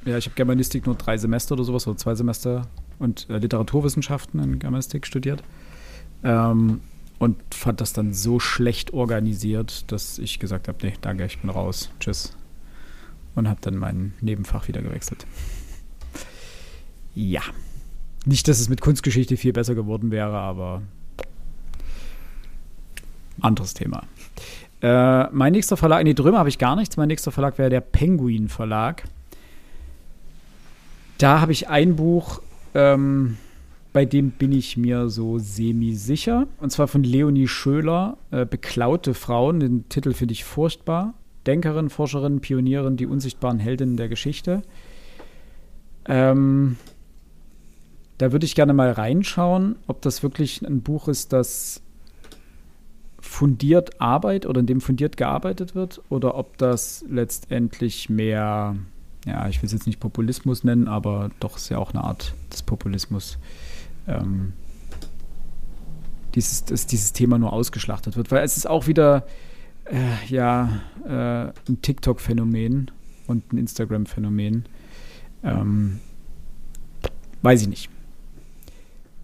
Ja, 0.05 0.17
ich 0.17 0.25
habe 0.25 0.35
Germanistik 0.35 0.85
nur 0.85 0.95
drei 0.95 1.17
Semester 1.17 1.53
oder 1.53 1.65
sowas, 1.65 1.85
oder 1.87 1.97
zwei 1.97 2.15
Semester 2.15 2.67
und 2.97 3.29
äh, 3.29 3.37
Literaturwissenschaften 3.37 4.41
in 4.41 4.59
Germanistik 4.59 5.05
studiert. 5.05 5.43
Ähm, 6.23 6.81
und 7.19 7.37
fand 7.53 7.81
das 7.81 7.93
dann 7.93 8.13
so 8.13 8.39
schlecht 8.39 8.93
organisiert, 8.93 9.91
dass 9.91 10.19
ich 10.19 10.39
gesagt 10.39 10.67
habe, 10.67 10.77
nee, 10.85 10.93
danke, 11.01 11.25
ich 11.25 11.39
bin 11.39 11.49
raus. 11.49 11.89
Tschüss. 11.99 12.37
Und 13.35 13.49
habe 13.49 13.59
dann 13.61 13.75
mein 13.75 14.13
Nebenfach 14.21 14.67
wieder 14.67 14.81
gewechselt. 14.81 15.25
Ja. 17.15 17.41
Nicht, 18.25 18.47
dass 18.47 18.59
es 18.59 18.69
mit 18.69 18.81
Kunstgeschichte 18.81 19.37
viel 19.37 19.53
besser 19.53 19.73
geworden 19.73 20.11
wäre, 20.11 20.37
aber 20.37 20.83
anderes 23.41 23.73
Thema. 23.73 24.03
Äh, 24.81 25.29
mein 25.31 25.53
nächster 25.53 25.77
Verlag, 25.77 26.03
nee, 26.03 26.13
drüber 26.13 26.37
habe 26.37 26.49
ich 26.49 26.59
gar 26.59 26.75
nichts. 26.75 26.97
Mein 26.97 27.07
nächster 27.07 27.31
Verlag 27.31 27.57
wäre 27.57 27.69
der 27.69 27.81
Penguin 27.81 28.47
Verlag. 28.47 29.03
Da 31.17 31.41
habe 31.41 31.51
ich 31.51 31.67
ein 31.67 31.95
Buch, 31.95 32.41
ähm, 32.75 33.37
bei 33.91 34.05
dem 34.05 34.29
bin 34.31 34.51
ich 34.51 34.77
mir 34.77 35.09
so 35.09 35.39
semi-sicher. 35.39 36.47
Und 36.59 36.71
zwar 36.71 36.87
von 36.87 37.03
Leonie 37.03 37.47
Schöler, 37.47 38.17
äh, 38.29 38.45
Beklaute 38.45 39.15
Frauen. 39.15 39.59
Den 39.59 39.89
Titel 39.89 40.13
finde 40.13 40.33
ich 40.33 40.43
furchtbar. 40.43 41.15
Denkerin, 41.47 41.89
Forscherin, 41.89 42.41
Pionierin, 42.41 42.97
die 42.97 43.07
unsichtbaren 43.07 43.57
Heldinnen 43.57 43.97
der 43.97 44.09
Geschichte. 44.09 44.61
Ähm, 46.05 46.77
da 48.17 48.31
würde 48.31 48.45
ich 48.45 48.55
gerne 48.55 48.73
mal 48.73 48.91
reinschauen, 48.91 49.77
ob 49.87 50.01
das 50.01 50.23
wirklich 50.23 50.65
ein 50.65 50.81
Buch 50.81 51.07
ist, 51.07 51.33
das 51.33 51.81
fundiert 53.27 54.01
Arbeit 54.01 54.45
oder 54.45 54.59
in 54.59 54.65
dem 54.65 54.81
fundiert 54.81 55.17
gearbeitet 55.17 55.75
wird 55.75 56.01
oder 56.09 56.35
ob 56.35 56.57
das 56.57 57.05
letztendlich 57.09 58.09
mehr 58.09 58.75
ja, 59.27 59.49
ich 59.49 59.61
will 59.61 59.67
es 59.67 59.73
jetzt 59.73 59.87
nicht 59.87 59.99
Populismus 59.99 60.63
nennen, 60.63 60.87
aber 60.87 61.31
doch 61.41 61.57
ist 61.57 61.67
ja 61.67 61.77
auch 61.77 61.93
eine 61.93 62.03
Art 62.03 62.33
des 62.51 62.63
Populismus. 62.63 63.37
Ähm, 64.07 64.53
dieses, 66.33 66.63
dass 66.63 66.87
dieses 66.87 67.11
Thema 67.11 67.37
nur 67.37 67.51
ausgeschlachtet 67.51 68.15
wird. 68.15 68.31
Weil 68.31 68.45
es 68.45 68.55
ist 68.55 68.69
auch 68.69 68.87
wieder 68.87 69.27
äh, 69.85 70.25
ja, 70.27 70.81
äh, 71.05 71.69
ein 71.69 71.81
TikTok-Phänomen 71.81 72.91
und 73.27 73.51
ein 73.51 73.57
Instagram-Phänomen. 73.57 74.65
Ähm, 75.43 75.99
weiß 77.41 77.63
ich 77.63 77.67
nicht. 77.67 77.89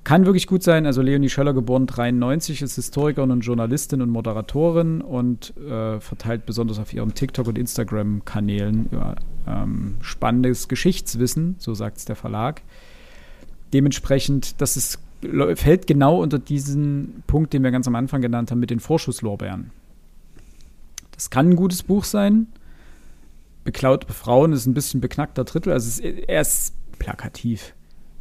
Kann 0.04 0.26
wirklich 0.26 0.47
gut 0.47 0.64
sein. 0.64 0.86
Also 0.86 1.01
Leonie 1.01 1.30
Schöller, 1.30 1.54
geboren 1.54 1.88
93, 1.88 2.62
ist 2.62 2.76
Historikerin 2.76 3.32
und 3.32 3.41
Journalistin 3.41 4.01
und 4.01 4.10
Moderatorin 4.10 5.01
und 5.01 5.56
äh, 5.58 5.99
verteilt 6.01 6.45
besonders 6.45 6.78
auf 6.78 6.93
ihren 6.93 7.14
TikTok- 7.14 7.47
und 7.47 7.58
Instagram-Kanälen 7.58 8.89
ja, 8.91 9.16
ähm, 9.47 9.95
spannendes 10.01 10.68
Geschichtswissen, 10.68 11.56
so 11.58 11.74
sagt 11.74 11.97
es 11.97 12.06
der 12.06 12.18
Verlag. 12.18 12.64
Dementsprechend, 13.72 14.60
das 14.60 14.76
ist, 14.76 14.99
fällt 15.56 15.88
genau 15.88 16.22
unter 16.22 16.38
diesen 16.38 17.24
Punkt, 17.26 17.54
den 17.54 17.64
wir 17.64 17.72
ganz 17.72 17.88
am 17.88 17.95
Anfang 17.95 18.22
genannt 18.22 18.51
haben, 18.51 18.60
mit 18.60 18.72
den 18.72 18.82
Vorschusslorbeeren. 18.82 19.72
Das 21.12 21.30
kann 21.30 21.51
ein 21.51 21.56
gutes 21.56 21.82
Buch 21.82 22.04
sein. 22.04 22.47
Beklaut 23.64 24.06
Frauen 24.12 24.51
ist 24.51 24.66
ein 24.66 24.74
bisschen 24.74 24.99
beknackter 24.99 25.45
Drittel. 25.45 25.72
Also 25.72 25.88
es 25.88 25.99
ist, 25.99 26.28
er 26.28 26.41
ist 26.41 26.74
plakativ. 26.99 27.74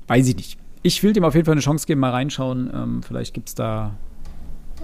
Weiß 0.07 0.28
ich 0.28 0.37
nicht 0.37 0.61
ich 0.83 1.03
will 1.03 1.12
dem 1.12 1.24
auf 1.24 1.35
jeden 1.35 1.47
Fall 1.47 1.53
eine 1.53 1.61
Chance 1.61 1.87
geben, 1.87 2.01
mal 2.01 2.11
reinschauen. 2.11 2.70
Ähm, 2.74 3.03
vielleicht 3.03 3.35
gibt 3.35 3.49
es 3.49 3.55
da 3.55 3.95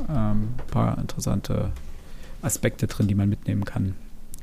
ähm, 0.09 0.55
ein 0.59 0.67
paar 0.71 0.99
interessante 0.99 1.73
Aspekte 2.43 2.87
drin, 2.87 3.09
die 3.09 3.15
man 3.15 3.29
mitnehmen 3.29 3.65
kann. 3.65 3.95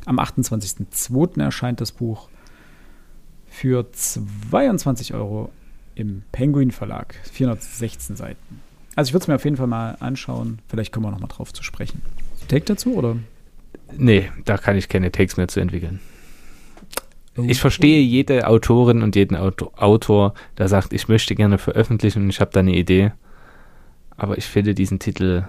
Am 0.06 0.20
28.02. 0.20 1.42
erscheint 1.42 1.82
das 1.82 1.92
Buch 1.92 2.30
für 3.48 3.92
22 3.92 5.14
Euro 5.14 5.52
im 5.96 6.24
Penguin 6.32 6.72
Verlag. 6.72 7.16
416 7.32 8.16
Seiten. 8.16 8.62
Also 8.96 9.10
ich 9.10 9.14
würde 9.14 9.24
es 9.24 9.28
mir 9.28 9.36
auf 9.36 9.46
jeden 9.46 9.58
Fall 9.58 9.68
mal 9.68 9.98
anschauen. 10.00 10.60
Vielleicht 10.68 10.92
kommen 10.92 11.06
wir 11.06 11.12
noch 11.12 11.20
mal 11.20 11.28
drauf 11.28 11.54
zu 11.54 11.64
sprechen. 11.64 12.02
Take 12.48 12.66
dazu 12.66 12.96
oder? 12.96 13.18
Nee, 13.98 14.30
da 14.46 14.58
kann 14.58 14.78
ich 14.78 14.90
keine 14.90 15.12
Takes 15.12 15.38
mehr 15.38 15.48
zu 15.48 15.60
entwickeln. 15.60 16.00
Ich 17.38 17.60
verstehe 17.60 18.02
jede 18.02 18.48
Autorin 18.48 19.04
und 19.04 19.16
jeden 19.16 19.36
Autor, 19.36 20.34
der 20.58 20.68
sagt, 20.70 20.94
ich 20.94 21.08
möchte 21.10 21.36
gerne 21.36 21.58
veröffentlichen 21.58 22.24
und 22.24 22.30
ich 22.30 22.40
habe 22.40 22.52
da 22.52 22.62
eine 22.62 22.76
Idee. 22.76 23.12
Aber 24.16 24.38
ich 24.38 24.46
finde 24.46 24.74
diesen 24.74 25.00
Titel 25.00 25.46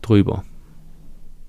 drüber. 0.00 0.42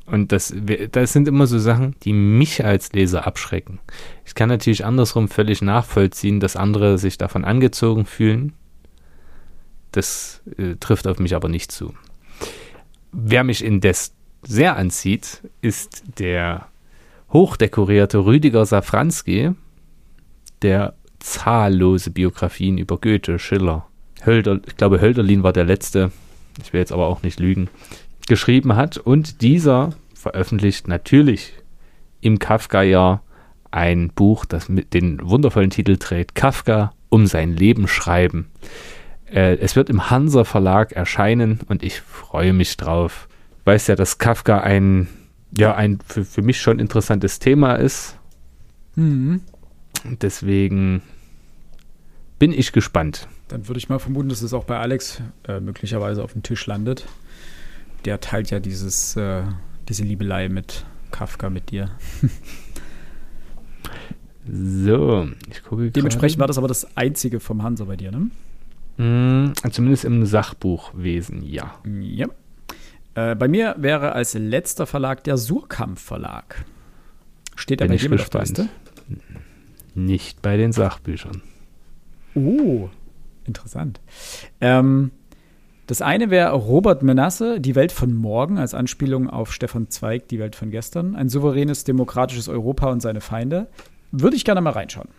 Und 0.06 0.32
das, 0.32 0.54
das 0.92 1.14
sind 1.14 1.28
immer 1.28 1.48
so 1.48 1.58
Sachen, 1.58 1.96
die 2.04 2.14
mich 2.14 2.64
als 2.64 2.92
Leser 2.94 3.26
abschrecken. 3.26 3.80
Ich 4.26 4.36
kann 4.36 4.50
natürlich 4.50 4.86
andersrum 4.86 5.28
völlig 5.28 5.62
nachvollziehen, 5.62 6.40
dass 6.40 6.56
andere 6.56 6.98
sich 6.98 7.18
davon 7.18 7.46
angezogen 7.46 8.06
fühlen. 8.06 8.54
Das 9.92 10.42
äh, 10.58 10.76
trifft 10.76 11.08
auf 11.08 11.20
mich 11.20 11.36
aber 11.36 11.50
nicht 11.50 11.72
zu. 11.72 11.94
Wer 13.12 13.44
mich 13.44 13.64
indes 13.64 14.14
sehr 14.44 14.76
anzieht, 14.76 15.42
ist 15.62 16.04
der 16.20 16.68
hochdekorierte 17.34 18.26
Rüdiger 18.26 18.66
Safranski, 18.66 19.52
der 20.62 20.94
zahllose 21.20 22.12
Biografien 22.12 22.78
über 22.78 22.98
Goethe, 22.98 23.40
Schiller, 23.40 23.88
Hölder, 24.26 24.60
ich 24.66 24.78
glaube 24.78 25.02
Hölderlin 25.02 25.44
war 25.44 25.52
der 25.52 25.66
letzte, 25.66 26.12
ich 26.62 26.72
will 26.72 26.80
jetzt 26.80 26.92
aber 26.92 27.08
auch 27.08 27.24
nicht 27.24 27.40
lügen, 27.40 27.70
geschrieben 28.28 28.76
hat. 28.76 28.98
Und 28.98 29.42
dieser 29.42 29.94
veröffentlicht 30.14 30.88
natürlich 30.88 31.54
im 32.22 32.40
Kafka-Jahr 32.40 33.24
ein 33.72 34.10
Buch, 34.10 34.46
das 34.46 34.70
mit 34.70 34.94
den 34.94 35.20
wundervollen 35.22 35.72
Titel 35.72 35.98
trägt, 35.98 36.36
Kafka 36.36 36.94
um 37.10 37.26
sein 37.26 37.56
Leben 37.56 37.88
schreiben. 37.88 38.48
Äh, 39.26 39.58
es 39.58 39.76
wird 39.76 39.90
im 39.90 40.10
Hansa 40.10 40.44
Verlag 40.44 40.92
erscheinen 40.92 41.60
und 41.68 41.84
ich 41.84 42.02
freue 42.02 42.54
mich 42.54 42.78
drauf. 42.78 43.28
Ich 43.60 43.66
weiß 43.66 43.88
ja, 43.88 43.96
dass 43.96 44.20
Kafka 44.20 44.60
ein 44.60 45.08
ja 45.58 45.76
ein 45.76 46.00
für, 46.06 46.26
für 46.26 46.42
mich 46.42 46.62
schon 46.62 46.80
interessantes 46.80 47.40
Thema 47.40 47.76
ist. 47.76 48.18
Mhm. 48.96 49.42
Deswegen 50.22 51.02
bin 52.40 52.52
ich 52.52 52.72
gespannt. 52.72 53.28
Dann 53.48 53.68
würde 53.68 53.78
ich 53.78 53.90
mal 53.90 54.00
vermuten, 54.00 54.30
dass 54.30 54.42
es 54.42 54.54
auch 54.54 54.66
bei 54.66 54.78
Alex 54.78 55.22
äh, 55.48 55.60
möglicherweise 55.60 56.24
auf 56.24 56.34
dem 56.34 56.44
Tisch 56.44 56.66
landet. 56.66 57.06
Der 58.06 58.20
teilt 58.20 58.52
ja 58.52 58.60
dieses, 58.60 59.16
äh, 59.16 59.44
diese 59.88 60.04
Liebelei 60.04 60.50
mit 60.50 60.86
Kafka 61.12 61.50
mit 61.50 61.72
dir. 61.72 61.92
so, 64.52 65.28
ich 65.50 65.64
gucke 65.64 65.92
Dementsprechend 65.92 66.40
war 66.40 66.48
das 66.48 66.58
aber 66.58 66.68
das 66.68 66.98
einzige 66.98 67.40
vom 67.40 67.64
Hansa 67.64 67.86
bei 67.86 67.96
dir, 67.96 68.12
ne? 68.12 68.30
Mm, 68.98 69.54
zumindest 69.72 70.06
im 70.06 70.26
Sachbuchwesen, 70.26 71.44
ja. 71.44 71.76
Ja. 71.86 72.28
Äh, 73.16 73.36
bei 73.36 73.48
mir 73.48 73.76
wäre 73.78 74.14
als 74.14 74.34
letzter 74.34 74.86
Verlag 74.86 75.24
der 75.24 75.38
Surkamp 75.38 76.00
Verlag. 76.00 76.66
Steht 77.56 77.82
da 77.82 77.86
bei 77.86 77.96
dir 77.96 78.14
auf 78.14 78.30
der 78.30 78.42
Liste? 78.42 78.70
Nicht 79.94 80.42
bei 80.42 80.58
den 80.58 80.72
Sachbüchern. 80.72 81.42
Oh, 82.34 82.90
interessant. 83.46 84.02
Ähm, 84.60 85.12
das 85.86 86.02
eine 86.02 86.32
wäre 86.32 86.54
Robert 86.54 87.04
Menasse, 87.04 87.60
Die 87.60 87.76
Welt 87.76 87.92
von 87.92 88.14
morgen, 88.16 88.58
als 88.58 88.74
Anspielung 88.74 89.30
auf 89.30 89.54
Stefan 89.54 89.90
Zweig, 89.90 90.28
Die 90.30 90.40
Welt 90.40 90.56
von 90.56 90.72
gestern. 90.72 91.16
Ein 91.16 91.30
souveränes, 91.30 91.84
demokratisches 91.84 92.50
Europa 92.50 92.90
und 92.90 93.02
seine 93.02 93.22
Feinde. 93.22 93.68
Würde 94.12 94.36
ich 94.36 94.46
gerne 94.46 94.62
mal 94.62 94.72
reinschauen. 94.72 95.10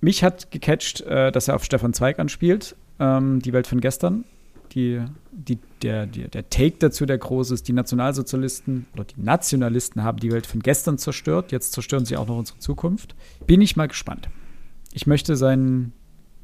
Mich 0.00 0.24
hat 0.24 0.50
gecatcht, 0.50 1.02
äh, 1.02 1.30
dass 1.30 1.46
er 1.46 1.54
auf 1.54 1.64
Stefan 1.64 1.92
Zweig 1.92 2.18
anspielt, 2.18 2.74
ähm, 2.98 3.40
Die 3.40 3.52
Welt 3.52 3.68
von 3.68 3.80
gestern 3.80 4.24
die, 4.74 5.02
die, 5.30 5.58
der, 5.82 6.06
der, 6.06 6.28
der 6.28 6.50
Take 6.50 6.76
dazu, 6.78 7.06
der 7.06 7.18
groß 7.18 7.52
ist, 7.52 7.68
die 7.68 7.72
Nationalsozialisten 7.72 8.86
oder 8.94 9.04
die 9.04 9.20
Nationalisten 9.20 10.02
haben 10.02 10.18
die 10.18 10.32
Welt 10.32 10.46
von 10.46 10.60
gestern 10.60 10.98
zerstört, 10.98 11.52
jetzt 11.52 11.72
zerstören 11.72 12.04
sie 12.04 12.16
auch 12.16 12.26
noch 12.26 12.38
unsere 12.38 12.58
Zukunft. 12.58 13.14
Bin 13.46 13.60
ich 13.60 13.76
mal 13.76 13.88
gespannt. 13.88 14.28
Ich 14.92 15.06
möchte 15.06 15.36
seinen, 15.36 15.92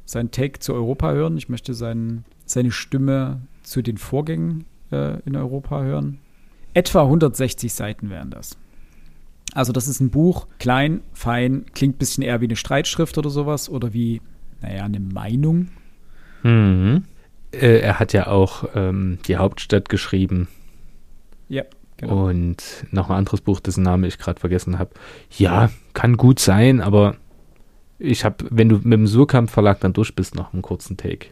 seinen 0.05 0.31
Take 0.31 0.59
zu 0.59 0.73
Europa 0.73 1.11
hören, 1.11 1.37
ich 1.37 1.49
möchte 1.49 1.73
seinen, 1.73 2.25
seine 2.45 2.71
Stimme 2.71 3.41
zu 3.63 3.81
den 3.81 3.97
Vorgängen 3.97 4.65
äh, 4.91 5.19
in 5.21 5.35
Europa 5.35 5.81
hören. 5.81 6.19
Etwa 6.73 7.03
160 7.03 7.73
Seiten 7.73 8.09
wären 8.09 8.29
das. 8.29 8.57
Also 9.53 9.73
das 9.73 9.89
ist 9.89 9.99
ein 9.99 10.09
Buch, 10.09 10.47
klein, 10.59 11.01
fein, 11.11 11.65
klingt 11.73 11.95
ein 11.95 11.97
bisschen 11.97 12.23
eher 12.23 12.39
wie 12.39 12.45
eine 12.45 12.55
Streitschrift 12.55 13.17
oder 13.17 13.29
sowas 13.29 13.69
oder 13.69 13.93
wie, 13.93 14.21
naja, 14.61 14.85
eine 14.85 15.01
Meinung. 15.01 15.67
Mhm. 16.43 17.03
Äh, 17.51 17.79
er 17.79 17.99
hat 17.99 18.13
ja 18.13 18.27
auch 18.27 18.65
ähm, 18.75 19.19
die 19.27 19.37
Hauptstadt 19.37 19.89
geschrieben. 19.89 20.47
Ja, 21.49 21.63
genau. 21.97 22.27
Und 22.27 22.85
noch 22.91 23.09
ein 23.09 23.17
anderes 23.17 23.41
Buch, 23.41 23.59
dessen 23.59 23.83
Name 23.83 24.07
ich 24.07 24.17
gerade 24.17 24.39
vergessen 24.39 24.79
habe. 24.79 24.91
Ja, 25.37 25.69
kann 25.93 26.17
gut 26.17 26.39
sein, 26.39 26.81
aber 26.81 27.15
ich 27.99 28.25
habe, 28.25 28.45
wenn 28.49 28.69
du 28.69 28.75
mit 28.77 28.93
dem 28.93 29.07
Surkamp 29.07 29.49
Verlag 29.49 29.79
dann 29.81 29.93
durch 29.93 30.15
bist, 30.15 30.35
noch 30.35 30.53
einen 30.53 30.61
kurzen 30.61 30.97
Take. 30.97 31.27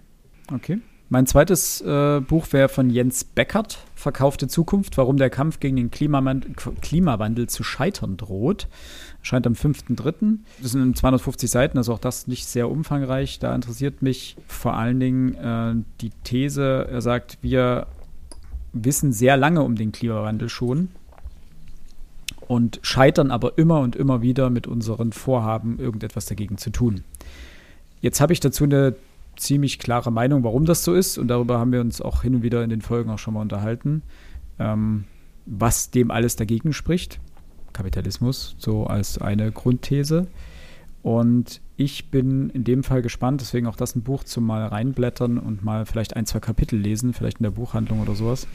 Okay. 0.53 0.79
Mein 1.11 1.25
zweites 1.25 1.81
äh, 1.81 2.21
Buch 2.21 2.45
wäre 2.51 2.69
von 2.69 2.91
Jens 2.91 3.23
Beckert, 3.23 3.79
Verkaufte 3.95 4.47
Zukunft, 4.47 4.95
warum 4.97 5.17
der 5.17 5.31
Kampf 5.31 5.59
gegen 5.59 5.75
den 5.75 5.89
Klimawandel, 5.89 7.49
zu 7.49 7.63
scheitern 7.63 8.15
droht. 8.15 8.67
Erscheint 9.19 9.47
am 9.47 9.53
5.3. 9.53 10.37
Das 10.61 10.71
sind 10.71 10.95
250 10.95 11.49
Seiten, 11.49 11.79
also 11.79 11.93
auch 11.93 11.99
das 11.99 12.27
nicht 12.27 12.45
sehr 12.45 12.69
umfangreich. 12.69 13.39
Da 13.39 13.53
interessiert 13.55 14.03
mich 14.03 14.37
vor 14.47 14.75
allen 14.75 14.99
Dingen 14.99 15.33
äh, 15.33 15.83
die 15.99 16.11
These, 16.23 16.87
er 16.89 17.01
sagt, 17.01 17.39
wir 17.41 17.87
wissen 18.71 19.11
sehr 19.11 19.35
lange 19.35 19.63
um 19.63 19.75
den 19.75 19.91
Klimawandel 19.91 20.47
schon 20.47 20.89
und 22.47 22.79
scheitern 22.83 23.31
aber 23.31 23.57
immer 23.57 23.79
und 23.79 23.95
immer 23.95 24.21
wieder 24.21 24.51
mit 24.51 24.67
unseren 24.67 25.11
Vorhaben, 25.11 25.79
irgendetwas 25.79 26.27
dagegen 26.27 26.59
zu 26.59 26.69
tun. 26.69 27.03
Jetzt 27.99 28.21
habe 28.21 28.31
ich 28.31 28.39
dazu 28.39 28.63
eine 28.63 28.95
ziemlich 29.39 29.79
klare 29.79 30.11
Meinung, 30.11 30.43
warum 30.43 30.65
das 30.65 30.83
so 30.83 30.93
ist. 30.93 31.17
Und 31.17 31.27
darüber 31.27 31.59
haben 31.59 31.71
wir 31.71 31.81
uns 31.81 32.01
auch 32.01 32.21
hin 32.21 32.35
und 32.35 32.43
wieder 32.43 32.63
in 32.63 32.69
den 32.69 32.81
Folgen 32.81 33.09
auch 33.09 33.19
schon 33.19 33.33
mal 33.33 33.41
unterhalten, 33.41 34.03
ähm, 34.59 35.05
was 35.45 35.91
dem 35.91 36.11
alles 36.11 36.35
dagegen 36.35 36.73
spricht. 36.73 37.19
Kapitalismus, 37.73 38.55
so 38.57 38.85
als 38.85 39.19
eine 39.19 39.51
Grundthese. 39.51 40.27
Und 41.01 41.61
ich 41.77 42.11
bin 42.11 42.49
in 42.49 42.63
dem 42.65 42.83
Fall 42.83 43.01
gespannt, 43.01 43.41
deswegen 43.41 43.67
auch 43.67 43.77
das 43.77 43.95
ein 43.95 44.03
Buch 44.03 44.25
zum 44.25 44.45
mal 44.45 44.65
reinblättern 44.65 45.37
und 45.37 45.63
mal 45.63 45.85
vielleicht 45.85 46.15
ein, 46.15 46.25
zwei 46.25 46.39
Kapitel 46.39 46.77
lesen, 46.77 47.13
vielleicht 47.13 47.39
in 47.39 47.43
der 47.43 47.51
Buchhandlung 47.51 48.01
oder 48.01 48.15
sowas, 48.15 48.47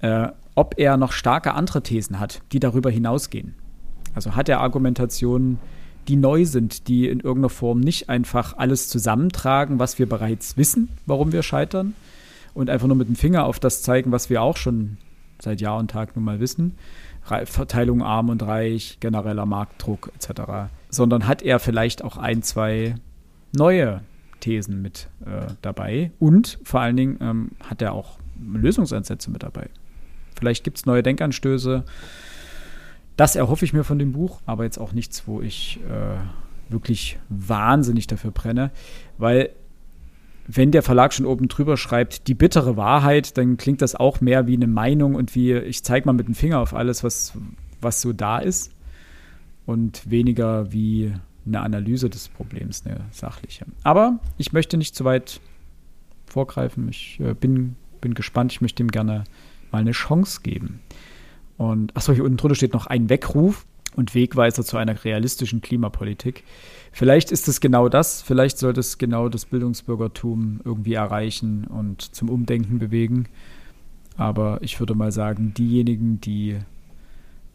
äh, 0.00 0.28
ob 0.54 0.74
er 0.78 0.96
noch 0.96 1.12
starke 1.12 1.54
andere 1.54 1.82
Thesen 1.82 2.20
hat, 2.20 2.42
die 2.52 2.60
darüber 2.60 2.90
hinausgehen. 2.90 3.54
Also 4.14 4.36
hat 4.36 4.48
er 4.48 4.60
Argumentationen, 4.60 5.58
die 6.08 6.16
neu 6.16 6.44
sind, 6.44 6.88
die 6.88 7.08
in 7.08 7.20
irgendeiner 7.20 7.50
Form 7.50 7.80
nicht 7.80 8.08
einfach 8.08 8.56
alles 8.56 8.88
zusammentragen, 8.88 9.78
was 9.78 9.98
wir 9.98 10.08
bereits 10.08 10.56
wissen, 10.56 10.88
warum 11.06 11.32
wir 11.32 11.42
scheitern, 11.42 11.94
und 12.54 12.70
einfach 12.70 12.86
nur 12.86 12.96
mit 12.96 13.08
dem 13.08 13.16
Finger 13.16 13.44
auf 13.44 13.58
das 13.60 13.82
zeigen, 13.82 14.12
was 14.12 14.30
wir 14.30 14.42
auch 14.42 14.56
schon 14.56 14.96
seit 15.40 15.60
Jahr 15.60 15.78
und 15.78 15.90
Tag 15.90 16.16
nun 16.16 16.24
mal 16.24 16.40
wissen, 16.40 16.78
Verteilung 17.44 18.02
arm 18.02 18.28
und 18.28 18.42
reich, 18.42 18.98
genereller 19.00 19.46
Marktdruck 19.46 20.12
etc., 20.14 20.70
sondern 20.88 21.26
hat 21.26 21.42
er 21.42 21.58
vielleicht 21.58 22.02
auch 22.02 22.16
ein, 22.16 22.42
zwei 22.42 22.94
neue 23.52 24.00
Thesen 24.40 24.80
mit 24.80 25.08
äh, 25.24 25.52
dabei 25.60 26.12
und 26.18 26.58
vor 26.62 26.80
allen 26.80 26.96
Dingen 26.96 27.18
ähm, 27.20 27.50
hat 27.62 27.82
er 27.82 27.92
auch 27.92 28.18
Lösungsansätze 28.40 29.30
mit 29.30 29.42
dabei. 29.42 29.68
Vielleicht 30.38 30.64
gibt 30.64 30.78
es 30.78 30.86
neue 30.86 31.02
Denkanstöße. 31.02 31.84
Das 33.16 33.36
erhoffe 33.36 33.64
ich 33.64 33.72
mir 33.72 33.84
von 33.84 33.98
dem 33.98 34.12
Buch, 34.12 34.40
aber 34.46 34.64
jetzt 34.64 34.78
auch 34.78 34.92
nichts, 34.92 35.26
wo 35.26 35.40
ich 35.40 35.80
äh, 35.88 36.72
wirklich 36.72 37.18
wahnsinnig 37.28 38.06
dafür 38.06 38.30
brenne, 38.30 38.70
weil 39.18 39.50
wenn 40.48 40.70
der 40.70 40.82
Verlag 40.82 41.12
schon 41.12 41.26
oben 41.26 41.48
drüber 41.48 41.76
schreibt, 41.76 42.28
die 42.28 42.34
bittere 42.34 42.76
Wahrheit, 42.76 43.36
dann 43.36 43.56
klingt 43.56 43.82
das 43.82 43.94
auch 43.94 44.20
mehr 44.20 44.46
wie 44.46 44.54
eine 44.54 44.68
Meinung 44.68 45.14
und 45.14 45.34
wie, 45.34 45.54
ich 45.54 45.82
zeige 45.82 46.06
mal 46.06 46.12
mit 46.12 46.28
dem 46.28 46.34
Finger 46.34 46.60
auf 46.60 46.74
alles, 46.74 47.02
was, 47.02 47.36
was 47.80 48.00
so 48.00 48.12
da 48.12 48.38
ist. 48.38 48.72
Und 49.64 50.08
weniger 50.08 50.72
wie 50.72 51.12
eine 51.44 51.60
Analyse 51.60 52.08
des 52.08 52.28
Problems, 52.28 52.84
eine 52.86 53.00
sachliche. 53.10 53.66
Aber 53.82 54.20
ich 54.38 54.52
möchte 54.52 54.76
nicht 54.76 54.94
zu 54.94 55.04
weit 55.04 55.40
vorgreifen. 56.26 56.88
Ich 56.88 57.18
äh, 57.18 57.34
bin, 57.34 57.74
bin 58.00 58.14
gespannt. 58.14 58.52
Ich 58.52 58.60
möchte 58.60 58.84
ihm 58.84 58.92
gerne 58.92 59.24
mal 59.72 59.80
eine 59.80 59.90
Chance 59.90 60.40
geben. 60.44 60.80
Und 61.56 61.96
achso, 61.96 62.12
hier 62.12 62.24
unten 62.24 62.36
drunter 62.36 62.54
steht 62.54 62.72
noch 62.72 62.86
ein 62.86 63.08
Weckruf 63.08 63.66
und 63.94 64.14
Wegweiser 64.14 64.64
zu 64.64 64.76
einer 64.76 65.04
realistischen 65.04 65.60
Klimapolitik. 65.60 66.44
Vielleicht 66.92 67.32
ist 67.32 67.48
es 67.48 67.60
genau 67.60 67.88
das, 67.88 68.22
vielleicht 68.22 68.58
sollte 68.58 68.80
es 68.80 68.98
genau 68.98 69.28
das 69.28 69.46
Bildungsbürgertum 69.46 70.60
irgendwie 70.64 70.94
erreichen 70.94 71.64
und 71.64 72.02
zum 72.02 72.28
Umdenken 72.28 72.78
bewegen. 72.78 73.26
Aber 74.16 74.58
ich 74.62 74.80
würde 74.80 74.94
mal 74.94 75.12
sagen, 75.12 75.52
diejenigen, 75.54 76.20
die 76.20 76.58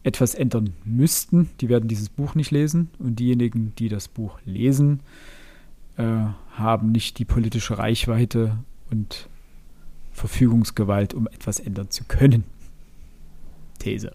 etwas 0.04 0.34
ändern 0.34 0.74
müssten, 0.84 1.50
die 1.60 1.68
werden 1.68 1.88
dieses 1.88 2.08
Buch 2.08 2.34
nicht 2.34 2.50
lesen. 2.50 2.90
Und 2.98 3.18
diejenigen, 3.18 3.72
die 3.78 3.88
das 3.88 4.08
Buch 4.08 4.38
lesen, 4.44 5.00
äh, 5.96 6.26
haben 6.52 6.92
nicht 6.92 7.18
die 7.18 7.24
politische 7.24 7.78
Reichweite 7.78 8.58
und 8.90 9.28
Verfügungsgewalt, 10.12 11.14
um 11.14 11.26
etwas 11.26 11.60
ändern 11.60 11.90
zu 11.90 12.04
können. 12.04 12.44
These. 13.82 14.12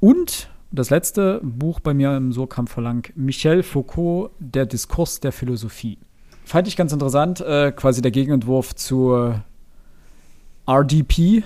Und 0.00 0.48
das 0.70 0.90
letzte 0.90 1.40
Buch 1.42 1.80
bei 1.80 1.92
mir 1.94 2.16
im 2.16 2.32
Surkamp 2.32 2.68
verlang, 2.68 3.06
Michel 3.14 3.62
Foucault, 3.62 4.30
Der 4.38 4.66
Diskurs 4.66 5.20
der 5.20 5.32
Philosophie. 5.32 5.98
Fand 6.44 6.66
ich 6.66 6.76
ganz 6.76 6.92
interessant, 6.92 7.40
äh, 7.40 7.72
quasi 7.72 8.02
der 8.02 8.10
Gegenentwurf 8.10 8.74
zur 8.74 9.44
RDP. 10.66 11.44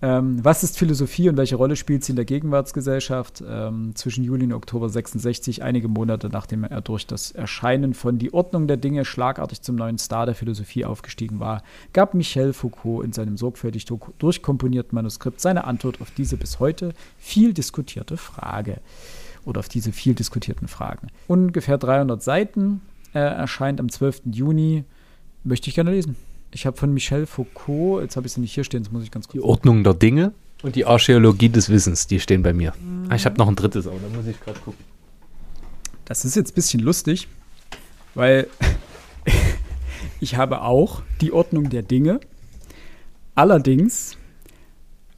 Ähm, 0.00 0.44
was 0.44 0.62
ist 0.62 0.78
Philosophie 0.78 1.28
und 1.28 1.36
welche 1.36 1.56
Rolle 1.56 1.74
spielt 1.74 2.04
sie 2.04 2.12
in 2.12 2.16
der 2.16 2.24
Gegenwartsgesellschaft? 2.24 3.42
Ähm, 3.46 3.96
zwischen 3.96 4.22
Juli 4.22 4.44
und 4.44 4.52
Oktober 4.52 4.88
66, 4.88 5.62
einige 5.64 5.88
Monate 5.88 6.28
nachdem 6.28 6.62
er 6.62 6.80
durch 6.82 7.06
das 7.06 7.32
Erscheinen 7.32 7.94
von 7.94 8.18
Die 8.18 8.32
Ordnung 8.32 8.68
der 8.68 8.76
Dinge 8.76 9.04
schlagartig 9.04 9.60
zum 9.60 9.74
neuen 9.74 9.98
Star 9.98 10.26
der 10.26 10.36
Philosophie 10.36 10.84
aufgestiegen 10.84 11.40
war, 11.40 11.62
gab 11.92 12.14
Michel 12.14 12.52
Foucault 12.52 13.04
in 13.04 13.12
seinem 13.12 13.36
sorgfältig 13.36 13.86
durchkomponierten 14.18 14.94
Manuskript 14.94 15.40
seine 15.40 15.64
Antwort 15.64 16.00
auf 16.00 16.12
diese 16.12 16.36
bis 16.36 16.60
heute 16.60 16.94
viel 17.18 17.52
diskutierte 17.52 18.16
Frage. 18.16 18.80
Oder 19.44 19.60
auf 19.60 19.68
diese 19.68 19.92
viel 19.92 20.14
diskutierten 20.14 20.68
Fragen. 20.68 21.08
Ungefähr 21.26 21.78
300 21.78 22.22
Seiten 22.22 22.82
äh, 23.14 23.18
erscheint 23.18 23.80
am 23.80 23.88
12. 23.88 24.22
Juni. 24.26 24.84
Möchte 25.42 25.70
ich 25.70 25.74
gerne 25.74 25.90
lesen. 25.90 26.16
Ich 26.50 26.66
habe 26.66 26.76
von 26.76 26.92
Michel 26.92 27.26
Foucault, 27.26 28.02
jetzt 28.02 28.16
habe 28.16 28.26
ich 28.26 28.32
sie 28.32 28.40
nicht 28.40 28.54
hier 28.54 28.64
stehen, 28.64 28.82
das 28.82 28.92
muss 28.92 29.02
ich 29.02 29.10
ganz 29.10 29.26
kurz. 29.28 29.34
Die 29.34 29.40
Ordnung 29.40 29.84
der 29.84 29.94
Dinge 29.94 30.32
und 30.62 30.76
die 30.76 30.86
Archäologie 30.86 31.48
des 31.48 31.68
Wissens, 31.68 32.06
die 32.06 32.20
stehen 32.20 32.42
bei 32.42 32.52
mir. 32.52 32.72
Mhm. 32.80 33.12
Ich 33.12 33.24
habe 33.24 33.36
noch 33.36 33.48
ein 33.48 33.56
drittes, 33.56 33.86
aber 33.86 33.98
da 33.98 34.16
muss 34.16 34.26
ich 34.26 34.40
gerade 34.40 34.58
gucken. 34.60 34.84
Das 36.04 36.24
ist 36.24 36.36
jetzt 36.36 36.52
ein 36.52 36.54
bisschen 36.54 36.80
lustig, 36.80 37.28
weil 38.14 38.48
ich 40.20 40.36
habe 40.36 40.62
auch 40.62 41.02
die 41.20 41.32
Ordnung 41.32 41.68
der 41.68 41.82
Dinge. 41.82 42.20
Allerdings 43.34 44.16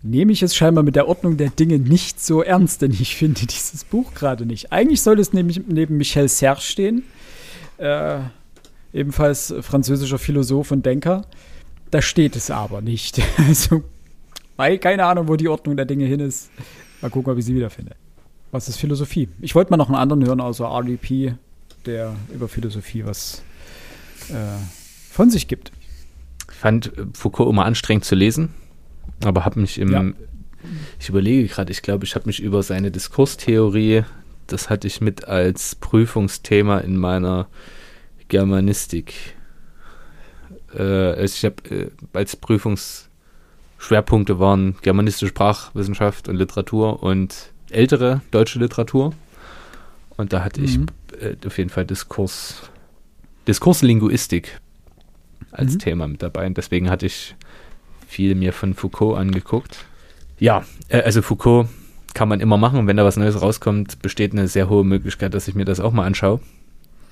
nehme 0.02 0.32
ich 0.32 0.42
es 0.42 0.56
scheinbar 0.56 0.82
mit 0.82 0.96
der 0.96 1.08
Ordnung 1.08 1.36
der 1.36 1.50
Dinge 1.50 1.78
nicht 1.78 2.20
so 2.20 2.42
ernst, 2.42 2.82
denn 2.82 2.90
ich 2.90 3.16
finde 3.16 3.46
dieses 3.46 3.84
Buch 3.84 4.14
gerade 4.14 4.46
nicht. 4.46 4.72
Eigentlich 4.72 5.02
soll 5.02 5.20
es 5.20 5.32
nämlich 5.32 5.62
neben 5.68 5.96
Michel 5.96 6.28
Serre 6.28 6.60
stehen. 6.60 7.04
Äh, 7.78 8.18
ebenfalls 8.92 9.54
französischer 9.60 10.18
Philosoph 10.18 10.70
und 10.70 10.84
Denker. 10.84 11.26
Da 11.90 12.02
steht 12.02 12.36
es 12.36 12.50
aber 12.50 12.80
nicht. 12.80 13.20
Also, 13.48 13.82
keine 14.78 15.06
Ahnung, 15.06 15.26
wo 15.28 15.36
die 15.36 15.48
Ordnung 15.48 15.76
der 15.76 15.86
Dinge 15.86 16.04
hin 16.04 16.20
ist. 16.20 16.50
Mal 17.00 17.10
gucken, 17.10 17.32
ob 17.32 17.38
ich 17.38 17.46
sie 17.46 17.54
wiederfinde. 17.54 17.96
Was 18.52 18.68
ist 18.68 18.76
Philosophie? 18.76 19.28
Ich 19.40 19.54
wollte 19.54 19.70
mal 19.70 19.78
noch 19.78 19.88
einen 19.88 19.96
anderen 19.96 20.26
hören, 20.26 20.40
außer 20.40 20.66
RDP, 20.66 21.34
der 21.86 22.14
über 22.34 22.46
Philosophie 22.46 23.04
was 23.06 23.42
äh, 24.28 24.34
von 25.10 25.30
sich 25.30 25.48
gibt. 25.48 25.72
Ich 26.50 26.58
fand 26.58 26.96
äh, 26.98 27.06
Foucault 27.14 27.48
immer 27.48 27.64
anstrengend 27.64 28.04
zu 28.04 28.14
lesen, 28.14 28.50
aber 29.24 29.44
habe 29.44 29.60
mich 29.60 29.78
im. 29.78 29.92
Ja. 29.92 30.04
Ich 30.98 31.08
überlege 31.08 31.48
gerade, 31.48 31.72
ich 31.72 31.80
glaube, 31.80 32.04
ich 32.04 32.14
habe 32.14 32.26
mich 32.26 32.40
über 32.40 32.62
seine 32.62 32.90
Diskurstheorie, 32.90 34.04
das 34.46 34.68
hatte 34.68 34.86
ich 34.86 35.00
mit 35.00 35.26
als 35.26 35.74
Prüfungsthema 35.74 36.78
in 36.78 36.98
meiner 36.98 37.48
Germanistik. 38.30 39.14
Äh, 40.74 40.82
also 40.82 41.34
ich 41.34 41.44
habe 41.44 41.74
äh, 41.74 41.90
als 42.14 42.36
Prüfungsschwerpunkte 42.36 44.38
waren 44.38 44.76
germanistische 44.80 45.28
Sprachwissenschaft 45.28 46.28
und 46.28 46.36
Literatur 46.36 47.02
und 47.02 47.52
ältere 47.68 48.22
deutsche 48.30 48.58
Literatur. 48.58 49.12
Und 50.16 50.32
da 50.32 50.42
hatte 50.42 50.60
mhm. 50.60 50.66
ich 50.66 50.78
äh, 51.20 51.36
auf 51.46 51.58
jeden 51.58 51.70
Fall 51.70 51.84
Diskurs, 51.84 52.70
Diskurslinguistik 53.46 54.58
als 55.50 55.74
mhm. 55.74 55.78
Thema 55.78 56.08
mit 56.08 56.22
dabei. 56.22 56.46
Und 56.46 56.56
deswegen 56.56 56.88
hatte 56.88 57.06
ich 57.06 57.34
viel 58.06 58.34
mir 58.34 58.52
von 58.52 58.74
Foucault 58.74 59.18
angeguckt. 59.18 59.84
Ja, 60.38 60.64
äh, 60.88 61.02
also 61.02 61.22
Foucault 61.22 61.68
kann 62.14 62.28
man 62.28 62.40
immer 62.40 62.56
machen. 62.56 62.86
wenn 62.86 62.96
da 62.96 63.04
was 63.04 63.16
Neues 63.16 63.40
rauskommt, 63.40 64.02
besteht 64.02 64.32
eine 64.32 64.48
sehr 64.48 64.68
hohe 64.68 64.84
Möglichkeit, 64.84 65.34
dass 65.34 65.48
ich 65.48 65.54
mir 65.54 65.64
das 65.64 65.80
auch 65.80 65.92
mal 65.92 66.06
anschaue. 66.06 66.40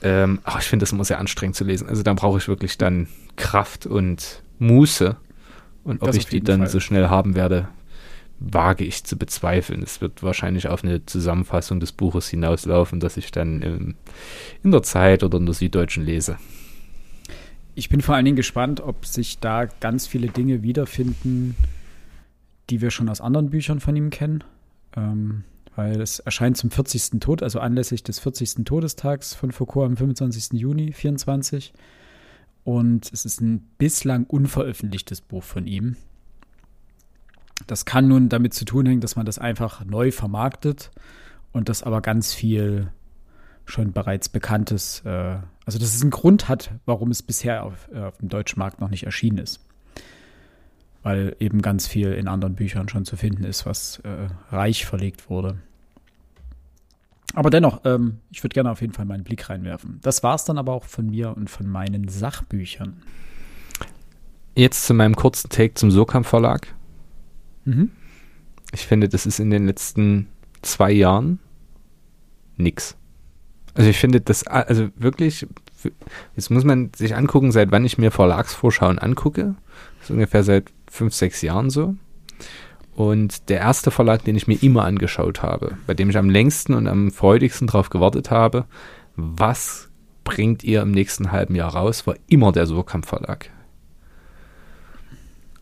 Ähm, 0.02 0.40
ach, 0.44 0.60
ich 0.60 0.66
finde 0.66 0.84
das 0.84 0.92
immer 0.92 1.04
sehr 1.04 1.18
anstrengend 1.18 1.56
zu 1.56 1.64
lesen. 1.64 1.88
Also 1.88 2.02
dann 2.02 2.16
brauche 2.16 2.38
ich 2.38 2.48
wirklich 2.48 2.78
dann 2.78 3.08
Kraft 3.36 3.86
und 3.86 4.42
Muße. 4.58 5.16
Und 5.84 6.02
ob 6.02 6.14
ich 6.14 6.26
die 6.26 6.40
dann 6.40 6.60
Fall. 6.60 6.68
so 6.68 6.80
schnell 6.80 7.08
haben 7.08 7.34
werde, 7.34 7.68
wage 8.38 8.84
ich 8.84 9.04
zu 9.04 9.16
bezweifeln. 9.16 9.82
Es 9.82 10.00
wird 10.00 10.22
wahrscheinlich 10.22 10.68
auf 10.68 10.84
eine 10.84 11.04
Zusammenfassung 11.06 11.80
des 11.80 11.92
Buches 11.92 12.28
hinauslaufen, 12.28 13.00
dass 13.00 13.16
ich 13.16 13.30
dann 13.30 13.62
im, 13.62 13.94
in 14.62 14.70
der 14.70 14.82
Zeit 14.82 15.24
oder 15.24 15.38
in 15.38 15.46
der 15.46 15.54
Süddeutschen 15.54 16.04
lese. 16.04 16.36
Ich 17.74 17.88
bin 17.88 18.00
vor 18.00 18.14
allen 18.14 18.24
Dingen 18.24 18.36
gespannt, 18.36 18.80
ob 18.80 19.06
sich 19.06 19.38
da 19.38 19.66
ganz 19.66 20.06
viele 20.06 20.28
Dinge 20.28 20.62
wiederfinden, 20.62 21.56
die 22.70 22.80
wir 22.80 22.90
schon 22.90 23.08
aus 23.08 23.20
anderen 23.20 23.50
Büchern 23.50 23.80
von 23.80 23.96
ihm 23.96 24.10
kennen. 24.10 24.44
Ähm, 24.96 25.44
weil 25.78 26.00
es 26.00 26.18
erscheint 26.18 26.56
zum 26.56 26.72
40. 26.72 27.20
Tod, 27.20 27.40
also 27.40 27.60
anlässlich 27.60 28.02
des 28.02 28.18
40. 28.18 28.64
Todestags 28.64 29.34
von 29.34 29.52
Foucault 29.52 29.86
am 29.86 29.96
25. 29.96 30.58
Juni 30.58 30.90
24. 30.90 31.72
Und 32.64 33.08
es 33.12 33.24
ist 33.24 33.40
ein 33.40 33.60
bislang 33.78 34.24
unveröffentlichtes 34.24 35.20
Buch 35.20 35.44
von 35.44 35.68
ihm. 35.68 35.94
Das 37.68 37.84
kann 37.84 38.08
nun 38.08 38.28
damit 38.28 38.54
zu 38.54 38.64
tun 38.64 38.86
hängen, 38.86 39.00
dass 39.00 39.14
man 39.14 39.24
das 39.24 39.38
einfach 39.38 39.84
neu 39.84 40.10
vermarktet 40.10 40.90
und 41.52 41.68
das 41.68 41.84
aber 41.84 42.02
ganz 42.02 42.34
viel 42.34 42.90
schon 43.64 43.92
bereits 43.92 44.28
Bekanntes, 44.28 45.02
äh, 45.04 45.36
also 45.64 45.78
dass 45.78 45.94
es 45.94 46.02
einen 46.02 46.10
Grund 46.10 46.48
hat, 46.48 46.72
warum 46.86 47.12
es 47.12 47.22
bisher 47.22 47.62
auf, 47.62 47.88
äh, 47.94 48.00
auf 48.00 48.18
dem 48.18 48.28
deutschen 48.28 48.58
Markt 48.58 48.80
noch 48.80 48.90
nicht 48.90 49.04
erschienen 49.04 49.38
ist 49.38 49.60
weil 51.04 51.36
eben 51.38 51.62
ganz 51.62 51.86
viel 51.86 52.12
in 52.12 52.28
anderen 52.28 52.54
Büchern 52.54 52.88
schon 52.88 53.04
zu 53.04 53.16
finden 53.16 53.44
ist, 53.44 53.64
was 53.64 54.00
äh, 54.00 54.28
reich 54.50 54.84
verlegt 54.84 55.30
wurde. 55.30 55.58
Aber 57.34 57.50
dennoch, 57.50 57.82
ähm, 57.84 58.18
ich 58.30 58.42
würde 58.42 58.54
gerne 58.54 58.70
auf 58.70 58.80
jeden 58.80 58.92
Fall 58.92 59.04
meinen 59.04 59.24
Blick 59.24 59.48
reinwerfen. 59.48 59.98
Das 60.02 60.22
war 60.22 60.34
es 60.34 60.44
dann 60.44 60.58
aber 60.58 60.72
auch 60.72 60.84
von 60.84 61.10
mir 61.10 61.36
und 61.36 61.50
von 61.50 61.68
meinen 61.68 62.08
Sachbüchern. 62.08 63.02
Jetzt 64.54 64.86
zu 64.86 64.94
meinem 64.94 65.14
kurzen 65.14 65.50
Take 65.50 65.74
zum 65.74 65.90
Surkamp 65.90 66.26
Verlag. 66.26 66.66
Mhm. 67.64 67.90
Ich 68.72 68.86
finde, 68.86 69.08
das 69.08 69.26
ist 69.26 69.38
in 69.38 69.50
den 69.50 69.66
letzten 69.66 70.28
zwei 70.62 70.90
Jahren 70.90 71.38
nix. 72.56 72.96
Also 73.74 73.90
ich 73.90 73.98
finde 73.98 74.20
das, 74.20 74.46
also 74.46 74.88
wirklich, 74.96 75.46
jetzt 76.34 76.50
muss 76.50 76.64
man 76.64 76.90
sich 76.94 77.14
angucken, 77.14 77.52
seit 77.52 77.70
wann 77.70 77.84
ich 77.84 77.98
mir 77.98 78.10
Verlagsvorschauen 78.10 78.98
angucke. 78.98 79.54
Das 79.98 80.06
ist 80.06 80.10
ungefähr 80.10 80.42
seit 80.42 80.72
fünf, 80.90 81.14
sechs 81.14 81.42
Jahren 81.42 81.70
so. 81.70 81.94
Und 82.98 83.48
der 83.48 83.60
erste 83.60 83.92
Verlag, 83.92 84.24
den 84.24 84.34
ich 84.34 84.48
mir 84.48 84.60
immer 84.60 84.82
angeschaut 84.82 85.40
habe, 85.40 85.78
bei 85.86 85.94
dem 85.94 86.10
ich 86.10 86.18
am 86.18 86.28
längsten 86.28 86.74
und 86.74 86.88
am 86.88 87.12
freudigsten 87.12 87.68
darauf 87.68 87.90
gewartet 87.90 88.32
habe, 88.32 88.64
was 89.14 89.88
bringt 90.24 90.64
ihr 90.64 90.82
im 90.82 90.90
nächsten 90.90 91.30
halben 91.30 91.54
Jahr 91.54 91.76
raus, 91.76 92.08
war 92.08 92.16
immer 92.26 92.50
der 92.50 92.66
Surkamp 92.66 93.06
Verlag. 93.06 93.50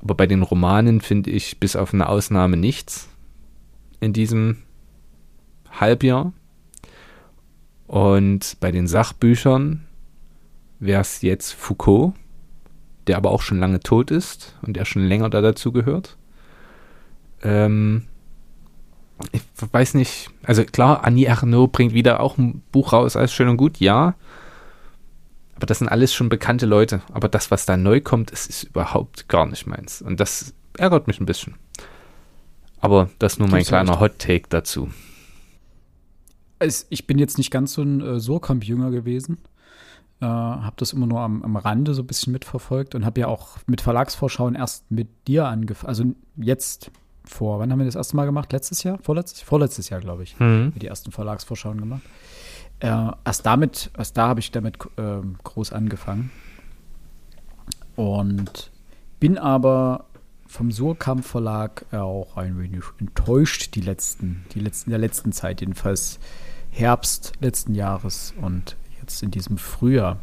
Aber 0.01 0.15
bei 0.15 0.27
den 0.27 0.41
Romanen 0.41 1.03
finde 1.03 1.29
ich 1.31 1.61
bis 1.61 1.77
auf 1.77 1.93
eine 1.93 2.09
Ausnahme 2.09 2.57
nichts. 2.57 3.11
in 4.01 4.15
diesem 4.15 4.63
Halbjahr. 5.71 6.33
Und 7.87 8.57
bei 8.61 8.73
den 8.73 8.87
Sachbüchern 8.87 9.85
wäre 10.79 11.03
es 11.03 11.21
jetzt 11.21 11.53
Foucault, 11.53 12.15
der 13.09 13.19
aber 13.19 13.31
auch 13.31 13.43
schon 13.43 13.59
lange 13.59 13.81
tot 13.81 14.11
ist 14.11 14.57
und 14.63 14.75
der 14.75 14.87
schon 14.87 15.03
länger 15.05 15.29
da 15.29 15.43
dazu 15.43 15.71
gehört. 15.71 16.17
Ähm, 17.47 18.03
ich 19.33 19.43
weiß 19.73 19.95
nicht, 19.95 20.31
also 20.43 20.65
klar, 20.65 21.05
Annie 21.05 21.27
Ernaux 21.27 21.71
bringt 21.71 21.95
wieder 21.95 22.21
auch 22.21 22.37
ein 22.37 22.63
Buch 22.73 22.93
raus, 22.93 23.17
alles 23.17 23.33
schön 23.33 23.49
und 23.49 23.57
gut, 23.57 23.79
ja. 23.79 24.15
Aber 25.55 25.67
das 25.67 25.79
sind 25.79 25.89
alles 25.89 26.13
schon 26.13 26.29
bekannte 26.29 26.67
Leute. 26.67 27.01
Aber 27.13 27.29
das, 27.29 27.51
was 27.51 27.65
da 27.65 27.77
neu 27.77 28.01
kommt, 28.01 28.33
das 28.33 28.47
ist 28.47 28.65
überhaupt 28.65 29.29
gar 29.29 29.47
nicht 29.47 29.67
meins. 29.67 30.03
Und 30.03 30.21
das 30.21 30.53
ärgert 30.77 31.07
mich 31.07 31.19
ein 31.19 31.25
bisschen. 31.25 31.55
Aber 32.81 33.09
das 33.19 33.35
ist 33.35 33.39
nur 33.39 33.49
mein 33.49 33.65
kleiner 33.65 34.01
Hot 34.01 34.19
Take 34.19 34.49
dazu. 34.51 34.91
Es, 36.59 36.87
ich 36.91 37.07
bin 37.07 37.19
jetzt 37.19 37.39
nicht 37.39 37.51
ganz 37.51 37.73
so 37.73 37.83
ein 37.83 38.01
äh, 38.01 38.21
Surkamp-Jünger 38.21 38.91
gewesen. 38.91 39.39
Äh, 40.21 40.27
habe 40.27 40.77
das 40.77 40.93
immer 40.93 41.07
nur 41.07 41.21
am, 41.21 41.43
am 41.43 41.57
Rande 41.57 41.95
so 41.95 42.03
ein 42.03 42.07
bisschen 42.07 42.33
mitverfolgt 42.33 42.95
und 42.95 43.07
habe 43.07 43.21
ja 43.21 43.29
auch 43.29 43.57
mit 43.67 43.81
Verlagsvorschauen 43.81 44.57
erst 44.57 44.91
mit 44.91 45.09
dir 45.27 45.47
angefangen. 45.47 45.89
Also 45.89 46.05
jetzt 46.37 46.91
vor, 47.29 47.59
wann 47.59 47.71
haben 47.71 47.79
wir 47.79 47.87
das 47.87 47.95
erste 47.95 48.17
Mal 48.17 48.25
gemacht? 48.25 48.53
Letztes 48.53 48.83
Jahr? 48.83 48.99
Vorletztes, 49.03 49.43
Vorletztes 49.43 49.89
Jahr, 49.89 50.01
glaube 50.01 50.23
ich. 50.23 50.39
Mhm. 50.39 50.73
Die 50.77 50.87
ersten 50.87 51.13
Verlagsvorschauen 51.13 51.81
gemacht. 51.81 52.03
Äh, 52.81 53.11
erst 53.25 53.47
damit, 53.47 53.91
erst 53.97 54.17
da 54.17 54.29
habe 54.29 54.41
ich 54.41 54.51
damit 54.51 54.77
äh, 54.97 55.21
groß 55.45 55.73
angefangen. 55.73 56.31
Und 57.97 58.71
bin 59.19 59.39
aber 59.39 60.05
vom 60.47 60.71
Surkamp 60.71 61.25
Verlag 61.25 61.87
auch 61.93 62.37
ein 62.37 62.59
wenig 62.59 62.85
enttäuscht 62.99 63.75
die 63.75 63.81
letzten, 63.81 64.45
die 64.53 64.61
letzten, 64.61 64.91
in 64.91 64.93
der 64.93 65.01
letzten 65.01 65.33
Zeit, 65.33 65.61
jedenfalls 65.61 66.19
Herbst 66.71 67.33
letzten 67.41 67.75
Jahres 67.75 68.35
und 68.41 68.77
jetzt 69.01 69.23
in 69.23 69.31
diesem 69.31 69.59
Frühjahr. 69.59 70.19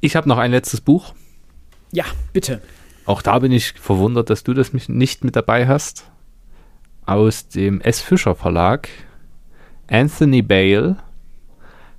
Ich 0.00 0.16
habe 0.16 0.28
noch 0.28 0.38
ein 0.38 0.50
letztes 0.50 0.80
Buch. 0.80 1.14
Ja, 1.92 2.04
bitte. 2.32 2.62
Auch 3.04 3.22
da 3.22 3.38
bin 3.40 3.52
ich 3.52 3.72
verwundert, 3.72 4.30
dass 4.30 4.44
du 4.44 4.54
das 4.54 4.72
nicht 4.72 5.24
mit 5.24 5.34
dabei 5.34 5.66
hast. 5.66 6.10
Aus 7.04 7.48
dem 7.48 7.80
S. 7.80 8.00
Fischer 8.00 8.34
Verlag. 8.34 8.88
Anthony 9.88 10.42
Bale. 10.42 10.96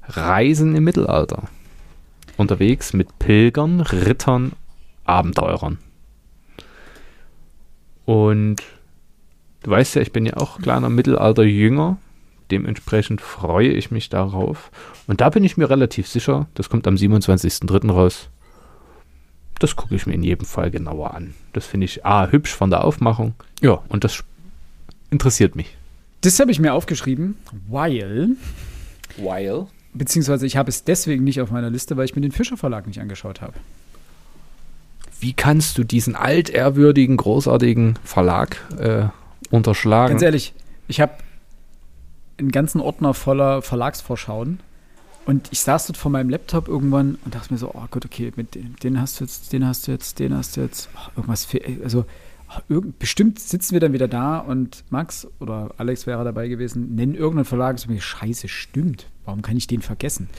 Reisen 0.04 0.76
im 0.76 0.84
Mittelalter. 0.84 1.44
Unterwegs 2.38 2.94
mit 2.94 3.20
Pilgern, 3.20 3.82
Rittern, 3.82 4.54
Abenteurern. 5.06 5.78
Und 8.06 8.58
du 9.64 9.72
weißt 9.72 9.96
ja, 9.96 10.02
ich 10.02 10.12
bin 10.12 10.26
ja 10.26 10.38
auch 10.38 10.60
kleiner 10.60 10.90
Mittelalter-Jünger. 10.90 11.98
Dementsprechend 12.52 13.22
freue 13.22 13.70
ich 13.70 13.92
mich 13.92 14.10
darauf. 14.10 14.72
Und 15.08 15.22
da 15.22 15.30
bin 15.30 15.44
ich 15.44 15.58
mir 15.58 15.70
relativ 15.70 16.08
sicher, 16.08 16.48
das 16.56 16.70
kommt 16.70 16.88
am 16.88 16.96
27.03. 16.96 17.92
raus. 17.92 18.30
Das 19.64 19.78
gucke 19.78 19.96
ich 19.96 20.06
mir 20.06 20.14
in 20.14 20.24
jedem 20.24 20.46
Fall 20.46 20.72
genauer 20.72 21.14
an. 21.14 21.36
Das 21.54 21.66
finde 21.66 21.86
ich 21.86 22.06
A, 22.06 22.28
hübsch 22.28 22.54
von 22.54 22.70
der 22.70 22.84
Aufmachung. 22.84 23.34
Ja, 23.62 23.82
und 23.88 24.04
das 24.04 24.22
interessiert 25.10 25.56
mich. 25.56 25.78
Das 26.20 26.38
habe 26.42 26.52
ich 26.52 26.60
mir 26.60 26.74
aufgeschrieben, 26.74 27.38
weil. 27.70 28.32
Weil? 29.16 29.68
Beziehungsweise 29.94 30.46
ich 30.46 30.58
habe 30.58 30.68
es 30.68 30.84
deswegen 30.84 31.24
nicht 31.24 31.40
auf 31.40 31.50
meiner 31.50 31.70
Liste, 31.70 31.96
weil 31.96 32.04
ich 32.04 32.14
mir 32.14 32.22
den 32.22 32.34
Fischer 32.34 32.58
Verlag 32.58 32.88
nicht 32.88 33.00
angeschaut 33.00 33.40
habe. 33.40 33.54
Wie 35.22 35.32
kannst 35.32 35.78
du 35.78 35.86
diesen 35.86 36.18
altehrwürdigen, 36.18 37.16
großartigen 37.16 37.98
Verlag 38.04 38.58
äh, 38.78 39.06
unterschlagen? 39.50 40.16
Ganz 40.16 40.24
ehrlich, 40.24 40.54
ich 40.90 41.00
habe 41.00 41.14
einen 42.38 42.52
ganzen 42.52 42.82
Ordner 42.82 43.14
voller 43.14 43.62
Verlagsvorschauen 43.62 44.60
und 45.26 45.48
ich 45.52 45.62
saß 45.62 45.88
dort 45.88 45.98
vor 45.98 46.12
meinem 46.12 46.30
Laptop 46.30 46.68
irgendwann 46.68 47.18
und 47.24 47.34
dachte 47.34 47.54
mir 47.54 47.58
so, 47.58 47.72
oh 47.74 47.86
Gott, 47.90 48.06
okay, 48.06 48.32
mit 48.36 48.56
dem, 48.56 48.76
den 48.78 49.00
hast 49.00 49.20
du 49.20 49.24
jetzt, 49.24 49.54
den 49.54 49.66
hast 49.66 49.88
du 49.88 49.92
jetzt, 49.92 50.20
den 50.20 50.36
hast 50.36 50.58
du 50.58 50.62
jetzt, 50.62 50.90
oh, 50.96 51.10
irgendwas 51.18 51.46
fehlt, 51.46 51.84
also 51.84 52.06
oh, 52.50 52.60
irgend, 52.68 53.00
bestimmt 53.00 53.40
sitzen 53.40 53.74
wir 53.74 53.80
dann 53.80 53.94
wieder 53.94 54.08
da 54.08 54.40
und 54.40 54.84
Max 54.90 55.28
oder 55.40 55.72
Alex 55.78 56.08
wäre 56.08 56.24
dabei 56.24 56.48
gewesen, 56.48 56.96
nennen 56.96 57.16
irgendeinen 57.16 57.46
Verlag 57.46 57.80
so 57.80 57.90
mir, 57.90 58.02
scheiße, 58.02 58.48
stimmt, 58.48 59.08
warum 59.26 59.42
kann 59.42 59.56
ich 59.56 59.68
den 59.68 59.82
vergessen? 59.82 60.30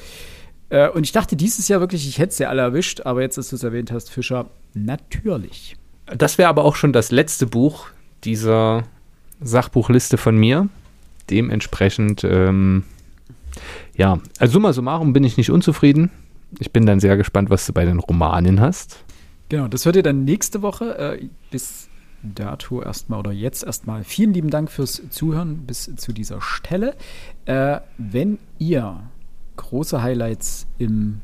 Äh, 0.68 0.88
und 0.90 1.04
ich 1.04 1.12
dachte 1.12 1.36
dieses 1.36 1.68
Jahr 1.68 1.80
wirklich, 1.80 2.06
ich 2.08 2.18
hätte 2.18 2.34
sie 2.34 2.46
alle 2.46 2.62
erwischt, 2.62 3.02
aber 3.02 3.22
jetzt, 3.22 3.38
dass 3.38 3.48
du 3.48 3.56
es 3.56 3.62
erwähnt 3.62 3.90
hast, 3.90 4.10
Fischer, 4.10 4.50
natürlich. 4.74 5.76
Das 6.06 6.36
wäre 6.36 6.48
aber 6.48 6.64
auch 6.64 6.76
schon 6.76 6.92
das 6.92 7.10
letzte 7.10 7.46
Buch 7.46 7.88
dieser 8.24 8.84
Sachbuchliste 9.40 10.18
von 10.18 10.36
mir. 10.36 10.68
Dementsprechend 11.30 12.24
ähm, 12.24 12.84
ja, 13.96 14.18
also 14.38 14.52
summa 14.54 14.72
summarum 14.72 15.12
bin 15.12 15.24
ich 15.24 15.36
nicht 15.36 15.50
unzufrieden. 15.50 16.10
Ich 16.58 16.72
bin 16.72 16.86
dann 16.86 17.00
sehr 17.00 17.16
gespannt, 17.16 17.50
was 17.50 17.66
du 17.66 17.72
bei 17.72 17.84
den 17.84 17.98
Romanen 17.98 18.60
hast. 18.60 19.04
Genau, 19.48 19.68
das 19.68 19.84
hört 19.84 19.96
ihr 19.96 20.02
dann 20.02 20.24
nächste 20.24 20.62
Woche. 20.62 20.98
Äh, 20.98 21.28
bis 21.50 21.88
dato 22.22 22.82
erstmal 22.82 23.18
oder 23.18 23.32
jetzt 23.32 23.64
erstmal 23.64 24.04
vielen 24.04 24.32
lieben 24.32 24.50
Dank 24.50 24.70
fürs 24.70 25.02
Zuhören 25.10 25.66
bis 25.66 25.90
zu 25.96 26.12
dieser 26.12 26.40
Stelle. 26.40 26.96
Äh, 27.44 27.80
wenn 27.98 28.38
ihr 28.58 29.02
große 29.56 30.02
Highlights 30.02 30.66
im, 30.78 31.20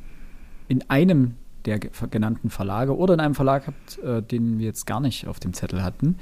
in 0.69 0.89
einem 0.91 1.35
der 1.67 1.79
genannten 1.79 2.51
Verlage 2.51 2.97
oder 2.97 3.15
in 3.15 3.21
einem 3.21 3.35
Verlag 3.35 3.67
habt, 3.67 3.99
äh, 3.99 4.23
den 4.23 4.59
wir 4.59 4.67
jetzt 4.67 4.87
gar 4.87 5.01
nicht 5.01 5.27
auf 5.27 5.41
dem 5.41 5.53
Zettel 5.53 5.83
hatten, 5.83 6.17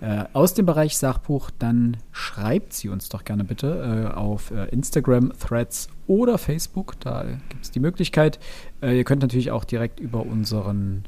äh, 0.00 0.24
aus 0.32 0.54
dem 0.54 0.66
Bereich 0.66 0.96
Sachbuch, 0.96 1.50
dann 1.58 1.96
schreibt 2.12 2.72
sie 2.72 2.88
uns 2.88 3.08
doch 3.08 3.24
gerne 3.24 3.44
bitte 3.44 4.10
äh, 4.10 4.14
auf 4.14 4.50
äh, 4.50 4.66
Instagram, 4.66 5.32
Threads 5.38 5.88
oder 6.06 6.38
Facebook. 6.38 6.98
Da 7.00 7.24
gibt 7.48 7.64
es 7.64 7.70
die 7.70 7.80
Möglichkeit. 7.80 8.38
Äh, 8.82 8.96
ihr 8.96 9.04
könnt 9.04 9.22
natürlich 9.22 9.50
auch 9.50 9.64
direkt 9.64 10.00
über 10.00 10.24
unseren 10.24 11.04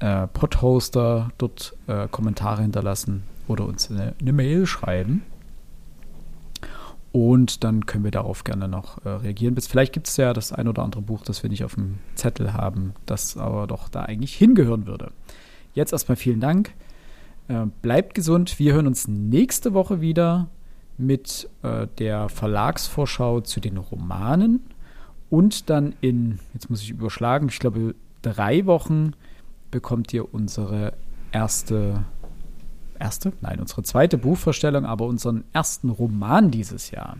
äh, 0.00 0.26
Podhoster 0.28 1.30
dort 1.38 1.76
Kommentare 2.10 2.62
hinterlassen 2.62 3.24
oder 3.48 3.66
uns 3.66 3.90
eine, 3.90 4.14
eine 4.20 4.32
Mail 4.32 4.66
schreiben. 4.66 5.22
Und 7.12 7.62
dann 7.62 7.84
können 7.84 8.04
wir 8.04 8.10
darauf 8.10 8.42
gerne 8.42 8.68
noch 8.68 9.04
äh, 9.04 9.10
reagieren. 9.10 9.54
Bis 9.54 9.66
vielleicht 9.66 9.92
gibt 9.92 10.08
es 10.08 10.16
ja 10.16 10.32
das 10.32 10.52
ein 10.52 10.66
oder 10.66 10.82
andere 10.82 11.02
Buch, 11.02 11.24
das 11.24 11.42
wir 11.42 11.50
nicht 11.50 11.62
auf 11.62 11.74
dem 11.74 11.98
Zettel 12.14 12.54
haben, 12.54 12.94
das 13.04 13.36
aber 13.36 13.66
doch 13.66 13.90
da 13.90 14.02
eigentlich 14.02 14.34
hingehören 14.34 14.86
würde. 14.86 15.12
Jetzt 15.74 15.92
erstmal 15.92 16.16
vielen 16.16 16.40
Dank. 16.40 16.72
Äh, 17.48 17.66
bleibt 17.82 18.14
gesund. 18.14 18.58
Wir 18.58 18.72
hören 18.72 18.86
uns 18.86 19.08
nächste 19.08 19.74
Woche 19.74 20.00
wieder 20.00 20.48
mit 20.96 21.50
äh, 21.62 21.86
der 21.98 22.30
Verlagsvorschau 22.30 23.40
zu 23.40 23.60
den 23.60 23.76
Romanen. 23.76 24.60
Und 25.28 25.68
dann 25.68 25.94
in, 26.00 26.38
jetzt 26.54 26.70
muss 26.70 26.82
ich 26.82 26.90
überschlagen, 26.90 27.48
ich 27.48 27.58
glaube, 27.58 27.94
drei 28.22 28.64
Wochen 28.66 29.12
bekommt 29.70 30.12
ihr 30.14 30.32
unsere 30.32 30.94
erste 31.32 32.04
erste, 33.02 33.32
nein, 33.40 33.60
unsere 33.60 33.82
zweite 33.82 34.16
Buchvorstellung, 34.16 34.86
aber 34.86 35.06
unseren 35.06 35.44
ersten 35.52 35.90
Roman 35.90 36.50
dieses 36.50 36.90
Jahr, 36.92 37.16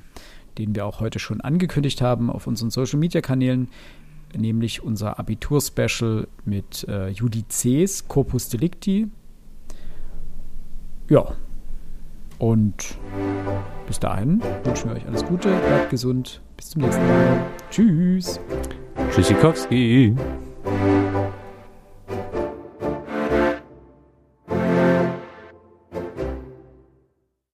den 0.58 0.74
wir 0.74 0.86
auch 0.86 1.00
heute 1.00 1.18
schon 1.18 1.40
angekündigt 1.40 2.00
haben 2.00 2.30
auf 2.30 2.46
unseren 2.46 2.70
Social 2.70 2.98
Media 2.98 3.20
Kanälen, 3.20 3.68
nämlich 4.34 4.82
unser 4.82 5.18
Abitur-Special 5.18 6.28
mit 6.44 6.86
äh, 6.88 7.08
Judices 7.08 8.08
Corpus 8.08 8.48
Delicti. 8.48 9.08
Ja. 11.10 11.34
Und 12.38 12.96
bis 13.86 14.00
dahin 14.00 14.42
wünschen 14.64 14.88
wir 14.88 14.96
euch 14.96 15.06
alles 15.06 15.24
Gute, 15.24 15.48
bleibt 15.48 15.90
gesund, 15.90 16.40
bis 16.56 16.70
zum 16.70 16.82
nächsten 16.82 17.06
Mal. 17.06 17.44
Tschüss. 17.70 18.40
Tschüssikowski. 19.10 20.16